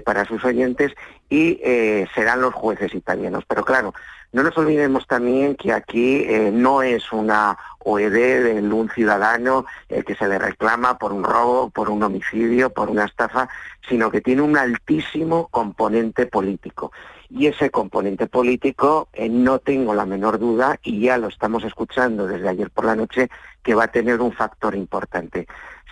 para 0.04 0.24
sus 0.24 0.44
oyentes 0.44 0.92
y 1.28 1.58
eh, 1.62 2.06
serán 2.14 2.40
los 2.40 2.54
jueces 2.54 2.94
italianos. 2.94 3.44
Pero 3.46 3.64
claro, 3.64 3.94
no 4.32 4.44
nos 4.44 4.56
olvidemos 4.56 5.08
también 5.08 5.56
que 5.56 5.72
aquí 5.72 6.22
eh, 6.22 6.50
no 6.52 6.82
es 6.82 7.12
una 7.12 7.58
OED 7.80 8.44
de 8.44 8.60
un 8.62 8.88
ciudadano 8.88 9.64
eh, 9.88 10.04
que 10.04 10.14
se 10.14 10.28
le 10.28 10.38
reclama 10.38 10.98
por 10.98 11.12
un 11.12 11.24
robo, 11.24 11.70
por 11.70 11.90
un 11.90 12.02
homicidio, 12.02 12.70
por 12.70 12.90
una 12.90 13.06
estafa, 13.06 13.48
sino 13.88 14.08
que 14.10 14.20
tiene 14.20 14.42
un 14.42 14.56
altísimo 14.56 15.48
componente 15.48 16.26
político. 16.26 16.92
Y 17.28 17.46
ese 17.46 17.70
componente 17.70 18.28
político, 18.28 19.08
eh, 19.12 19.28
no 19.28 19.58
tengo 19.58 19.94
la 19.94 20.06
menor 20.06 20.38
duda, 20.38 20.78
y 20.82 21.00
ya 21.00 21.18
lo 21.18 21.26
estamos 21.28 21.64
escuchando 21.64 22.26
desde 22.26 22.48
ayer 22.48 22.70
por 22.70 22.84
la 22.84 22.94
noche, 22.94 23.30
que 23.62 23.74
va 23.74 23.84
a 23.84 23.92
tener 23.92 24.20
un 24.20 24.32
factor 24.32 24.76
importante. 24.76 25.48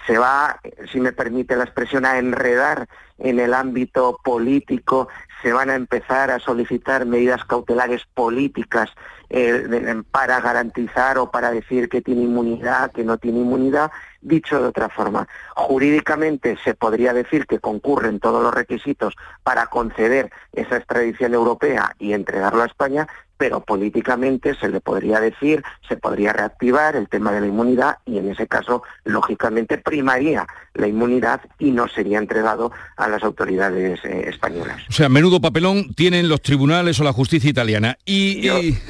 Se 0.07 0.19
va, 0.19 0.61
si 0.91 1.01
me 1.01 1.13
permite 1.13 1.57
la 1.57 1.65
expresión, 1.65 2.05
a 2.05 2.19
enredar 2.19 2.89
en 3.19 3.41
el 3.41 3.53
ámbito 3.53 4.19
político, 4.23 5.09
se 5.43 5.53
van 5.53 5.71
a 5.71 5.75
empezar 5.75 6.31
a 6.31 6.39
solicitar 6.39 7.05
medidas 7.07 7.45
cautelares 7.45 8.05
políticas 8.15 8.91
eh, 9.31 10.03
para 10.11 10.41
garantizar 10.41 11.19
o 11.19 11.31
para 11.31 11.51
decir 11.51 11.89
que 11.89 12.01
tiene 12.01 12.23
inmunidad, 12.23 12.93
que 12.93 13.05
no 13.05 13.19
tiene 13.19 13.41
inmunidad. 13.41 13.91
Dicho 14.21 14.61
de 14.61 14.69
otra 14.69 14.89
forma, 14.89 15.29
jurídicamente 15.55 16.59
se 16.65 16.75
podría 16.75 17.13
decir 17.13 17.47
que 17.47 17.61
concurren 17.61 18.19
todos 18.19 18.43
los 18.43 18.55
requisitos 18.55 19.15
para 19.43 19.67
conceder 19.67 20.31
esa 20.53 20.77
extradición 20.77 21.35
europea 21.35 21.95
y 21.99 22.15
entregarlo 22.15 22.63
a 22.63 22.67
España, 22.67 23.07
pero 23.39 23.61
políticamente 23.61 24.55
se 24.57 24.69
le 24.69 24.81
podría 24.81 25.21
decir, 25.21 25.63
se 25.89 25.97
podría 25.97 26.33
reactivar 26.33 26.97
el 26.97 27.09
tema 27.09 27.33
de 27.33 27.41
la 27.41 27.47
inmunidad 27.47 27.99
y 28.05 28.19
en 28.19 28.29
ese 28.31 28.49
caso, 28.49 28.83
lógicamente, 29.05 29.79
primaría 29.79 30.47
la 30.75 30.89
inmunidad 30.89 31.41
y 31.59 31.71
no 31.71 31.89
sería 31.89 32.19
entregado 32.19 32.73
a 32.97 33.09
las 33.09 33.23
autoridades 33.23 34.05
eh, 34.05 34.29
españolas. 34.29 34.83
O 34.89 34.93
sea, 34.93 35.09
menudo 35.09 35.41
papelón 35.41 35.95
tienen 35.95 36.29
los 36.29 36.43
tribunales 36.43 37.01
o 37.01 37.05
la 37.05 37.13
justicia 37.13 37.49
italiana. 37.49 37.97
Y, 38.05 38.41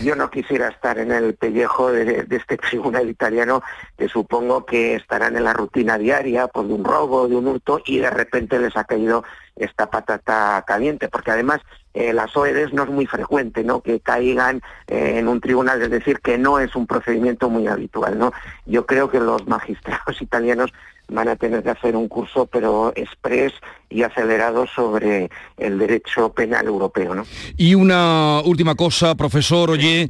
yo, 0.02 0.16
no 0.16 0.30
quisiera 0.30 0.68
estar 0.68 0.98
en 0.98 1.12
el 1.12 1.34
pellejo 1.34 1.92
de, 1.92 2.26
este 2.30 2.56
tribunal 2.70 3.08
italiano 3.08 3.62
que 3.96 4.08
supongo 4.08 4.64
que 4.64 4.94
estarán 4.94 5.36
en 5.36 5.44
la 5.44 5.52
rutina 5.52 5.98
diaria 5.98 6.46
por 6.46 6.64
pues, 6.64 6.68
de 6.68 6.74
un 6.74 6.84
robo, 6.84 7.28
de 7.28 7.36
un 7.36 7.46
hurto 7.46 7.82
y 7.84 7.98
de 7.98 8.10
repente 8.10 8.58
les 8.58 8.76
ha 8.76 8.84
caído 8.84 9.24
esta 9.56 9.90
patata 9.90 10.64
caliente, 10.66 11.08
porque 11.08 11.32
además 11.32 11.60
eh, 11.98 12.12
las 12.12 12.36
OEDs 12.36 12.72
no 12.72 12.84
es 12.84 12.90
muy 12.90 13.06
frecuente, 13.06 13.64
¿no? 13.64 13.80
Que 13.80 13.98
caigan 13.98 14.62
eh, 14.86 15.14
en 15.16 15.26
un 15.26 15.40
tribunal, 15.40 15.82
es 15.82 15.90
decir, 15.90 16.20
que 16.20 16.38
no 16.38 16.60
es 16.60 16.76
un 16.76 16.86
procedimiento 16.86 17.50
muy 17.50 17.66
habitual, 17.66 18.16
¿no? 18.16 18.32
Yo 18.66 18.86
creo 18.86 19.10
que 19.10 19.18
los 19.18 19.48
magistrados 19.48 20.22
italianos 20.22 20.72
van 21.08 21.26
a 21.26 21.34
tener 21.34 21.64
que 21.64 21.70
hacer 21.70 21.96
un 21.96 22.06
curso, 22.06 22.46
pero 22.46 22.92
express 22.94 23.52
y 23.90 24.04
acelerado 24.04 24.68
sobre 24.68 25.28
el 25.56 25.76
derecho 25.76 26.32
penal 26.32 26.66
europeo, 26.66 27.16
¿no? 27.16 27.24
Y 27.56 27.74
una 27.74 28.42
última 28.44 28.76
cosa, 28.76 29.16
profesor, 29.16 29.68
oye, 29.70 30.08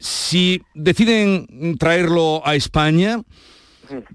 si 0.00 0.62
deciden 0.74 1.76
traerlo 1.78 2.42
a 2.44 2.56
España, 2.56 3.22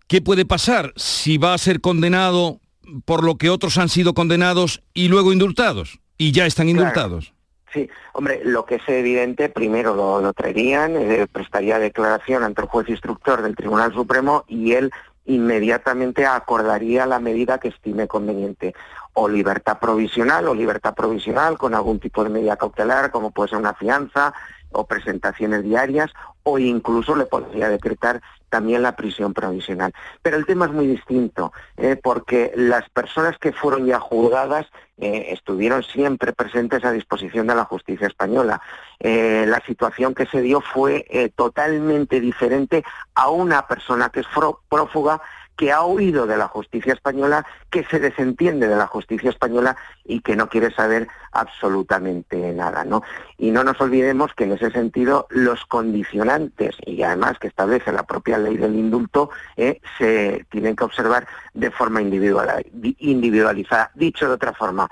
¿qué 0.08 0.22
puede 0.22 0.46
pasar? 0.46 0.92
Si 0.98 1.38
va 1.38 1.54
a 1.54 1.58
ser 1.60 1.80
condenado 1.80 2.60
por 3.06 3.24
lo 3.24 3.38
que 3.38 3.50
otros 3.50 3.78
han 3.78 3.88
sido 3.88 4.14
condenados 4.14 4.84
y 4.94 5.08
luego 5.08 5.32
indultados, 5.32 6.00
y 6.18 6.32
ya 6.32 6.46
están 6.46 6.70
indultados. 6.70 7.34
Sí, 7.74 7.90
hombre, 8.14 8.42
lo 8.46 8.66
que 8.66 8.76
es 8.76 8.88
evidente, 8.88 9.50
primero 9.50 9.96
lo, 9.96 10.34
traerían, 10.34 10.96
eh, 10.96 11.28
prestaría 11.30 11.78
declaración 11.78 12.44
ante 12.44 12.62
el 12.62 12.68
juez 12.68 12.88
instructor 12.88 13.42
del 13.42 13.56
Tribunal 13.56 13.94
Supremo 13.94 14.46
y 14.48 14.74
él 14.74 14.92
inmediatamente 15.26 16.26
acordaría 16.26 17.06
la 17.06 17.20
medida 17.20 17.58
que 17.58 17.70
estime 17.70 18.08
conveniente, 18.08 18.74
o 19.14 19.28
libertad 19.28 19.80
provisional 19.80 20.48
o 20.48 20.54
libertad 20.54 20.94
provisional 20.94 21.58
con 21.58 21.74
algún 21.74 22.00
tipo 22.00 22.24
de 22.24 22.30
medida 22.30 22.58
cautelar, 22.58 23.12
como 23.12 23.32
puede 23.32 23.50
ser 23.50 23.60
una 23.60 23.74
fianza 23.74 24.34
o 24.72 24.86
presentaciones 24.86 25.64
diarias, 25.64 26.12
o 26.44 26.60
incluso 26.60 27.16
le 27.16 27.26
podría 27.26 27.70
decretar 27.70 28.22
también 28.56 28.84
la 28.84 28.96
prisión 28.96 29.34
provisional. 29.34 29.92
Pero 30.22 30.38
el 30.38 30.46
tema 30.46 30.64
es 30.64 30.72
muy 30.72 30.88
distinto, 30.88 31.52
eh, 31.76 32.00
porque 32.02 32.54
las 32.56 32.90
personas 32.90 33.38
que 33.38 33.52
fueron 33.52 33.86
ya 33.86 34.00
juzgadas 34.00 34.66
eh, 34.98 35.26
estuvieron 35.32 35.84
siempre 35.84 36.32
presentes 36.32 36.86
a 36.86 36.94
disposición 36.94 37.48
de 37.48 37.56
la 37.56 37.66
justicia 37.66 38.08
española. 38.08 38.62
Eh, 39.02 39.44
la 39.46 39.62
situación 39.66 40.16
que 40.16 40.26
se 40.26 40.42
dio 40.42 40.62
fue 40.62 41.06
totalmente 41.36 42.22
diferente 42.22 42.86
a 43.14 43.30
una 43.30 43.68
persona 43.68 44.08
que 44.08 44.22
es 44.22 44.28
prófuga 44.70 45.22
que 45.56 45.72
ha 45.72 45.84
huido 45.84 46.28
de 46.28 46.38
la 46.38 46.48
justicia 46.48 46.94
española, 46.94 47.46
que 47.70 47.84
se 47.86 48.00
desentiende 48.00 48.68
de 48.68 48.76
la 48.76 48.88
justicia 48.88 49.30
española 49.30 49.76
y 50.04 50.22
que 50.22 50.36
no 50.36 50.50
quiere 50.50 50.72
saber 50.72 51.08
absolutamente 51.32 52.54
nada, 52.54 52.84
¿no? 52.84 53.04
Y 53.38 53.52
no 53.52 53.64
nos 53.64 53.80
olvidemos 53.82 54.34
que 54.34 54.46
en 54.46 54.54
ese 54.54 54.72
sentido 54.72 55.28
los 55.30 55.66
condicionantes 55.66 56.76
y 56.86 57.04
además 57.04 57.38
que 57.40 57.48
establece 57.48 57.92
la 57.92 58.04
propia 58.04 58.38
ley 58.38 58.58
del 58.58 58.76
indulto 58.76 59.30
eh, 59.58 59.82
se 59.98 60.46
tienen 60.50 60.76
que 60.76 60.84
observar 60.84 61.28
de 61.54 61.72
forma 61.72 62.02
individualizada. 62.02 63.92
Dicho 63.96 64.28
de 64.28 64.34
otra 64.34 64.54
forma, 64.54 64.90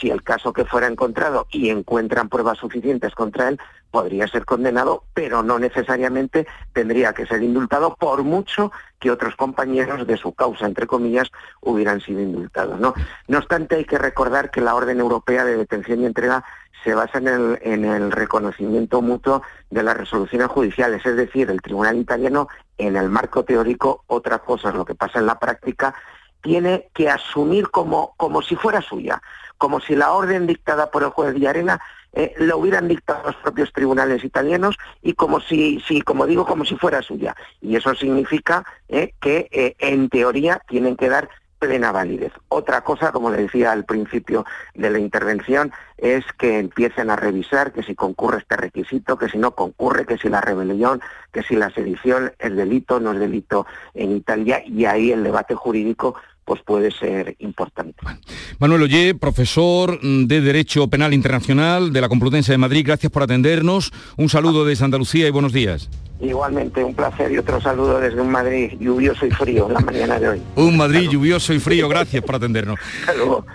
si 0.00 0.10
el 0.10 0.22
caso 0.22 0.52
que 0.52 0.64
fuera 0.64 0.86
encontrado 0.86 1.46
y 1.50 1.70
encuentran 1.70 2.28
pruebas 2.28 2.58
suficientes 2.58 3.14
contra 3.14 3.48
él, 3.48 3.60
podría 3.90 4.26
ser 4.26 4.44
condenado, 4.44 5.04
pero 5.14 5.42
no 5.42 5.58
necesariamente 5.58 6.46
tendría 6.72 7.12
que 7.12 7.26
ser 7.26 7.42
indultado 7.42 7.94
por 7.94 8.22
mucho 8.24 8.72
que 8.98 9.10
otros 9.10 9.36
compañeros 9.36 10.06
de 10.06 10.16
su 10.16 10.32
causa, 10.32 10.66
entre 10.66 10.86
comillas, 10.86 11.30
hubieran 11.60 12.00
sido 12.00 12.20
indultados. 12.20 12.80
No, 12.80 12.94
obstante, 13.36 13.76
hay 13.76 13.84
que 13.84 13.98
recordar 13.98 14.50
que 14.50 14.60
la 14.60 14.74
orden 14.74 15.00
europea 15.00 15.44
de 15.44 15.56
detención 15.56 16.00
y 16.00 16.06
entrega 16.06 16.44
se 16.82 16.94
basa 16.94 17.18
en 17.18 17.28
el, 17.28 17.58
en 17.62 17.84
el 17.84 18.10
reconocimiento 18.10 19.00
mutuo 19.00 19.42
de 19.70 19.82
las 19.82 19.96
resoluciones 19.96 20.48
judiciales, 20.48 21.04
es 21.06 21.16
decir, 21.16 21.50
el 21.50 21.62
tribunal 21.62 21.96
italiano, 21.96 22.48
en 22.76 22.96
el 22.96 23.08
marco 23.08 23.44
teórico, 23.44 24.04
otra 24.06 24.40
cosa 24.40 24.70
es 24.70 24.74
lo 24.74 24.84
que 24.84 24.94
pasa 24.94 25.18
en 25.18 25.26
la 25.26 25.38
práctica, 25.38 25.94
tiene 26.42 26.90
que 26.92 27.08
asumir 27.08 27.70
como, 27.70 28.14
como 28.18 28.42
si 28.42 28.54
fuera 28.54 28.82
suya, 28.82 29.22
como 29.58 29.80
si 29.80 29.94
la 29.94 30.12
orden 30.12 30.46
dictada 30.46 30.90
por 30.90 31.02
el 31.02 31.10
juez 31.10 31.34
de 31.34 31.48
Arena 31.48 31.80
eh, 32.12 32.34
hubieran 32.54 32.88
dictado 32.88 33.22
los 33.24 33.36
propios 33.36 33.72
tribunales 33.72 34.24
italianos 34.24 34.76
y 35.02 35.14
como 35.14 35.40
si, 35.40 35.82
si, 35.86 36.00
como 36.00 36.26
digo, 36.26 36.46
como 36.46 36.64
si 36.64 36.76
fuera 36.76 37.02
suya. 37.02 37.34
Y 37.60 37.76
eso 37.76 37.94
significa 37.94 38.64
eh, 38.88 39.14
que 39.20 39.48
eh, 39.50 39.74
en 39.78 40.08
teoría 40.08 40.60
tienen 40.68 40.96
que 40.96 41.08
dar 41.08 41.28
plena 41.58 41.92
validez. 41.92 42.32
Otra 42.48 42.82
cosa, 42.82 43.10
como 43.10 43.30
le 43.30 43.38
decía 43.38 43.72
al 43.72 43.84
principio 43.84 44.44
de 44.74 44.90
la 44.90 44.98
intervención, 44.98 45.72
es 45.96 46.24
que 46.38 46.58
empiecen 46.58 47.10
a 47.10 47.16
revisar 47.16 47.72
que 47.72 47.82
si 47.82 47.94
concurre 47.94 48.38
este 48.38 48.56
requisito, 48.56 49.16
que 49.16 49.28
si 49.28 49.38
no 49.38 49.54
concurre, 49.54 50.04
que 50.04 50.18
si 50.18 50.28
la 50.28 50.42
rebelión, 50.42 51.00
que 51.32 51.42
si 51.42 51.56
la 51.56 51.70
sedición 51.70 52.32
es 52.38 52.54
delito, 52.54 53.00
no 53.00 53.12
es 53.12 53.18
delito 53.18 53.66
en 53.94 54.12
Italia, 54.12 54.62
y 54.66 54.84
ahí 54.84 55.10
el 55.10 55.24
debate 55.24 55.54
jurídico 55.54 56.16
pues 56.44 56.60
puede 56.62 56.90
ser 56.90 57.36
importante. 57.38 57.98
Manuel 58.58 58.82
Ollé, 58.82 59.14
profesor 59.14 60.00
de 60.00 60.40
Derecho 60.40 60.88
Penal 60.88 61.14
Internacional 61.14 61.92
de 61.92 62.00
la 62.00 62.08
Complutense 62.08 62.52
de 62.52 62.58
Madrid, 62.58 62.84
gracias 62.86 63.10
por 63.10 63.22
atendernos. 63.22 63.92
Un 64.16 64.28
saludo 64.28 64.64
desde 64.64 64.84
Andalucía 64.84 65.26
y 65.26 65.30
buenos 65.30 65.52
días. 65.52 65.88
Igualmente, 66.24 66.82
un 66.82 66.94
placer 66.94 67.30
y 67.32 67.38
otro 67.38 67.60
saludo 67.60 68.00
desde 68.00 68.20
un 68.20 68.30
Madrid 68.30 68.72
lluvioso 68.80 69.26
y 69.26 69.30
frío 69.30 69.68
la 69.68 69.80
mañana 69.80 70.18
de 70.18 70.28
hoy. 70.30 70.42
Un 70.56 70.76
Madrid 70.76 71.10
lluvioso 71.10 71.52
y 71.52 71.58
frío, 71.58 71.88
gracias 71.88 72.22
por 72.24 72.36
atendernos. 72.36 72.78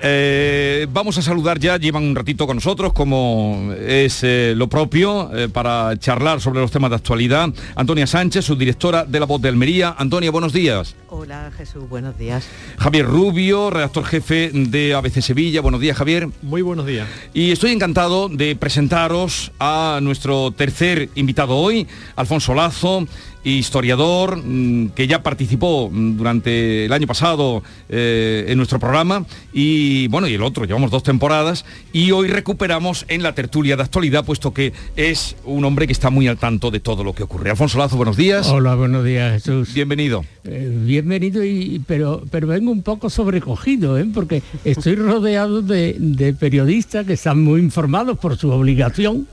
Eh, 0.02 0.88
vamos 0.92 1.18
a 1.18 1.22
saludar 1.22 1.60
ya, 1.60 1.78
llevan 1.78 2.04
un 2.04 2.16
ratito 2.16 2.48
con 2.48 2.58
nosotros, 2.58 2.94
como 2.94 3.74
es 3.78 4.24
eh, 4.24 4.54
lo 4.56 4.68
propio, 4.68 5.30
eh, 5.36 5.50
para 5.50 5.98
charlar 5.98 6.42
sobre 6.42 6.60
los 6.60 6.72
temas 6.72 6.90
de 6.90 6.96
actualidad. 6.98 7.50
Antonia 7.76 8.08
Sánchez, 8.08 8.46
subdirectora 8.46 9.04
de 9.04 9.20
La 9.20 9.26
Voz 9.26 9.42
de 9.42 9.50
Almería. 9.50 9.96
Antonia, 9.98 10.32
buenos 10.32 10.54
días. 10.54 10.96
Hola 11.10 11.52
Jesús, 11.58 11.90
buenos 11.90 12.18
días. 12.18 12.48
Javier 12.78 13.06
Rubio, 13.06 13.70
redactor 13.70 14.06
jefe 14.06 14.52
de 14.54 14.94
ABC 14.94 15.22
Sevilla. 15.22 15.62
Buenos 15.62 15.82
días, 15.82 15.98
Javier. 15.98 16.30
Muy 16.42 16.62
buenos 16.62 16.86
días. 16.86 17.08
Y 17.34 17.52
estoy 17.52 17.72
encantado 17.72 18.30
de 18.30 18.56
presentaros 18.56 19.52
a 19.60 20.00
nuestro 20.02 20.52
tercer 20.52 21.10
invitado 21.16 21.58
hoy, 21.58 21.88
Alfonso 22.16 22.54
Lazo, 22.60 23.08
historiador 23.44 24.38
mm, 24.38 24.90
que 24.90 25.08
ya 25.08 25.24
participó 25.24 25.90
mm, 25.90 26.18
durante 26.18 26.86
el 26.86 26.94
año 26.94 27.08
pasado 27.08 27.64
eh, 27.88 28.46
en 28.48 28.58
nuestro 28.58 28.80
programa 28.80 29.26
y 29.54 30.08
bueno, 30.08 30.28
y 30.28 30.34
el 30.34 30.44
otro, 30.44 30.66
llevamos 30.66 30.92
dos 30.92 31.04
temporadas 31.04 31.66
y 31.94 32.12
hoy 32.12 32.28
recuperamos 32.28 33.06
en 33.08 33.24
la 33.24 33.34
tertulia 33.34 33.78
de 33.78 33.84
actualidad, 33.84 34.26
puesto 34.26 34.54
que 34.54 34.74
es 34.96 35.36
un 35.46 35.64
hombre 35.64 35.88
que 35.88 35.94
está 35.94 36.10
muy 36.10 36.28
al 36.28 36.38
tanto 36.38 36.70
de 36.72 36.80
todo 36.80 37.04
lo 37.04 37.14
que 37.14 37.24
ocurre. 37.24 37.50
Alfonso 37.50 37.78
Lazo, 37.78 37.96
buenos 37.96 38.18
días. 38.18 38.48
Hola, 38.48 38.76
buenos 38.76 39.06
días, 39.06 39.34
Jesús. 39.34 39.74
Bienvenido. 39.74 40.26
Eh, 40.44 40.72
bienvenido, 40.86 41.44
y, 41.44 41.82
pero, 41.88 42.24
pero 42.30 42.48
vengo 42.48 42.72
un 42.72 42.84
poco 42.84 43.10
sobrecogido, 43.10 43.98
¿eh? 43.98 44.08
porque 44.14 44.44
estoy 44.66 44.96
rodeado 44.96 45.62
de, 45.62 46.36
periodistas 46.40 47.06
que 47.06 47.14
están 47.14 47.42
muy 47.42 47.62
informados 47.62 48.18
por 48.18 48.38
su 48.38 48.52
obligación. 48.52 49.28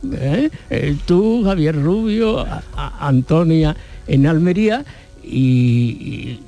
tú, 1.06 1.42
Javier 1.44 1.82
Rubio, 1.82 2.46
Antonia 3.00 3.76
en 4.06 4.26
Almería 4.26 4.84
y, 5.22 6.40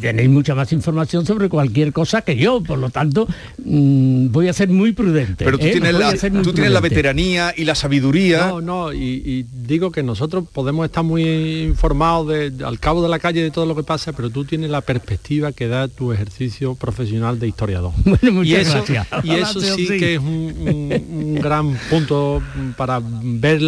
tenéis 0.00 0.28
mucha 0.28 0.54
más 0.54 0.72
información 0.72 1.26
sobre 1.26 1.48
cualquier 1.48 1.92
cosa 1.92 2.22
que 2.22 2.36
yo, 2.36 2.62
por 2.62 2.78
lo 2.78 2.90
tanto 2.90 3.26
mm, 3.64 4.30
voy 4.30 4.48
a 4.48 4.52
ser 4.52 4.68
muy 4.68 4.92
prudente. 4.92 5.44
Pero 5.44 5.58
tú, 5.58 5.66
¿eh? 5.66 5.72
tienes, 5.72 5.94
la, 5.94 6.80
veteranía 6.80 7.54
y 7.56 7.64
la 7.64 7.74
sabiduría. 7.74 8.48
No, 8.48 8.60
no, 8.60 8.92
y, 8.92 9.46
digo 9.52 9.90
que 9.90 10.02
nosotros 10.02 10.44
podemos 10.52 10.86
estar 10.86 11.04
muy 11.04 11.62
informados 11.62 12.32
al 12.64 12.78
cabo 12.80 13.02
de 13.02 13.08
la 13.08 13.18
calle 13.18 13.42
de 13.42 13.50
todo 13.50 13.66
lo 13.66 13.76
que 13.76 13.82
pasa, 13.82 14.12
pero 14.12 14.30
tú 14.30 14.44
tienes 14.44 14.70
la 14.70 14.80
perspectiva 14.80 15.52
que 15.52 15.68
da 15.68 15.88
tu 15.88 16.12
ejercicio 16.12 16.74
profesional 16.74 17.38
de 17.38 17.48
historiador. 17.48 17.92
y 18.44 18.54
eso, 18.54 18.84
Y 19.22 19.30
eso 19.32 19.60
sí, 19.60 19.86
que 19.86 20.14
es 20.14 20.20
un, 20.20 21.38
gran 21.40 21.76
punto 21.88 22.42
para 22.76 23.00
ver 23.02 23.60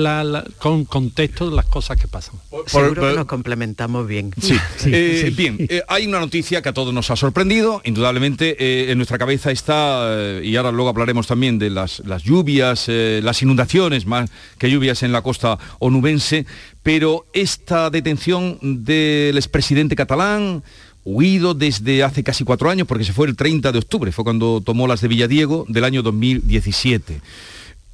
con 0.58 0.84
contexto 0.84 1.50
las 1.50 1.66
cosas 1.66 1.96
que 1.96 2.08
pasan. 2.08 2.34
Seguro 2.66 3.02
que 3.02 3.16
nos 3.16 3.26
complementamos 3.26 4.06
bien. 4.06 4.32
Sí, 4.40 4.56
eh, 4.86 5.32
bien. 5.36 5.56
Eh, 5.60 5.82
hay 5.92 6.06
una 6.06 6.20
noticia 6.20 6.62
que 6.62 6.70
a 6.70 6.72
todos 6.72 6.94
nos 6.94 7.10
ha 7.10 7.16
sorprendido, 7.16 7.82
indudablemente 7.84 8.56
eh, 8.58 8.90
en 8.90 8.96
nuestra 8.96 9.18
cabeza 9.18 9.50
está, 9.50 10.06
eh, 10.08 10.40
y 10.42 10.56
ahora 10.56 10.72
luego 10.72 10.88
hablaremos 10.88 11.26
también 11.26 11.58
de 11.58 11.68
las, 11.68 12.00
lluvias, 12.24 12.86
eh, 12.88 13.20
las 13.22 13.42
inundaciones 13.42 14.06
más 14.06 14.30
que 14.56 14.70
lluvias 14.70 15.02
en 15.02 15.12
la 15.12 15.20
costa 15.20 15.58
onubense, 15.80 16.46
pero 16.82 17.26
esta 17.34 17.90
detención 17.90 18.58
del 18.62 19.36
expresidente 19.36 19.94
catalán, 19.94 20.62
huido 21.04 21.52
desde 21.52 22.02
hace 22.02 22.24
casi 22.24 22.42
cuatro 22.42 22.70
años, 22.70 22.86
porque 22.88 23.04
se 23.04 23.12
fue 23.12 23.26
el 23.26 23.36
30 23.36 23.70
de 23.70 23.78
octubre, 23.78 24.12
fue 24.12 24.24
cuando 24.24 24.62
tomó 24.64 24.86
las 24.86 25.02
de 25.02 25.08
Villadiego 25.08 25.66
del 25.68 25.84
año 25.84 26.02
2017 26.02 27.20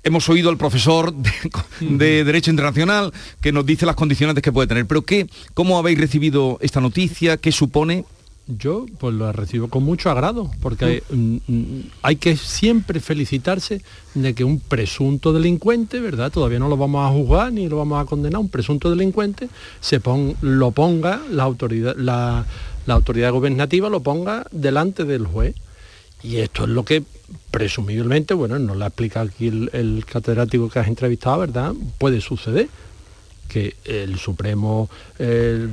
hemos 0.08 0.28
oído 0.28 0.50
al 0.50 0.56
profesor 0.56 1.14
de, 1.80 2.24
Derecho 2.24 2.50
Internacional 2.50 3.12
que 3.40 3.52
nos 3.52 3.64
dice 3.64 3.86
las 3.86 3.94
condicionantes 3.94 4.42
que 4.42 4.52
puede 4.52 4.66
tener. 4.66 4.86
Pero 4.86 5.02
¿qué, 5.02 5.28
¿cómo 5.54 5.78
habéis 5.78 5.98
recibido 5.98 6.58
esta 6.60 6.80
noticia? 6.80 7.36
¿Qué 7.36 7.52
supone? 7.52 8.04
Yo 8.46 8.86
pues 8.98 9.14
lo 9.14 9.30
recibo 9.30 9.68
con 9.68 9.82
mucho 9.82 10.10
agrado, 10.10 10.50
porque 10.62 11.02
mm, 11.10 11.36
mm, 11.46 11.82
hay, 12.00 12.16
que 12.16 12.34
siempre 12.34 12.98
felicitarse 12.98 13.82
de 14.14 14.34
que 14.34 14.42
un 14.42 14.58
presunto 14.58 15.34
delincuente, 15.34 16.00
¿verdad? 16.00 16.32
Todavía 16.32 16.58
no 16.58 16.68
lo 16.68 16.78
vamos 16.78 17.06
a 17.06 17.12
juzgar 17.12 17.52
ni 17.52 17.68
lo 17.68 17.76
vamos 17.76 18.02
a 18.02 18.06
condenar, 18.06 18.40
un 18.40 18.48
presunto 18.48 18.88
delincuente 18.88 19.50
se 19.80 20.00
lo 20.40 20.70
ponga 20.70 21.20
la 21.30 21.42
autoridad, 21.42 21.94
la, 21.98 22.46
la 22.86 22.94
autoridad 22.94 23.32
gobernativa 23.32 23.90
lo 23.90 24.00
ponga 24.00 24.46
delante 24.50 25.04
del 25.04 25.26
juez. 25.26 25.54
Y 26.22 26.36
esto 26.36 26.64
es 26.64 26.70
lo 26.70 26.84
que 26.84 27.04
presumiblemente, 27.50 28.34
bueno, 28.34 28.58
no 28.58 28.74
la 28.74 28.86
explica 28.86 29.20
aquí 29.20 29.48
el, 29.48 30.04
catedrático 30.10 30.68
que 30.68 30.78
has 30.78 30.88
entrevistado, 30.88 31.38
¿verdad? 31.40 31.74
Puede 31.98 32.20
suceder 32.20 32.68
que 33.48 33.76
el 33.84 34.18
Supremo 34.18 34.90
eh, 35.18 35.66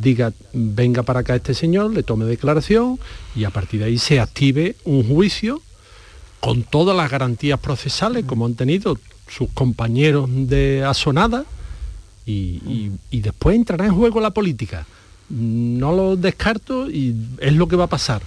diga 0.00 0.32
venga 0.52 1.04
para 1.04 1.20
acá 1.20 1.36
este 1.36 1.54
señor, 1.54 1.92
le 1.92 2.02
tome 2.02 2.24
declaración 2.24 2.98
y 3.36 3.44
a 3.44 3.50
partir 3.50 3.80
de 3.80 3.86
ahí 3.86 3.98
se 3.98 4.18
active 4.18 4.74
un 4.84 5.06
juicio 5.08 5.62
con 6.40 6.64
todas 6.64 6.96
las 6.96 7.08
garantías 7.08 7.60
procesales 7.60 8.24
como 8.24 8.46
han 8.46 8.54
tenido 8.54 8.98
sus 9.28 9.48
compañeros 9.50 10.28
de 10.28 10.84
asonada 10.84 11.44
y, 12.26 12.90
y 13.10 13.20
después 13.20 13.54
entrará 13.54 13.86
en 13.86 13.94
juego 13.94 14.20
la 14.20 14.30
política. 14.30 14.86
No 15.28 15.92
lo 15.92 16.16
descarto 16.16 16.90
y 16.90 17.16
es 17.38 17.52
lo 17.52 17.68
que 17.68 17.76
va 17.76 17.84
a 17.84 17.88
pasar. 17.88 18.22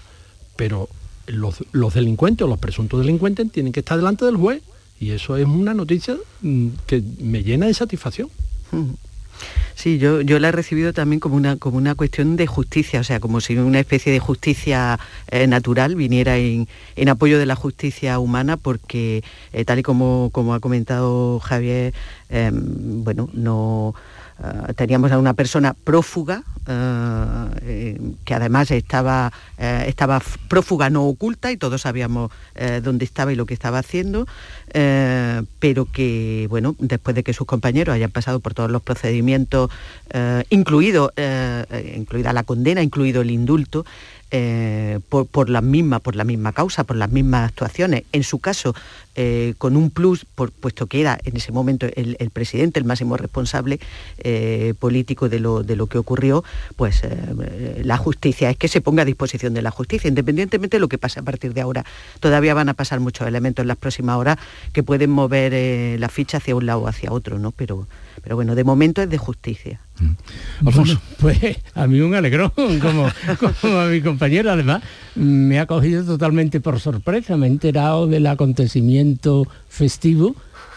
Pero 0.56 0.90
los, 1.28 1.94
delincuentes 1.94 2.46
o 2.46 2.48
los 2.48 2.60
presuntos 2.60 3.00
delincuentes 3.00 3.52
tienen 3.52 3.74
que 3.74 3.82
estar 3.82 3.98
delante 3.98 4.26
del 4.26 4.38
juez 4.38 4.62
y 5.00 5.12
eso 5.12 5.36
es 5.38 5.46
una 5.46 5.74
noticia 5.74 6.16
mm, 6.42 6.68
que 6.88 7.04
me 7.20 7.44
llena 7.44 7.68
de 7.68 7.74
satisfacción. 7.74 8.30
Sí, 9.76 9.98
yo, 9.98 10.22
yo 10.22 10.40
la 10.40 10.50
he 10.50 10.52
recibido 10.52 10.94
también 10.94 11.20
como 11.20 11.36
una, 11.36 11.58
como 11.58 11.78
una 11.78 11.96
cuestión 11.96 12.38
de 12.38 12.48
justicia, 12.48 13.02
o 13.02 13.04
sea, 13.04 13.20
como 13.20 13.42
si 13.42 13.58
una 13.58 13.80
especie 13.80 14.12
de 14.12 14.20
justicia 14.20 15.00
eh, 15.30 15.48
natural 15.48 15.96
viniera 15.96 16.38
en, 16.38 16.68
apoyo 17.10 17.38
de 17.38 17.46
la 17.46 17.56
justicia 17.56 18.18
humana, 18.20 18.56
porque 18.56 19.24
eh, 19.52 19.66
tal 19.66 19.80
y 19.80 19.84
como, 19.84 20.30
como 20.32 20.54
ha 20.54 20.62
comentado 20.62 21.40
Javier, 21.40 21.94
em, 22.30 23.04
bueno, 23.04 23.30
no 23.34 23.94
eh, 24.44 24.74
teníamos 24.74 25.12
a 25.12 25.18
una 25.18 25.34
persona 25.34 25.74
prófuga, 25.74 26.44
eh, 26.68 27.48
eh, 27.62 28.00
que 28.26 28.34
además 28.34 28.72
estaba, 28.72 29.32
estaba 29.58 30.22
prófuga 30.50 30.90
no 30.90 31.06
oculta 31.06 31.52
y 31.52 31.58
todos 31.58 31.82
sabíamos 31.82 32.32
dónde 32.84 33.06
estaba 33.06 33.32
y 33.32 33.36
lo 33.36 33.46
que 33.46 33.54
estaba 33.54 33.80
haciendo, 33.80 34.28
pero 35.60 35.86
que, 35.86 36.48
bueno, 36.50 36.76
después 36.80 37.16
de 37.16 37.24
que 37.24 37.34
sus 37.34 37.48
compañeros 37.48 37.96
hayan 37.96 38.12
pasado 38.12 38.40
por 38.40 38.54
todos 38.54 38.72
los 38.72 38.82
procedimientos, 38.82 39.70
incluido, 40.50 41.14
incluida 41.96 42.34
la 42.34 42.44
condena, 42.44 42.82
incluido 42.82 43.22
el 43.22 43.32
indulto, 43.32 43.86
eh, 44.32 45.00
por, 45.08 45.50
la 45.50 45.62
misma, 45.62 46.00
por 46.00 46.16
la 46.16 46.26
misma 46.26 46.52
causa, 46.52 46.84
por 46.84 46.98
las 46.98 47.12
mismas 47.12 47.48
actuaciones. 47.48 48.04
En 48.12 48.24
su 48.24 48.40
caso, 48.40 48.76
eh, 49.16 49.54
con 49.58 49.76
un 49.76 49.90
plus, 49.90 50.26
puesto 50.26 50.88
que 50.88 51.02
era 51.02 51.18
en 51.24 51.38
ese 51.38 51.52
momento 51.52 51.88
el, 51.96 52.30
presidente, 52.32 52.80
el 52.80 52.86
máximo 52.86 53.18
responsable 53.18 53.80
eh, 54.20 54.74
político 54.80 55.30
de 55.30 55.40
lo, 55.40 55.64
de 55.64 55.76
lo, 55.76 55.88
que 55.88 55.98
ocurrió, 55.98 56.44
pues 56.76 57.02
la 57.84 57.98
justicia 57.98 58.50
es 58.50 58.58
que 58.58 58.68
se 58.68 58.82
ponga 58.82 59.04
a 59.04 59.06
disposición 59.06 59.54
de 59.54 59.62
la 59.62 59.72
justicia, 59.72 60.08
independientemente 60.08 60.78
de 60.78 60.82
lo 60.82 60.88
que 60.88 60.98
pase 60.98 61.20
a 61.20 61.24
partir 61.24 61.54
de 61.54 61.62
ahora. 61.62 61.86
Todavía 62.20 62.54
van 62.54 62.70
a 62.70 62.74
pasar 62.74 63.00
muchos 63.00 63.28
elementos 63.28 63.64
en 63.64 63.68
las 63.68 63.78
próximas 63.78 64.18
horas 64.18 64.38
que 64.74 64.84
pueden 64.84 65.12
mover 65.12 66.00
la 66.00 66.10
ficha 66.10 66.38
hacia 66.38 66.56
un 66.56 66.66
lado 66.66 66.82
o 66.82 66.88
hacia 66.88 67.12
otro, 67.12 67.40
¿no? 67.40 67.52
Pero, 67.52 67.88
pero 68.24 68.36
bueno, 68.36 68.56
de 68.56 68.64
momento 68.64 69.02
es 69.02 69.10
de 69.10 69.18
justicia. 69.18 69.80
Mm. 70.00 70.68
pues 71.20 71.58
a 71.74 71.88
mí 71.88 72.02
un 72.02 72.16
alegrón, 72.16 72.52
como, 72.56 73.08
como 73.62 73.78
a 73.78 73.88
mi 73.88 74.02
compañero, 74.02 74.52
además 74.52 74.84
me 75.16 75.60
ha 75.60 75.66
cogido 75.66 76.04
totalmente 76.04 76.60
por 76.60 76.80
sorpresa, 76.80 77.38
me 77.38 77.48
he 77.48 77.50
enterado 77.50 78.08
del 78.08 78.28
acontecimiento 78.28 79.05
festivo, 79.68 80.36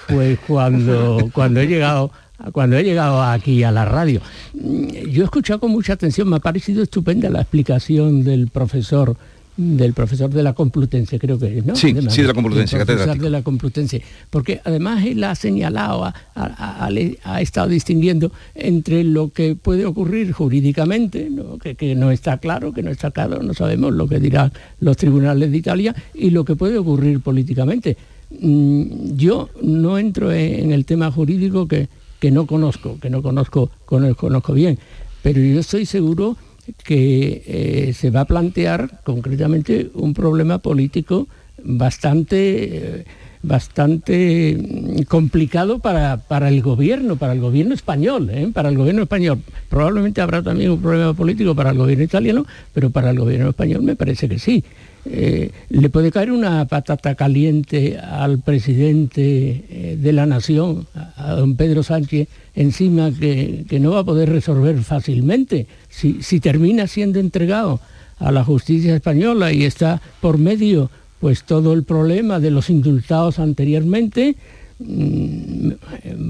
pues 0.09 0.39
cuando, 0.47 1.31
cuando 1.33 1.61
he 1.61 1.67
llegado 1.67 2.11
cuando 2.53 2.77
he 2.77 2.85
llegado 2.85 3.21
aquí 3.21 3.65
a 3.65 3.73
la 3.73 3.85
radio. 3.85 4.21
Yo 4.55 5.23
he 5.23 5.25
escuchado 5.25 5.59
con 5.59 5.73
mucha 5.73 5.95
atención, 5.95 6.29
me 6.29 6.37
ha 6.37 6.41
parecido 6.41 6.85
estupenda 6.85 7.29
la 7.31 7.41
explicación 7.41 8.23
del 8.23 8.47
profesor 8.49 9.17
del 9.59 9.93
profesor 9.93 10.31
de 10.31 10.45
la 10.45 10.53
Complutense, 10.53 11.19
creo 11.19 11.37
que 11.37 11.59
es, 11.59 11.67
¿no? 11.67 11.75
Sí, 11.75 11.93
sí, 12.11 12.23
de 12.23 12.29
la 12.29 12.35
Complutense, 12.35 12.77
profesor 12.77 13.19
de 13.19 13.29
la 13.29 13.43
Complutense, 13.43 14.01
porque 14.31 14.61
además 14.65 15.05
él 15.05 15.23
ha 15.25 15.35
señalado, 15.35 16.05
ha, 16.37 17.41
estado 17.41 17.67
distinguiendo 17.67 18.31
entre 18.55 19.03
lo 19.03 19.31
que 19.31 19.57
puede 19.57 19.85
ocurrir 19.85 20.31
jurídicamente, 20.31 21.29
Que, 21.77 21.97
no 21.97 22.13
está 22.13 22.39
claro, 22.39 22.73
que 22.73 22.85
no 22.85 22.93
está 22.93 23.11
claro, 23.11 23.43
no 23.43 23.53
sabemos 23.53 23.93
lo 23.93 24.07
que 24.07 24.21
dirán 24.21 24.53
los 24.79 24.97
tribunales 24.97 25.51
de 25.51 25.57
Italia, 25.57 25.95
y 26.15 26.31
lo 26.31 26.45
que 26.45 26.55
puede 26.55 26.79
ocurrir 26.79 27.19
políticamente. 27.21 27.97
Mm, 28.31 29.17
yo 29.17 29.49
no 29.63 29.99
entro 29.99 30.33
en, 30.33 30.73
el 30.73 30.85
tema 30.85 31.11
jurídico 31.11 31.67
que, 31.67 31.89
que 32.21 32.31
no 32.31 32.47
conozco, 32.47 32.99
que 33.01 33.11
no 33.11 33.23
conozco, 33.23 33.71
conozco 33.87 34.53
bien, 34.53 34.79
pero 35.23 35.41
yo 35.41 35.61
estoy 35.61 35.87
seguro 35.87 36.37
que 36.85 37.43
eh, 37.47 37.93
se 37.95 38.11
va 38.11 38.23
a 38.23 38.25
plantear 38.27 39.01
concretamente 39.05 39.91
un 39.95 40.13
problema 40.15 40.59
político 40.59 41.27
bastante, 41.63 42.99
eh, 43.01 43.05
bastante 43.43 44.57
mm, 44.59 45.03
complicado 45.03 45.79
para, 45.79 46.21
el 46.49 46.63
gobierno, 46.63 47.17
para 47.17 47.33
el 47.33 47.41
gobierno 47.41 47.75
español, 47.75 48.29
¿eh? 48.31 48.51
para 48.53 48.69
el 48.69 48.77
gobierno 48.77 49.03
español. 49.03 49.41
Probablemente 49.69 50.21
habrá 50.21 50.43
también 50.43 50.71
un 50.71 50.83
problema 50.83 51.15
político 51.15 51.55
para 51.55 51.71
el 51.71 51.79
gobierno 51.79 52.05
italiano, 52.05 52.47
pero 52.75 52.91
para 52.91 53.11
el 53.11 53.19
gobierno 53.19 53.51
español 53.51 53.83
me 53.83 53.97
parece 53.97 54.29
que 54.29 54.39
sí. 54.39 54.65
Le 55.11 55.89
puede 55.91 56.11
caer 56.11 56.31
una 56.33 56.67
patata 56.67 57.15
caliente 57.15 57.99
al 57.99 58.41
presidente 58.41 59.97
de 59.99 60.13
la 60.13 60.27
nación, 60.27 60.87
a, 61.17 61.35
don 61.35 61.57
Pedro 61.57 61.83
Sánchez, 61.83 62.29
encima 62.55 63.11
que, 63.11 63.65
que, 63.69 63.81
no 63.81 63.93
va 63.93 64.01
a 64.01 64.05
poder 64.05 64.31
resolver 64.31 64.77
fácilmente 64.83 65.67
si, 65.89 66.41
termina 66.41 66.87
siendo 66.87 67.21
entregado 67.21 67.81
a 68.19 68.33
la 68.33 68.45
justicia 68.45 68.95
española 68.95 69.53
y 69.53 69.65
está 69.65 70.01
por 70.21 70.39
medio 70.39 70.91
pues 71.21 71.45
todo 71.45 71.73
el 71.73 71.85
problema 71.85 72.39
de 72.39 72.51
los 72.51 72.71
indultados 72.71 73.39
anteriormente, 73.39 74.37
mm, 74.79 75.71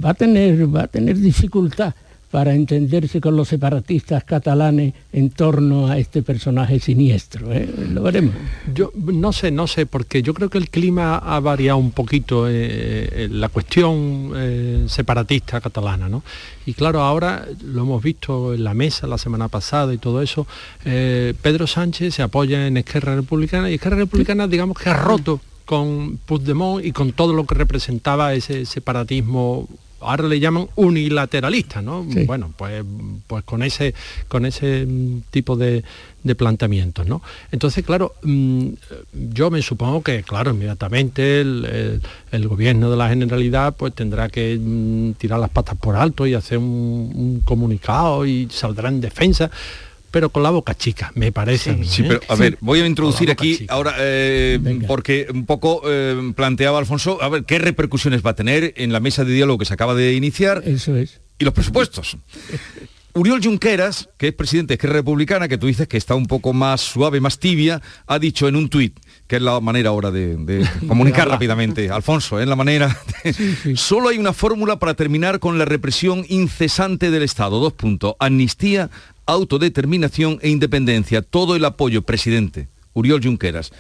va 0.04 0.10
a 0.10 0.14
tener, 0.14 0.74
va 0.74 0.84
a 0.84 0.88
tener 0.88 1.18
dificultad 1.18 1.94
para 2.30 2.54
entenderse 2.54 3.20
con 3.20 3.36
los 3.36 3.48
separatistas 3.48 4.24
catalanes 4.24 4.92
en 5.12 5.30
torno 5.30 5.88
a 5.88 5.98
este 5.98 6.22
personaje 6.22 6.78
siniestro. 6.78 7.52
¿eh? 7.52 7.68
Lo 7.90 8.02
veremos. 8.02 8.34
Yo 8.74 8.92
no 8.94 9.32
sé, 9.32 9.50
no 9.50 9.66
sé, 9.66 9.86
porque 9.86 10.22
yo 10.22 10.34
creo 10.34 10.50
que 10.50 10.58
el 10.58 10.68
clima 10.68 11.16
ha 11.16 11.40
variado 11.40 11.78
un 11.78 11.92
poquito 11.92 12.48
eh, 12.48 12.52
eh, 12.52 13.28
la 13.30 13.48
cuestión 13.48 14.32
separatista 14.88 15.60
catalana, 15.60 16.08
¿no? 16.08 16.22
Y 16.66 16.74
claro, 16.74 17.02
ahora 17.02 17.46
lo 17.64 17.82
hemos 17.82 18.02
visto 18.02 18.54
en 18.54 18.64
la 18.64 18.74
mesa 18.74 19.06
la 19.06 19.18
semana 19.18 19.48
pasada 19.48 19.94
y 19.94 19.98
todo 19.98 20.20
eso, 20.22 20.46
Pedro 20.84 21.66
Sánchez 21.66 22.14
se 22.14 22.22
apoya 22.22 22.66
en 22.66 22.76
Esquerra 22.76 23.14
Republicana 23.14 23.70
y 23.70 23.74
Esquerra 23.74 23.96
Republicana 23.96 24.46
digamos 24.46 24.76
que 24.78 24.90
ha 24.90 24.94
roto 24.94 25.40
con 25.64 26.18
Puigdemont 26.24 26.82
y 26.84 26.92
con 26.92 27.12
todo 27.12 27.34
lo 27.34 27.44
que 27.44 27.54
representaba 27.54 28.32
ese 28.32 28.64
separatismo 28.64 29.68
ahora 30.00 30.28
le 30.28 30.40
llaman 30.40 30.68
unilateralista, 30.76 31.82
¿no? 31.82 32.04
Bueno, 32.04 32.52
pues, 32.56 32.84
pues 33.26 33.44
con 33.44 33.62
ese, 33.62 33.94
con 34.28 34.46
ese 34.46 34.86
mm, 34.86 35.22
tipo 35.30 35.56
de, 35.56 35.84
planteamientos, 36.36 37.06
¿no? 37.06 37.22
Entonces, 37.50 37.84
claro, 37.84 38.14
mm, 38.22 38.68
yo 39.32 39.50
me 39.50 39.62
supongo 39.62 40.02
que, 40.02 40.22
claro, 40.22 40.50
inmediatamente 40.50 41.40
el, 41.40 42.48
gobierno 42.48 42.90
de 42.90 42.96
la 42.98 43.08
Generalidad 43.08 43.74
pues 43.76 43.94
tendrá 43.94 44.28
que 44.28 44.58
mm, 44.60 45.12
tirar 45.12 45.40
las 45.40 45.50
patas 45.50 45.76
por 45.78 45.96
alto 45.96 46.26
y 46.26 46.34
hacer 46.34 46.58
un 46.58 47.42
comunicado 47.44 48.26
y 48.26 48.48
saldrá 48.50 48.90
en 48.90 49.00
defensa 49.00 49.50
pero 50.10 50.30
con 50.30 50.42
la 50.42 50.50
boca 50.50 50.74
chica, 50.74 51.12
me 51.14 51.32
parece. 51.32 51.84
Sí, 51.84 52.02
pero 52.02 52.20
a 52.28 52.34
ver, 52.34 52.58
voy 52.60 52.80
a 52.80 52.86
introducir 52.86 53.30
aquí 53.30 53.66
ahora, 53.68 53.94
eh, 53.98 54.58
porque 54.86 55.26
un 55.32 55.46
poco 55.46 55.82
eh, 55.86 56.32
planteaba 56.34 56.78
Alfonso, 56.78 57.22
a 57.22 57.28
ver, 57.28 57.44
¿qué 57.44 57.58
repercusiones 57.58 58.24
va 58.24 58.30
a 58.30 58.34
tener 58.34 58.74
en 58.76 58.92
la 58.92 59.00
mesa 59.00 59.24
de 59.24 59.32
diálogo 59.32 59.58
que 59.58 59.64
se 59.64 59.74
acaba 59.74 59.94
de 59.94 60.14
iniciar? 60.14 60.62
Eso 60.64 60.96
es. 60.96 61.20
Y 61.38 61.44
los 61.44 61.54
presupuestos. 61.54 62.16
Uriol 63.14 63.42
Junqueras, 63.42 64.08
que 64.16 64.28
es 64.28 64.34
presidente 64.34 64.68
de 64.68 64.74
Esquerra 64.74 64.94
Republicana, 64.94 65.48
que 65.48 65.58
tú 65.58 65.66
dices 65.66 65.88
que 65.88 65.96
está 65.96 66.14
un 66.14 66.26
poco 66.26 66.52
más 66.52 66.80
suave, 66.80 67.20
más 67.20 67.38
tibia, 67.38 67.82
ha 68.06 68.18
dicho 68.18 68.46
en 68.46 68.54
un 68.54 68.68
tuit, 68.68 68.96
que 69.28 69.36
es 69.36 69.42
la 69.42 69.60
manera 69.60 69.90
ahora 69.90 70.10
de, 70.10 70.36
de 70.36 70.66
comunicar 70.88 71.28
rápidamente, 71.28 71.90
Alfonso, 71.90 72.40
es 72.40 72.48
la 72.48 72.56
manera... 72.56 72.98
de- 73.22 73.76
Solo 73.76 74.08
hay 74.08 74.18
una 74.18 74.32
fórmula 74.32 74.78
para 74.80 74.94
terminar 74.94 75.38
con 75.38 75.58
la 75.58 75.64
represión 75.66 76.24
incesante 76.28 77.10
del 77.12 77.22
Estado. 77.22 77.60
Dos 77.60 77.74
puntos. 77.74 78.14
Amnistía, 78.18 78.90
autodeterminación 79.26 80.38
e 80.42 80.48
independencia. 80.50 81.22
Todo 81.22 81.56
el 81.56 81.64
apoyo, 81.64 82.02
presidente. 82.02 82.68
Uriol 82.94 83.22
Junqueras. 83.22 83.70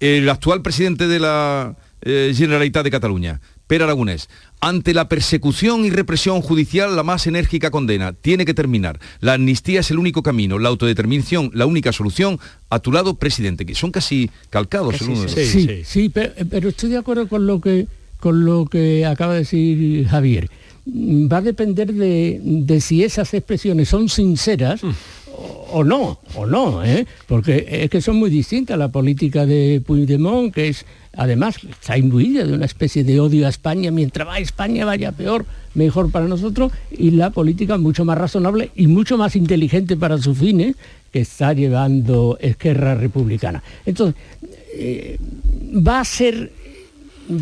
El 0.00 0.28
actual 0.28 0.62
presidente 0.62 1.06
de 1.08 1.18
la 1.20 1.76
eh, 2.02 2.32
Generalitat 2.36 2.84
de 2.84 2.90
Cataluña, 2.90 3.40
Per 3.68 3.82
Aragonés, 3.82 4.28
ante 4.60 4.94
la 4.94 5.08
persecución 5.08 5.84
y 5.84 5.90
represión 5.90 6.40
judicial, 6.40 6.96
la 6.96 7.04
más 7.04 7.26
enérgica 7.26 7.70
condena. 7.70 8.14
Tiene 8.14 8.44
que 8.44 8.54
terminar. 8.54 8.98
La 9.20 9.34
amnistía 9.34 9.80
es 9.80 9.90
el 9.90 9.98
único 9.98 10.22
camino, 10.22 10.58
la 10.58 10.70
autodeterminación, 10.70 11.50
la 11.54 11.66
única 11.66 11.92
solución. 11.92 12.40
A 12.70 12.80
tu 12.80 12.90
lado, 12.90 13.14
presidente, 13.14 13.64
que 13.64 13.74
son 13.74 13.92
casi 13.92 14.30
calcados 14.50 15.00
el 15.00 15.10
uno 15.10 15.20
del 15.20 15.30
otro. 15.30 15.44
Sí, 15.44 15.82
sí, 15.84 16.08
pero, 16.08 16.32
pero 16.50 16.70
estoy 16.70 16.90
de 16.90 16.96
acuerdo 16.96 17.28
con 17.28 17.46
lo 17.46 17.60
que 17.60 17.86
con 18.20 18.44
lo 18.44 18.66
que 18.66 19.06
acaba 19.06 19.34
de 19.34 19.40
decir 19.40 20.06
Javier. 20.08 20.50
Mm, 20.86 21.28
Va 21.30 21.36
a 21.38 21.42
depender 21.42 21.92
de, 21.92 22.40
de 22.42 22.80
si 22.80 23.04
esas 23.04 23.32
expresiones 23.34 23.88
son 23.88 24.08
sinceras 24.08 24.82
o, 24.82 25.68
o 25.72 25.84
no, 25.84 26.18
o 26.34 26.46
no, 26.46 26.84
¿eh? 26.84 27.06
porque 27.26 27.66
es 27.68 27.90
que 27.90 28.00
son 28.00 28.16
muy 28.16 28.30
distintas. 28.30 28.78
La 28.78 28.88
política 28.88 29.46
de 29.46 29.82
Puigdemont, 29.86 30.52
que 30.52 30.68
es 30.68 30.84
además 31.18 31.56
está 31.68 31.98
imbuida 31.98 32.44
de 32.44 32.52
una 32.54 32.64
especie 32.64 33.04
de 33.04 33.20
odio 33.20 33.46
a 33.46 33.50
España, 33.50 33.90
mientras 33.90 34.26
va 34.26 34.34
a 34.34 34.38
España 34.38 34.84
vaya 34.86 35.12
peor, 35.12 35.44
mejor 35.74 36.10
para 36.10 36.26
nosotros, 36.26 36.72
y 36.90 37.10
la 37.10 37.30
política 37.30 37.76
mucho 37.76 38.04
más 38.04 38.16
razonable 38.16 38.70
y 38.74 38.86
mucho 38.86 39.18
más 39.18 39.36
inteligente 39.36 39.96
para 39.96 40.16
sus 40.18 40.38
fines 40.38 40.76
que 41.12 41.20
está 41.20 41.52
llevando 41.52 42.38
Esquerra 42.40 42.94
Republicana. 42.94 43.62
Entonces, 43.84 44.14
eh, 44.74 45.18
va 45.86 46.00
a 46.00 46.04
ser 46.04 46.52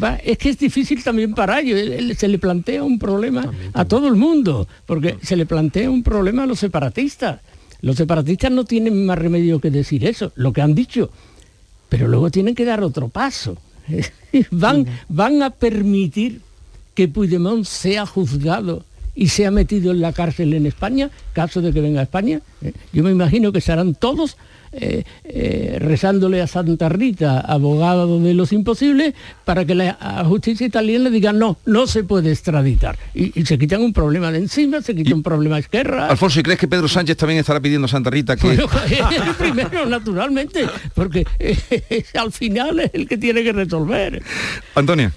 va- 0.03 0.17
es 0.17 0.39
que 0.39 0.49
es 0.49 0.59
difícil 0.59 1.03
también 1.05 1.35
para 1.35 1.61
ellos. 1.61 1.79
Se 2.19 2.29
le 2.29 2.39
plantea 2.39 2.83
un 2.83 2.99
problema 2.99 3.53
a 3.73 3.85
todo 3.85 4.09
el 4.09 4.15
mundo, 4.17 4.67
porque 4.87 5.17
se 5.23 5.37
le 5.37 5.47
plantea 5.47 5.91
un 5.91 6.03
problema 6.03 6.43
a 6.45 6.47
los 6.47 6.59
separatistas. 6.59 7.41
Los 7.83 7.97
separatistas 7.97 8.51
no 8.51 8.65
tienen 8.65 9.05
más 9.07 9.19
remedio 9.19 9.61
que 9.61 9.71
decir 9.71 10.05
eso, 10.07 10.33
lo 10.35 10.53
que 10.53 10.63
han 10.63 10.75
dicho, 10.75 11.11
pero 11.89 12.09
luego 12.09 12.31
tienen 12.31 12.55
que 12.55 12.65
dar 12.65 12.83
otro 12.83 13.09
paso. 13.09 13.59
van, 14.51 14.87
van 15.09 15.43
a 15.43 15.51
permitir 15.51 16.41
que 16.95 17.09
Puigdemont 17.09 17.65
sea 17.65 18.07
juzgado 18.07 18.85
y 19.15 19.29
sea 19.29 19.51
metido 19.51 19.93
en 19.93 20.01
la 20.01 20.13
cárcel 20.13 20.53
en 20.55 20.67
España, 20.67 21.11
caso 21.33 21.63
de 21.63 21.73
que 21.73 21.81
venga 21.81 22.01
a 22.01 22.05
España. 22.05 22.41
Eh, 22.63 22.73
Yo 22.93 23.03
me 23.03 23.11
imagino 23.11 23.53
que 23.53 23.59
estarán 23.59 23.95
todos 23.95 24.37
eh, 24.73 25.05
eh, 25.25 25.77
rezándole 25.81 26.43
a 26.43 26.47
Santa 26.47 26.89
Rita, 26.89 27.41
abogado 27.41 28.21
de 28.21 28.35
los 28.35 28.53
imposibles, 28.53 29.15
para 29.45 29.65
que 29.65 29.75
la 29.75 29.95
justicia 30.27 30.67
italiana 30.67 31.11
diga 31.11 31.33
no, 31.33 31.59
no 31.67 31.87
se 31.87 32.05
puede 32.05 32.33
extraditar. 32.33 32.99
Y, 33.15 33.39
y 33.39 33.47
se 33.47 33.59
quitan 33.59 33.83
un 33.83 33.93
problema 33.93 34.31
de 34.31 34.39
encima, 34.39 34.83
se 34.83 34.95
quita 34.95 35.15
un 35.15 35.23
problema 35.23 35.57
de 35.57 35.63
Esquerra. 35.63 36.09
Alfonso, 36.09 36.41
¿y 36.41 36.43
crees 36.43 36.59
que 36.59 36.69
Pedro 36.69 36.89
Sánchez 36.89 37.17
también 37.17 37.41
estará 37.41 37.61
pidiendo 37.61 37.87
a 37.87 37.89
Santa 37.89 38.11
Rita 38.11 38.37
que... 38.37 38.47
Bueno, 38.47 38.69
el 39.27 39.35
primero, 39.39 39.87
naturalmente, 39.87 40.67
porque 40.95 41.25
eh, 41.39 42.05
al 42.15 42.33
final 42.33 42.81
es 42.81 42.91
el 42.95 43.09
que 43.09 43.17
tiene 43.17 43.43
que 43.43 43.53
resolver. 43.53 44.23
Antonia. 44.75 45.13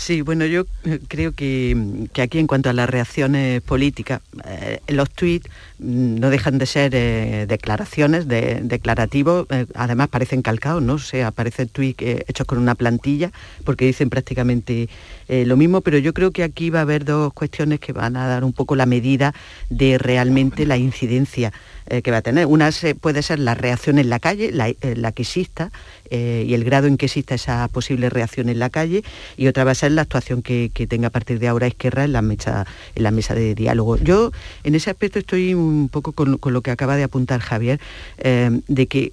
Sí, 0.00 0.22
bueno, 0.22 0.46
yo 0.46 0.64
eh, 0.84 0.98
creo 1.08 1.32
que, 1.32 2.08
que 2.14 2.22
aquí 2.22 2.38
en 2.38 2.46
cuanto 2.46 2.70
a 2.70 2.72
las 2.72 2.88
reacciones 2.88 3.60
políticas, 3.60 4.22
eh, 4.46 4.80
los 4.88 5.10
tuits 5.10 5.46
mm, 5.78 6.18
no 6.18 6.30
dejan 6.30 6.56
de 6.56 6.64
ser 6.64 6.92
eh, 6.94 7.44
declaraciones, 7.46 8.26
de, 8.26 8.60
declarativos, 8.62 9.46
además 9.74 10.08
parecen 10.08 10.40
calcados, 10.40 10.82
¿no? 10.82 10.94
O 10.94 10.98
sea, 10.98 11.32
parecen 11.32 11.68
tuits 11.68 12.02
hechos 12.26 12.46
con 12.46 12.56
una 12.56 12.76
plantilla, 12.76 13.30
porque 13.64 13.84
dicen 13.84 14.08
prácticamente 14.08 14.88
lo 15.28 15.56
mismo, 15.56 15.80
pero 15.82 15.98
yo 15.98 16.12
creo 16.12 16.32
que 16.32 16.42
aquí 16.42 16.70
va 16.70 16.80
a 16.80 16.82
haber 16.82 17.04
dos 17.04 17.32
cuestiones 17.34 17.78
que 17.78 17.92
van 17.92 18.16
a 18.16 18.26
dar 18.26 18.42
un 18.42 18.52
poco 18.52 18.74
la 18.74 18.86
medida 18.86 19.32
de 19.68 19.96
realmente 19.98 20.66
la 20.66 20.76
incidencia 20.76 21.52
eh, 21.90 22.02
que 22.02 22.12
va 22.12 22.18
a 22.18 22.22
tener. 22.22 22.46
Una 22.46 22.70
puede 23.00 23.20
ser 23.22 23.40
la 23.40 23.56
reacción 23.56 23.98
en 23.98 24.08
la 24.10 24.20
calle, 24.20 24.52
la, 24.52 24.68
eh, 24.68 24.76
que 25.12 25.22
exista, 25.22 25.72
eh, 26.08 26.44
y 26.46 26.54
el 26.54 26.62
grado 26.62 26.86
en 26.86 26.96
que 26.96 27.06
exista 27.06 27.34
esa 27.34 27.66
posible 27.66 28.08
reacción 28.10 28.48
en 28.48 28.60
la 28.60 28.70
calle, 28.70 29.02
y 29.36 29.48
otra 29.48 29.64
va 29.64 29.72
a 29.72 29.74
ser 29.74 29.90
la 29.90 30.02
actuación 30.02 30.40
que, 30.40 30.70
que 30.72 30.86
tenga 30.86 31.08
a 31.08 31.10
partir 31.10 31.40
de 31.40 31.48
ahora 31.48 31.66
Esquerra 31.66 32.04
en 32.04 32.12
la 32.12 32.22
mesa, 32.22 32.64
en 32.94 33.02
la 33.02 33.10
mesa 33.10 33.34
de 33.34 33.56
diálogo. 33.56 33.96
Yo 33.96 34.30
en 34.62 34.76
ese 34.76 34.88
aspecto 34.90 35.18
estoy 35.18 35.52
un 35.54 35.88
poco 35.88 36.12
con, 36.12 36.38
con 36.38 36.52
lo 36.52 36.62
que 36.62 36.70
acaba 36.70 36.94
de 36.94 37.02
apuntar 37.02 37.40
Javier, 37.40 37.80
de 38.22 38.86
que 38.86 39.10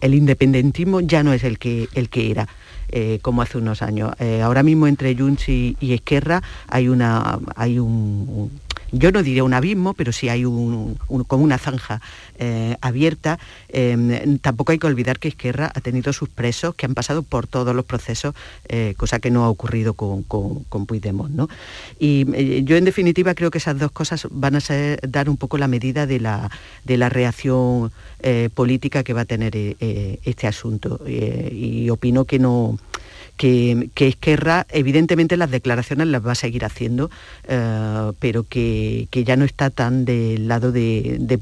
el, 0.00 0.14
independentismo 0.14 1.00
ya 1.00 1.22
no 1.22 1.32
es 1.32 1.42
el 1.42 1.58
que, 1.58 1.88
el 1.94 2.10
que 2.10 2.30
era. 2.30 2.48
como 3.22 3.40
hace 3.40 3.56
unos 3.56 3.80
años. 3.80 4.12
Ahora 4.42 4.62
mismo 4.62 4.86
entre 4.86 5.16
Junts 5.16 5.48
y, 5.48 5.76
Esquerra 5.80 6.42
hay 6.68 6.88
una 6.88 7.38
hay 7.56 7.78
un- 7.78 8.50
yo 8.92 9.10
no 9.10 9.22
diría 9.22 9.42
un 9.42 9.54
abismo, 9.54 9.94
pero 9.94 10.12
sí 10.12 10.28
hay 10.28 10.44
un, 10.44 10.98
un- 11.08 11.24
como 11.24 11.42
una 11.42 11.58
zanja 11.58 12.00
eh, 12.38 12.76
abierta. 12.80 13.38
Eh, 13.68 14.38
tampoco 14.40 14.72
hay 14.72 14.78
que 14.78 14.86
olvidar 14.86 15.18
que 15.18 15.28
Esquerra 15.28 15.72
ha 15.74 15.80
tenido 15.80 16.12
sus 16.12 16.28
presos 16.28 16.74
que 16.74 16.86
han 16.86 16.94
pasado 16.94 17.22
por 17.22 17.46
todos 17.46 17.74
los 17.74 17.84
procesos, 17.84 18.34
eh, 18.68 18.94
cosa 18.96 19.18
que 19.18 19.30
no 19.30 19.44
ha 19.44 19.48
ocurrido 19.48 19.94
con, 19.94 20.22
con, 20.22 20.86
Puigdemont. 20.86 21.34
¿no? 21.34 21.48
Y 21.98 22.26
eh, 22.34 22.62
yo 22.64 22.76
en 22.76 22.84
definitiva 22.84 23.34
creo 23.34 23.50
que 23.50 23.58
esas 23.58 23.78
dos 23.78 23.90
cosas 23.92 24.26
van 24.30 24.56
a 24.56 24.60
dar 25.08 25.28
un 25.28 25.36
poco 25.36 25.58
la 25.58 25.68
medida 25.68 26.06
de 26.06 26.20
la, 26.20 26.50
reacción 27.08 27.90
política 28.54 29.02
que 29.02 29.12
va 29.14 29.22
a 29.22 29.24
tener 29.24 29.56
este 29.56 30.46
asunto. 30.46 31.00
Y 31.08 31.90
opino 31.90 32.24
que 32.24 32.38
no 32.38 32.78
que, 33.36 33.90
que 33.94 34.08
Esquerra, 34.08 34.66
evidentemente 34.70 35.36
las 35.36 35.50
declaraciones 35.50 36.06
las 36.08 36.26
va 36.26 36.32
a 36.32 36.36
seguir 36.36 36.64
haciendo, 36.64 37.10
eh, 37.48 38.12
pero 38.18 38.44
que, 38.44 39.08
que 39.10 39.24
ya 39.24 39.36
no 39.36 39.44
está 39.44 39.70
tan 39.70 40.04
del 40.04 40.48
lado 40.48 40.72
de, 40.72 41.16
de 41.20 41.38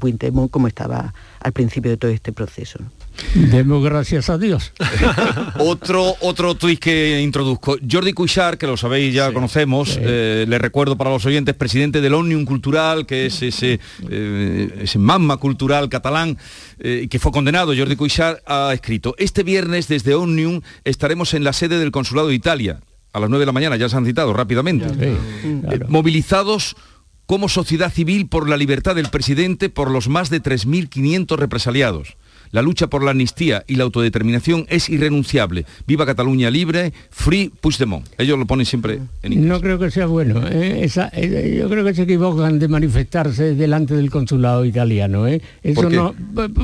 como 0.49 0.67
estaba 0.67 1.13
al 1.41 1.51
principio 1.53 1.91
de 1.91 1.97
todo 1.97 2.11
este 2.11 2.31
proceso. 2.31 2.79
¿no? 2.79 2.89
Demos 3.33 3.83
gracias 3.83 4.29
a 4.29 4.37
Dios. 4.37 4.73
otro 5.59 6.15
otro 6.21 6.55
tuit 6.55 6.79
que 6.79 7.21
introduzco. 7.21 7.77
Jordi 7.89 8.13
Cuixart, 8.13 8.59
que 8.59 8.67
lo 8.67 8.77
sabéis, 8.77 9.13
ya 9.13 9.31
conocemos, 9.33 9.97
eh, 10.01 10.45
le 10.47 10.57
recuerdo 10.57 10.97
para 10.97 11.09
los 11.09 11.25
oyentes, 11.25 11.55
presidente 11.55 12.01
del 12.01 12.13
Omnium 12.13 12.45
Cultural, 12.45 13.05
que 13.05 13.25
es 13.25 13.41
ese, 13.41 13.79
eh, 14.09 14.79
ese 14.81 14.99
magma 14.99 15.37
cultural 15.37 15.89
catalán, 15.89 16.37
eh, 16.79 17.07
que 17.09 17.19
fue 17.19 17.31
condenado. 17.31 17.73
Jordi 17.75 17.95
Cuixart 17.95 18.39
ha 18.45 18.73
escrito, 18.73 19.15
este 19.17 19.43
viernes 19.43 19.87
desde 19.87 20.13
Omnium 20.15 20.61
estaremos 20.83 21.33
en 21.33 21.43
la 21.43 21.53
sede 21.53 21.79
del 21.79 21.91
Consulado 21.91 22.29
de 22.29 22.35
Italia, 22.35 22.79
a 23.13 23.19
las 23.19 23.29
9 23.29 23.41
de 23.41 23.45
la 23.45 23.51
mañana, 23.51 23.75
ya 23.75 23.89
se 23.89 23.97
han 23.97 24.05
citado 24.05 24.33
rápidamente. 24.33 24.87
Eh, 24.99 25.17
movilizados 25.87 26.75
como 27.31 27.47
sociedad 27.47 27.89
civil 27.89 28.27
por 28.27 28.49
la 28.49 28.57
libertad 28.57 28.93
del 28.93 29.07
presidente 29.07 29.69
por 29.69 29.89
los 29.89 30.09
más 30.09 30.29
de 30.29 30.43
3.500 30.43 31.37
represaliados. 31.37 32.17
La 32.51 32.61
lucha 32.61 32.87
por 32.87 33.03
la 33.05 33.11
amnistía 33.11 33.63
y 33.67 33.75
la 33.75 33.85
autodeterminación 33.85 34.65
es 34.67 34.89
irrenunciable. 34.89 35.65
Viva 35.87 36.05
Cataluña 36.05 36.49
libre, 36.51 36.91
free 37.09 37.49
Puigdemont. 37.61 38.05
Ellos 38.17 38.37
lo 38.37 38.45
ponen 38.45 38.65
siempre 38.65 38.99
en 39.23 39.31
inglés. 39.31 39.47
No 39.47 39.61
creo 39.61 39.79
que 39.79 39.89
sea 39.91 40.07
bueno. 40.07 40.45
¿eh? 40.45 40.83
Esa- 40.83 41.09
eh, 41.13 41.55
yo 41.57 41.69
creo 41.69 41.85
que 41.85 41.93
se 41.93 42.01
equivocan 42.01 42.59
de 42.59 42.67
manifestarse 42.67 43.55
delante 43.55 43.95
del 43.95 44.11
consulado 44.11 44.65
italiano. 44.65 45.25
¿eh? 45.25 45.41
Eso 45.63 45.89
no, 45.89 46.13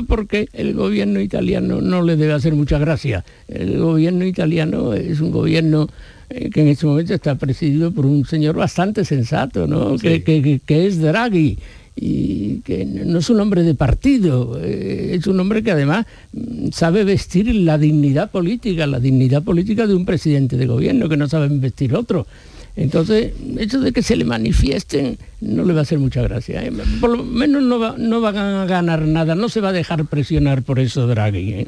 porque 0.06 0.50
el 0.52 0.74
gobierno 0.74 1.18
italiano 1.22 1.80
no 1.80 2.02
le 2.02 2.16
debe 2.16 2.34
hacer 2.34 2.52
mucha 2.54 2.76
gracia. 2.76 3.24
El 3.48 3.78
gobierno 3.78 4.26
italiano 4.26 4.92
es 4.92 5.18
un 5.22 5.30
gobierno 5.30 5.88
eh, 6.30 6.50
que 6.50 6.60
en 6.62 6.68
este 6.68 6.86
momento 6.86 7.14
está 7.14 7.34
presidido 7.36 7.90
por 7.90 8.06
un 8.06 8.24
señor 8.24 8.56
bastante 8.56 9.04
sensato, 9.04 9.66
¿no? 9.66 9.96
que, 9.98 10.22
que- 10.22 10.42
que- 10.42 10.60
que 10.64 10.86
es 10.86 11.00
Draghi 11.00 11.58
y 12.00 12.60
que 12.60 12.84
no 12.84 13.18
es 13.18 13.28
un 13.28 13.40
hombre 13.40 13.62
de 13.64 13.74
partido, 13.74 14.58
eh, 14.62 15.16
es 15.18 15.26
un 15.26 15.40
hombre 15.40 15.62
que 15.64 15.72
además 15.72 16.06
mm, 16.32 16.68
sabe 16.70 17.02
vestir 17.04 17.52
la 17.54 17.76
dignidad 17.76 18.30
política, 18.30 18.86
la 18.86 19.00
dignidad 19.00 19.42
política 19.42 19.86
de 19.86 19.94
un 19.94 20.04
presidente 20.04 20.56
de 20.56 20.66
gobierno, 20.66 21.08
que 21.08 21.16
no 21.16 21.26
sabe 21.28 21.48
vestir 21.50 21.94
otro. 21.96 22.26
Entonces, 22.76 23.32
eso 23.58 23.80
de 23.80 23.90
que 23.90 24.02
se 24.04 24.14
le 24.14 24.24
manifiesten 24.24 25.18
no 25.40 25.64
le 25.64 25.72
va 25.72 25.80
a 25.80 25.82
hacer 25.82 25.98
mucha 25.98 26.22
gracia. 26.22 26.64
¿eh? 26.64 26.70
Por 27.00 27.10
lo 27.16 27.24
menos 27.24 27.60
no, 27.64 27.80
va, 27.80 27.96
no 27.98 28.20
van 28.20 28.36
a 28.36 28.66
ganar 28.66 29.02
nada, 29.02 29.34
no 29.34 29.48
se 29.48 29.60
va 29.60 29.70
a 29.70 29.72
dejar 29.72 30.04
presionar 30.06 30.62
por 30.62 30.78
eso 30.78 31.08
Draghi. 31.08 31.52
¿eh? 31.54 31.66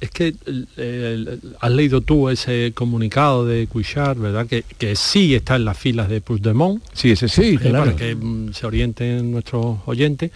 Es 0.00 0.10
que 0.10 0.34
eh, 0.76 1.38
has 1.60 1.70
leído 1.72 2.00
tú 2.02 2.28
ese 2.28 2.72
comunicado 2.74 3.44
de 3.44 3.66
Cuixart, 3.66 4.18
¿verdad? 4.18 4.46
Que, 4.46 4.62
que 4.78 4.94
sí 4.94 5.34
está 5.34 5.56
en 5.56 5.64
las 5.64 5.76
filas 5.76 6.08
de 6.08 6.20
Puigdemont. 6.20 6.82
Sí, 6.92 7.10
ese 7.10 7.28
sí. 7.28 7.54
Eh, 7.54 7.58
claro. 7.58 7.84
Para 7.84 7.96
que 7.96 8.14
mm, 8.14 8.52
se 8.52 8.66
orienten 8.66 9.32
nuestros 9.32 9.78
oyentes. 9.86 10.30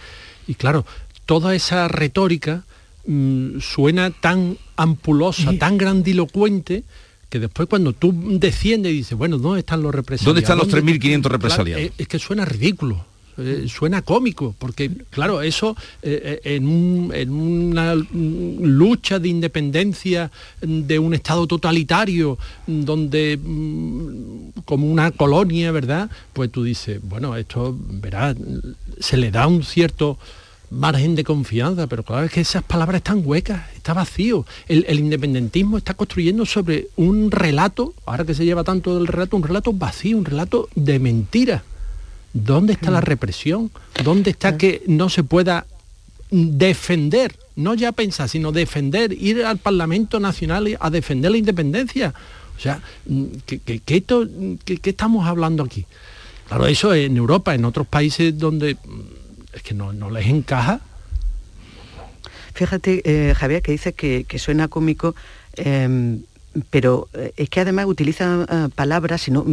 Y 0.47 0.55
claro, 0.55 0.85
toda 1.25 1.55
esa 1.55 1.87
retórica 1.87 2.63
mm, 3.05 3.59
suena 3.61 4.09
tan 4.11 4.57
ampulosa, 4.75 5.53
tan 5.57 5.77
grandilocuente, 5.77 6.83
que 7.29 7.39
después 7.39 7.69
cuando 7.69 7.93
tú 7.93 8.13
desciendes 8.39 8.91
y 8.91 8.97
dices, 8.97 9.17
bueno, 9.17 9.37
¿dónde 9.37 9.61
están 9.61 9.81
los 9.81 9.95
represaliados? 9.95 10.25
¿Dónde 10.25 10.41
están 10.41 10.57
los 10.57 10.67
¿Dónde- 10.69 10.99
3.500 10.99 11.23
represaliados? 11.23 11.81
Claro, 11.81 11.93
es, 11.97 12.01
es 12.01 12.07
que 12.07 12.19
suena 12.19 12.43
ridículo. 12.45 13.05
Eh, 13.37 13.65
suena 13.67 14.03
cómico, 14.03 14.53
porque 14.59 14.91
claro, 15.09 15.41
eso 15.41 15.75
eh, 16.03 16.39
eh, 16.43 16.55
en, 16.55 17.29
una 17.31 17.95
lucha 17.95 19.17
de 19.17 19.27
independencia 19.27 20.29
de 20.61 20.99
un 20.99 21.15
Estado 21.15 21.47
totalitario, 21.47 22.37
donde 22.67 23.39
mm, 23.41 24.61
como 24.65 24.85
una 24.85 25.09
colonia, 25.11 25.71
¿verdad? 25.71 26.11
Pues 26.33 26.51
tú 26.51 26.63
dices, 26.63 26.99
bueno, 27.01 27.35
esto, 27.35 27.75
verás, 27.79 28.35
se 28.99 29.17
le 29.17 29.31
da 29.31 29.47
un 29.47 29.63
cierto 29.63 30.19
margen 30.69 31.15
de 31.15 31.23
confianza, 31.23 31.87
pero 31.87 32.03
claro 32.03 32.25
es 32.25 32.31
que 32.31 32.41
esas 32.41 32.63
palabras 32.63 32.97
están 32.97 33.21
huecas, 33.25 33.63
está 33.75 33.93
vacío. 33.93 34.45
El, 34.67 34.85
el, 34.87 34.99
independentismo 34.99 35.77
está 35.77 35.93
construyendo 35.93 36.45
sobre 36.45 36.89
un 36.97 37.31
relato, 37.31 37.93
ahora 38.05 38.25
que 38.25 38.33
se 38.33 38.45
lleva 38.45 38.63
tanto 38.63 38.95
del 38.95 39.07
relato, 39.07 39.37
un 39.37 39.43
relato 39.43 39.73
vacío, 39.73 40.17
un 40.17 40.25
relato 40.25 40.69
de 40.75 40.99
mentira. 40.99 41.63
¿Dónde 42.33 42.73
está 42.73 42.89
la 42.89 43.01
mm. 43.01 43.05
represión? 43.05 43.71
¿Dónde 44.03 44.31
está 44.31 44.53
mm. 44.53 44.57
que 44.57 44.83
no 44.87 45.09
se 45.09 45.23
pueda 45.23 45.65
defender, 46.31 47.35
no 47.55 47.75
ya 47.75 47.91
pensar, 47.91 48.27
sino 48.27 48.51
defender, 48.51 49.13
ir 49.13 49.45
al 49.45 49.59
Parlamento 49.59 50.19
Nacional 50.19 50.75
a 50.79 50.89
defender 50.89 51.31
la 51.31 51.37
independencia? 51.37 52.13
O 52.57 52.59
sea, 52.59 52.81
mm, 53.05 53.25
¿qué, 53.45 53.81
esto, 53.85 54.27
estamos 54.65 55.27
hablando 55.27 55.63
aquí? 55.63 55.85
Claro, 56.47 56.65
eso 56.65 56.93
en 56.93 57.15
Europa, 57.17 57.53
en 57.53 57.65
otros 57.65 57.87
países 57.87 58.37
donde 58.37 58.77
es 59.53 59.61
que 59.61 59.75
no, 59.75 59.91
les 60.09 60.25
encaja. 60.27 60.81
Fíjate, 62.53 63.01
eh, 63.05 63.33
Javier, 63.35 63.61
que 63.61 63.71
dice 63.71 63.93
que, 63.93 64.25
suena 64.39 64.67
cómico, 64.67 65.15
em, 65.55 66.21
pero 66.69 67.09
eh, 67.13 67.33
es 67.37 67.49
que 67.49 67.61
además 67.61 67.85
utiliza 67.85 68.45
eh, 68.49 68.69
palabras, 68.75 69.21
sino 69.21 69.45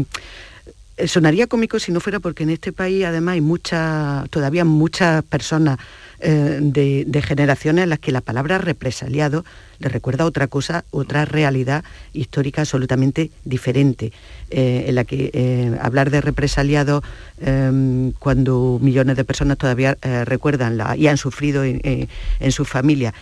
sonaría 1.07 1.47
cómico 1.47 1.79
si 1.79 1.93
no 1.93 2.01
fuera 2.01 2.21
porque 2.21 2.43
en 2.43 2.51
este 2.51 2.73
país 2.73 3.05
además 3.05 3.35
hay 3.35 3.41
muchas, 3.41 4.29
todavía 4.31 4.65
muchas 4.65 5.23
personas 5.25 5.79
de, 6.21 7.05
de, 7.07 7.23
generaciones 7.23 7.85
en 7.85 7.91
las 7.91 7.99
que 7.99 8.13
la 8.13 8.21
palabra 8.21 8.59
represaliado 8.59 9.45
le 9.79 9.89
recuerda 9.89 10.27
otra 10.27 10.47
cosa, 10.47 10.85
otra 10.91 11.25
realidad 11.25 11.85
histórica 12.13 12.63
absolutamente 12.63 13.31
diferente. 13.45 14.13
Eh, 14.53 14.87
en 14.89 14.97
la 14.97 15.05
que 15.05 15.31
eh, 15.33 15.79
hablar 15.81 16.11
de 16.11 16.21
represaliados 16.21 17.05
em, 17.41 18.11
cuando 18.19 18.81
millones 18.83 19.17
de 19.17 19.23
personas 19.23 19.59
todavía 19.59 19.97
eh, 20.03 20.25
recuerdan 20.25 20.77
la, 20.77 20.97
y 20.97 21.07
han 21.07 21.19
sufrido 21.19 21.63
en, 21.63 22.09
su 22.51 22.65
familia 22.65 23.15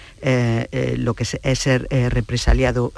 lo 0.97 1.13
que 1.13 1.25
es, 1.25 1.59
ser 1.59 1.87
represaliado 1.91 2.93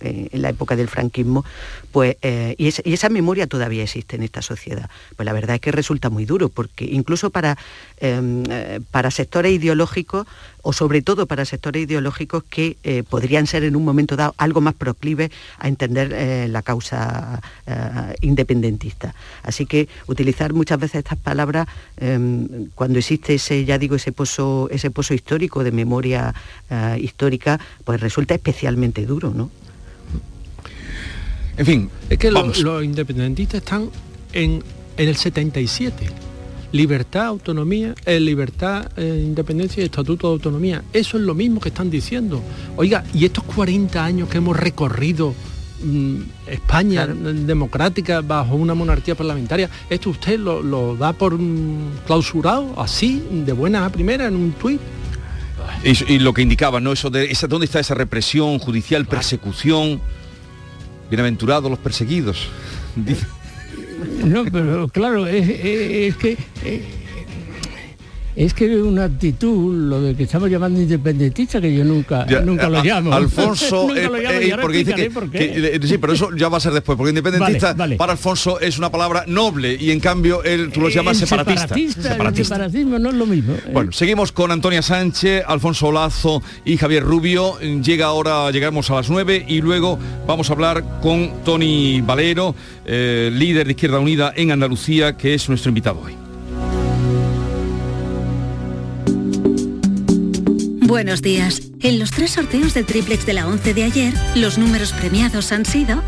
en 0.00 0.42
la 0.42 0.50
época 0.50 0.76
del 0.76 0.86
franquismo, 0.86 1.44
pues, 1.90 2.16
y, 2.22 2.68
esa 2.68 3.08
memoria 3.08 3.48
todavía 3.48 3.82
existe 3.82 4.14
en 4.14 4.22
esta 4.22 4.40
sociedad. 4.40 4.88
Pues 5.16 5.26
la 5.26 5.32
verdad 5.32 5.56
es 5.56 5.60
que 5.60 5.72
resulta 5.72 6.10
muy 6.10 6.26
duro, 6.26 6.50
porque 6.50 6.84
incluso 6.84 7.30
para, 7.30 7.58
em, 7.98 8.44
para 8.92 9.10
ideológicos, 9.42 10.26
o 10.62 10.72
sobre 10.72 11.02
todo 11.02 11.26
para 11.26 11.44
sectores 11.44 11.82
ideológicos 11.82 12.42
que 12.44 13.04
podrían 13.10 13.46
ser 13.46 13.64
en 13.64 13.76
un 13.76 13.84
momento 13.84 14.16
dado 14.16 14.34
algo 14.38 14.62
más 14.62 14.72
proclives 14.72 15.30
a 15.58 15.68
entender 15.68 16.48
la 16.48 16.62
causa 16.62 17.40
eh, 17.66 18.14
independentista. 18.20 19.14
Así 19.42 19.66
que 19.66 19.88
utilizar 20.06 20.52
muchas 20.52 20.78
veces 20.78 21.00
estas 21.00 21.18
palabras 21.18 21.66
em, 21.96 22.68
cuando 22.74 22.98
existe 22.98 23.34
ese, 23.34 23.64
ya 23.64 23.78
digo, 23.78 23.96
ese 23.96 24.12
pozo, 24.12 24.68
ese 24.70 24.90
pozo 24.90 25.14
histórico 25.14 25.64
de 25.64 25.72
memoria 25.72 26.34
eh, 26.70 26.98
histórica, 27.00 27.58
pues 27.84 28.00
resulta 28.00 28.34
especialmente 28.34 29.06
duro, 29.06 29.32
¿no? 29.34 29.50
En 31.56 31.66
fin, 31.66 31.90
es 32.10 32.18
que 32.18 32.30
los, 32.30 32.64
independentistas 32.82 33.62
están 33.62 33.90
en, 34.32 34.62
el 34.96 35.16
77 35.16 36.06
libertad, 36.74 37.26
autonomía, 37.26 37.94
eh, 38.04 38.20
libertad, 38.20 38.90
independencia 38.98 39.82
y 39.82 39.86
estatuto 39.86 40.28
de 40.28 40.32
autonomía. 40.34 40.84
Eso 40.92 41.16
es 41.16 41.22
lo 41.22 41.34
mismo 41.34 41.60
que 41.60 41.70
están 41.70 41.88
diciendo. 41.88 42.42
Oiga, 42.76 43.04
y 43.14 43.24
estos 43.24 43.44
40 43.44 44.04
años 44.04 44.28
que 44.28 44.38
hemos 44.38 44.56
recorrido 44.56 45.34
Mm, 45.84 46.22
España 46.46 47.06
democrática 47.06 48.22
bajo 48.22 48.54
una 48.54 48.74
monarquía 48.74 49.14
parlamentaria, 49.14 49.68
¿esto 49.90 50.10
usted 50.10 50.38
lo, 50.38 50.96
da 50.96 51.12
por 51.12 51.38
clausurado 52.06 52.80
así, 52.80 53.22
de 53.30 53.52
buena 53.52 53.84
a 53.84 53.90
primera, 53.90 54.26
en 54.26 54.36
un 54.36 54.52
tuit? 54.52 54.80
Y, 55.82 56.18
lo 56.20 56.32
que 56.32 56.40
indicaba, 56.40 56.80
¿no? 56.80 56.92
Eso 56.92 57.10
de 57.10 57.30
esa, 57.30 57.48
¿dónde 57.48 57.66
está 57.66 57.80
esa 57.80 57.94
represión 57.94 58.58
judicial, 58.58 59.04
persecución? 59.04 60.00
Bienaventurados 61.10 61.68
los 61.68 61.78
perseguidos. 61.78 62.48
No, 64.24 64.44
pero 64.50 64.88
claro, 64.88 65.26
es, 65.26 66.16
que 66.16 66.36
es 68.36 68.52
que 68.52 68.72
es 68.72 68.80
una 68.80 69.04
actitud, 69.04 69.88
lo 69.88 70.00
de 70.00 70.14
que 70.14 70.24
estamos 70.24 70.50
llamando 70.50 70.80
independentista, 70.80 71.60
que 71.60 71.74
yo 71.74 71.84
nunca, 71.84 72.26
nunca 72.44 72.68
lo 72.68 72.82
llamo. 72.82 73.12
Alfonso, 73.12 73.88
porque 74.60 74.78
dice 74.78 74.94
que, 74.94 75.80
sí, 75.84 75.98
pero 75.98 76.12
eso 76.12 76.30
ya 76.36 76.48
va 76.48 76.58
a 76.58 76.60
ser 76.60 76.72
después, 76.72 76.96
porque 76.96 77.10
independentista 77.10 77.74
para 77.96 78.12
Alfonso 78.12 78.58
es 78.60 78.78
una 78.78 78.90
palabra 78.90 79.24
noble 79.26 79.76
y 79.78 79.90
en 79.90 80.00
cambio 80.00 80.42
él 80.42 80.70
tú 80.72 80.80
lo 80.80 80.88
llamas 80.88 81.16
separatista. 81.18 81.74
separatista. 81.74 82.14
El 82.28 82.44
separatismo 82.44 82.98
no 82.98 83.10
es 83.10 83.14
lo 83.14 83.26
mismo. 83.26 83.54
¿eh? 83.54 83.70
Bueno, 83.72 83.92
seguimos 83.92 84.32
con 84.32 84.50
Antonia 84.50 84.82
Sánchez, 84.82 85.44
Alfonso 85.46 85.92
Lazo 85.92 86.42
y 86.64 86.76
Javier 86.76 87.04
Rubio. 87.04 87.58
Llega 87.60 88.06
ahora, 88.06 88.50
llegamos 88.50 88.90
a 88.90 88.94
las 88.94 89.10
9 89.10 89.44
y 89.48 89.60
luego 89.60 89.98
vamos 90.26 90.50
a 90.50 90.54
hablar 90.54 90.84
con 91.00 91.44
Tony 91.44 92.00
Valero, 92.00 92.54
eh, 92.84 93.30
líder 93.32 93.66
de 93.66 93.72
Izquierda 93.72 93.98
Unida 93.98 94.32
en 94.36 94.50
Andalucía, 94.50 95.16
que 95.16 95.34
es 95.34 95.48
nuestro 95.48 95.70
invitado 95.70 96.00
hoy. 96.00 96.23
Buenos 100.94 101.22
días. 101.22 101.60
En 101.80 101.98
los 101.98 102.12
tres 102.12 102.30
sorteos 102.30 102.72
del 102.72 102.86
triplex 102.86 103.26
de 103.26 103.32
la 103.32 103.48
11 103.48 103.74
de 103.74 103.82
ayer, 103.82 104.14
los 104.36 104.58
números 104.58 104.92
premiados 104.92 105.50
han 105.50 105.66
sido 105.66 106.00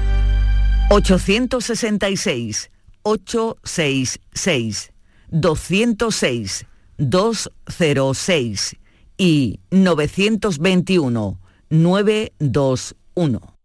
866, 0.91 2.71
866, 3.03 4.93
206, 5.29 6.67
206 6.99 8.77
y 9.19 9.59
921, 9.73 11.41
921. 11.69 13.57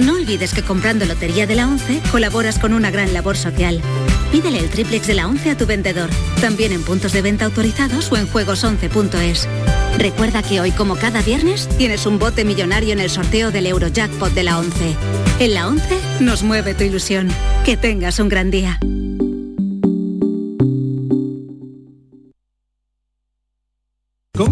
No 0.00 0.14
olvides 0.14 0.52
que 0.52 0.62
comprando 0.62 1.04
Lotería 1.04 1.46
de 1.46 1.54
la 1.54 1.68
11 1.68 2.00
colaboras 2.10 2.58
con 2.58 2.72
una 2.72 2.90
gran 2.90 3.12
labor 3.12 3.36
social. 3.36 3.80
Pídele 4.30 4.58
el 4.60 4.70
triplex 4.70 5.06
de 5.06 5.14
la 5.14 5.26
11 5.26 5.50
a 5.50 5.56
tu 5.56 5.66
vendedor, 5.66 6.08
también 6.40 6.72
en 6.72 6.82
puntos 6.82 7.12
de 7.12 7.22
venta 7.22 7.46
autorizados 7.46 8.10
o 8.12 8.16
en 8.16 8.28
juegos11.es. 8.28 9.48
Recuerda 9.98 10.42
que 10.42 10.60
hoy, 10.60 10.70
como 10.70 10.96
cada 10.96 11.20
viernes, 11.20 11.68
tienes 11.76 12.06
un 12.06 12.18
bote 12.18 12.44
millonario 12.44 12.92
en 12.92 13.00
el 13.00 13.10
sorteo 13.10 13.50
del 13.50 13.66
Eurojackpot 13.66 14.32
de 14.32 14.42
la 14.44 14.58
11. 14.58 14.96
En 15.40 15.54
la 15.54 15.68
11 15.68 15.98
nos 16.20 16.42
mueve 16.42 16.74
tu 16.74 16.84
ilusión. 16.84 17.28
Que 17.64 17.76
tengas 17.76 18.18
un 18.20 18.28
gran 18.28 18.50
día. 18.50 18.78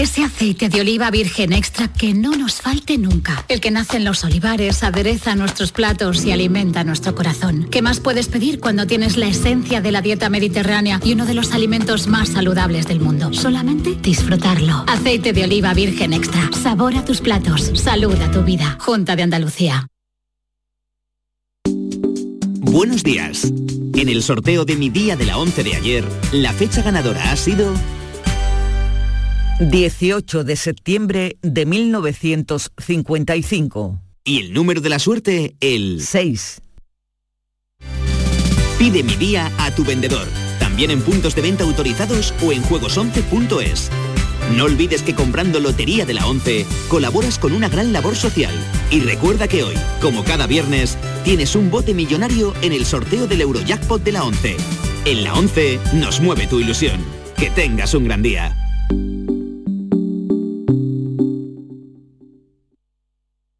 Ese 0.00 0.24
aceite 0.24 0.70
de 0.70 0.80
oliva 0.80 1.10
virgen 1.10 1.52
extra 1.52 1.92
que 1.92 2.14
no 2.14 2.30
nos 2.30 2.62
falte 2.62 2.96
nunca. 2.96 3.44
El 3.48 3.60
que 3.60 3.70
nace 3.70 3.98
en 3.98 4.06
los 4.06 4.24
olivares, 4.24 4.82
adereza 4.82 5.34
nuestros 5.34 5.72
platos 5.72 6.24
y 6.24 6.32
alimenta 6.32 6.84
nuestro 6.84 7.14
corazón. 7.14 7.68
¿Qué 7.70 7.82
más 7.82 8.00
puedes 8.00 8.28
pedir 8.28 8.60
cuando 8.60 8.86
tienes 8.86 9.18
la 9.18 9.26
esencia 9.26 9.82
de 9.82 9.92
la 9.92 10.00
dieta 10.00 10.30
mediterránea 10.30 11.00
y 11.04 11.12
uno 11.12 11.26
de 11.26 11.34
los 11.34 11.52
alimentos 11.52 12.06
más 12.06 12.30
saludables 12.30 12.86
del 12.86 12.98
mundo? 12.98 13.34
Solamente 13.34 13.94
disfrutarlo. 13.94 14.84
Aceite 14.86 15.34
de 15.34 15.44
oliva 15.44 15.74
virgen 15.74 16.14
extra. 16.14 16.48
Sabor 16.62 16.96
a 16.96 17.04
tus 17.04 17.20
platos. 17.20 17.70
Salud 17.74 18.18
a 18.22 18.30
tu 18.30 18.42
vida. 18.42 18.78
Junta 18.80 19.16
de 19.16 19.22
Andalucía. 19.24 19.86
Buenos 22.62 23.02
días. 23.02 23.44
En 23.94 24.08
el 24.08 24.22
sorteo 24.22 24.64
de 24.64 24.76
mi 24.76 24.88
día 24.88 25.16
de 25.16 25.26
la 25.26 25.36
11 25.36 25.62
de 25.62 25.76
ayer, 25.76 26.04
la 26.32 26.54
fecha 26.54 26.80
ganadora 26.80 27.32
ha 27.32 27.36
sido 27.36 27.74
18 29.60 30.42
de 30.42 30.56
septiembre 30.56 31.36
de 31.42 31.66
1955. 31.66 34.00
Y 34.24 34.40
el 34.40 34.52
número 34.54 34.80
de 34.80 34.88
la 34.88 34.98
suerte, 34.98 35.54
el 35.60 36.00
6. 36.00 36.62
Pide 38.78 39.02
mi 39.02 39.16
día 39.16 39.52
a 39.58 39.70
tu 39.74 39.84
vendedor, 39.84 40.26
también 40.58 40.90
en 40.90 41.02
puntos 41.02 41.34
de 41.34 41.42
venta 41.42 41.64
autorizados 41.64 42.32
o 42.42 42.52
en 42.52 42.62
juegos11.es. 42.62 43.90
No 44.56 44.64
olvides 44.64 45.02
que 45.02 45.14
comprando 45.14 45.60
Lotería 45.60 46.06
de 46.06 46.14
la 46.14 46.26
11 46.26 46.64
colaboras 46.88 47.38
con 47.38 47.52
una 47.52 47.68
gran 47.68 47.92
labor 47.92 48.16
social. 48.16 48.54
Y 48.90 49.00
recuerda 49.00 49.46
que 49.46 49.62
hoy, 49.62 49.74
como 50.00 50.24
cada 50.24 50.46
viernes, 50.46 50.96
tienes 51.22 51.54
un 51.54 51.70
bote 51.70 51.92
millonario 51.92 52.54
en 52.62 52.72
el 52.72 52.86
sorteo 52.86 53.26
del 53.26 53.42
Eurojackpot 53.42 54.02
de 54.02 54.12
la 54.12 54.24
11. 54.24 54.56
En 55.04 55.22
la 55.22 55.34
11 55.34 55.78
nos 55.96 56.22
mueve 56.22 56.46
tu 56.46 56.60
ilusión. 56.60 57.04
Que 57.36 57.50
tengas 57.50 57.92
un 57.92 58.04
gran 58.04 58.22
día. 58.22 58.56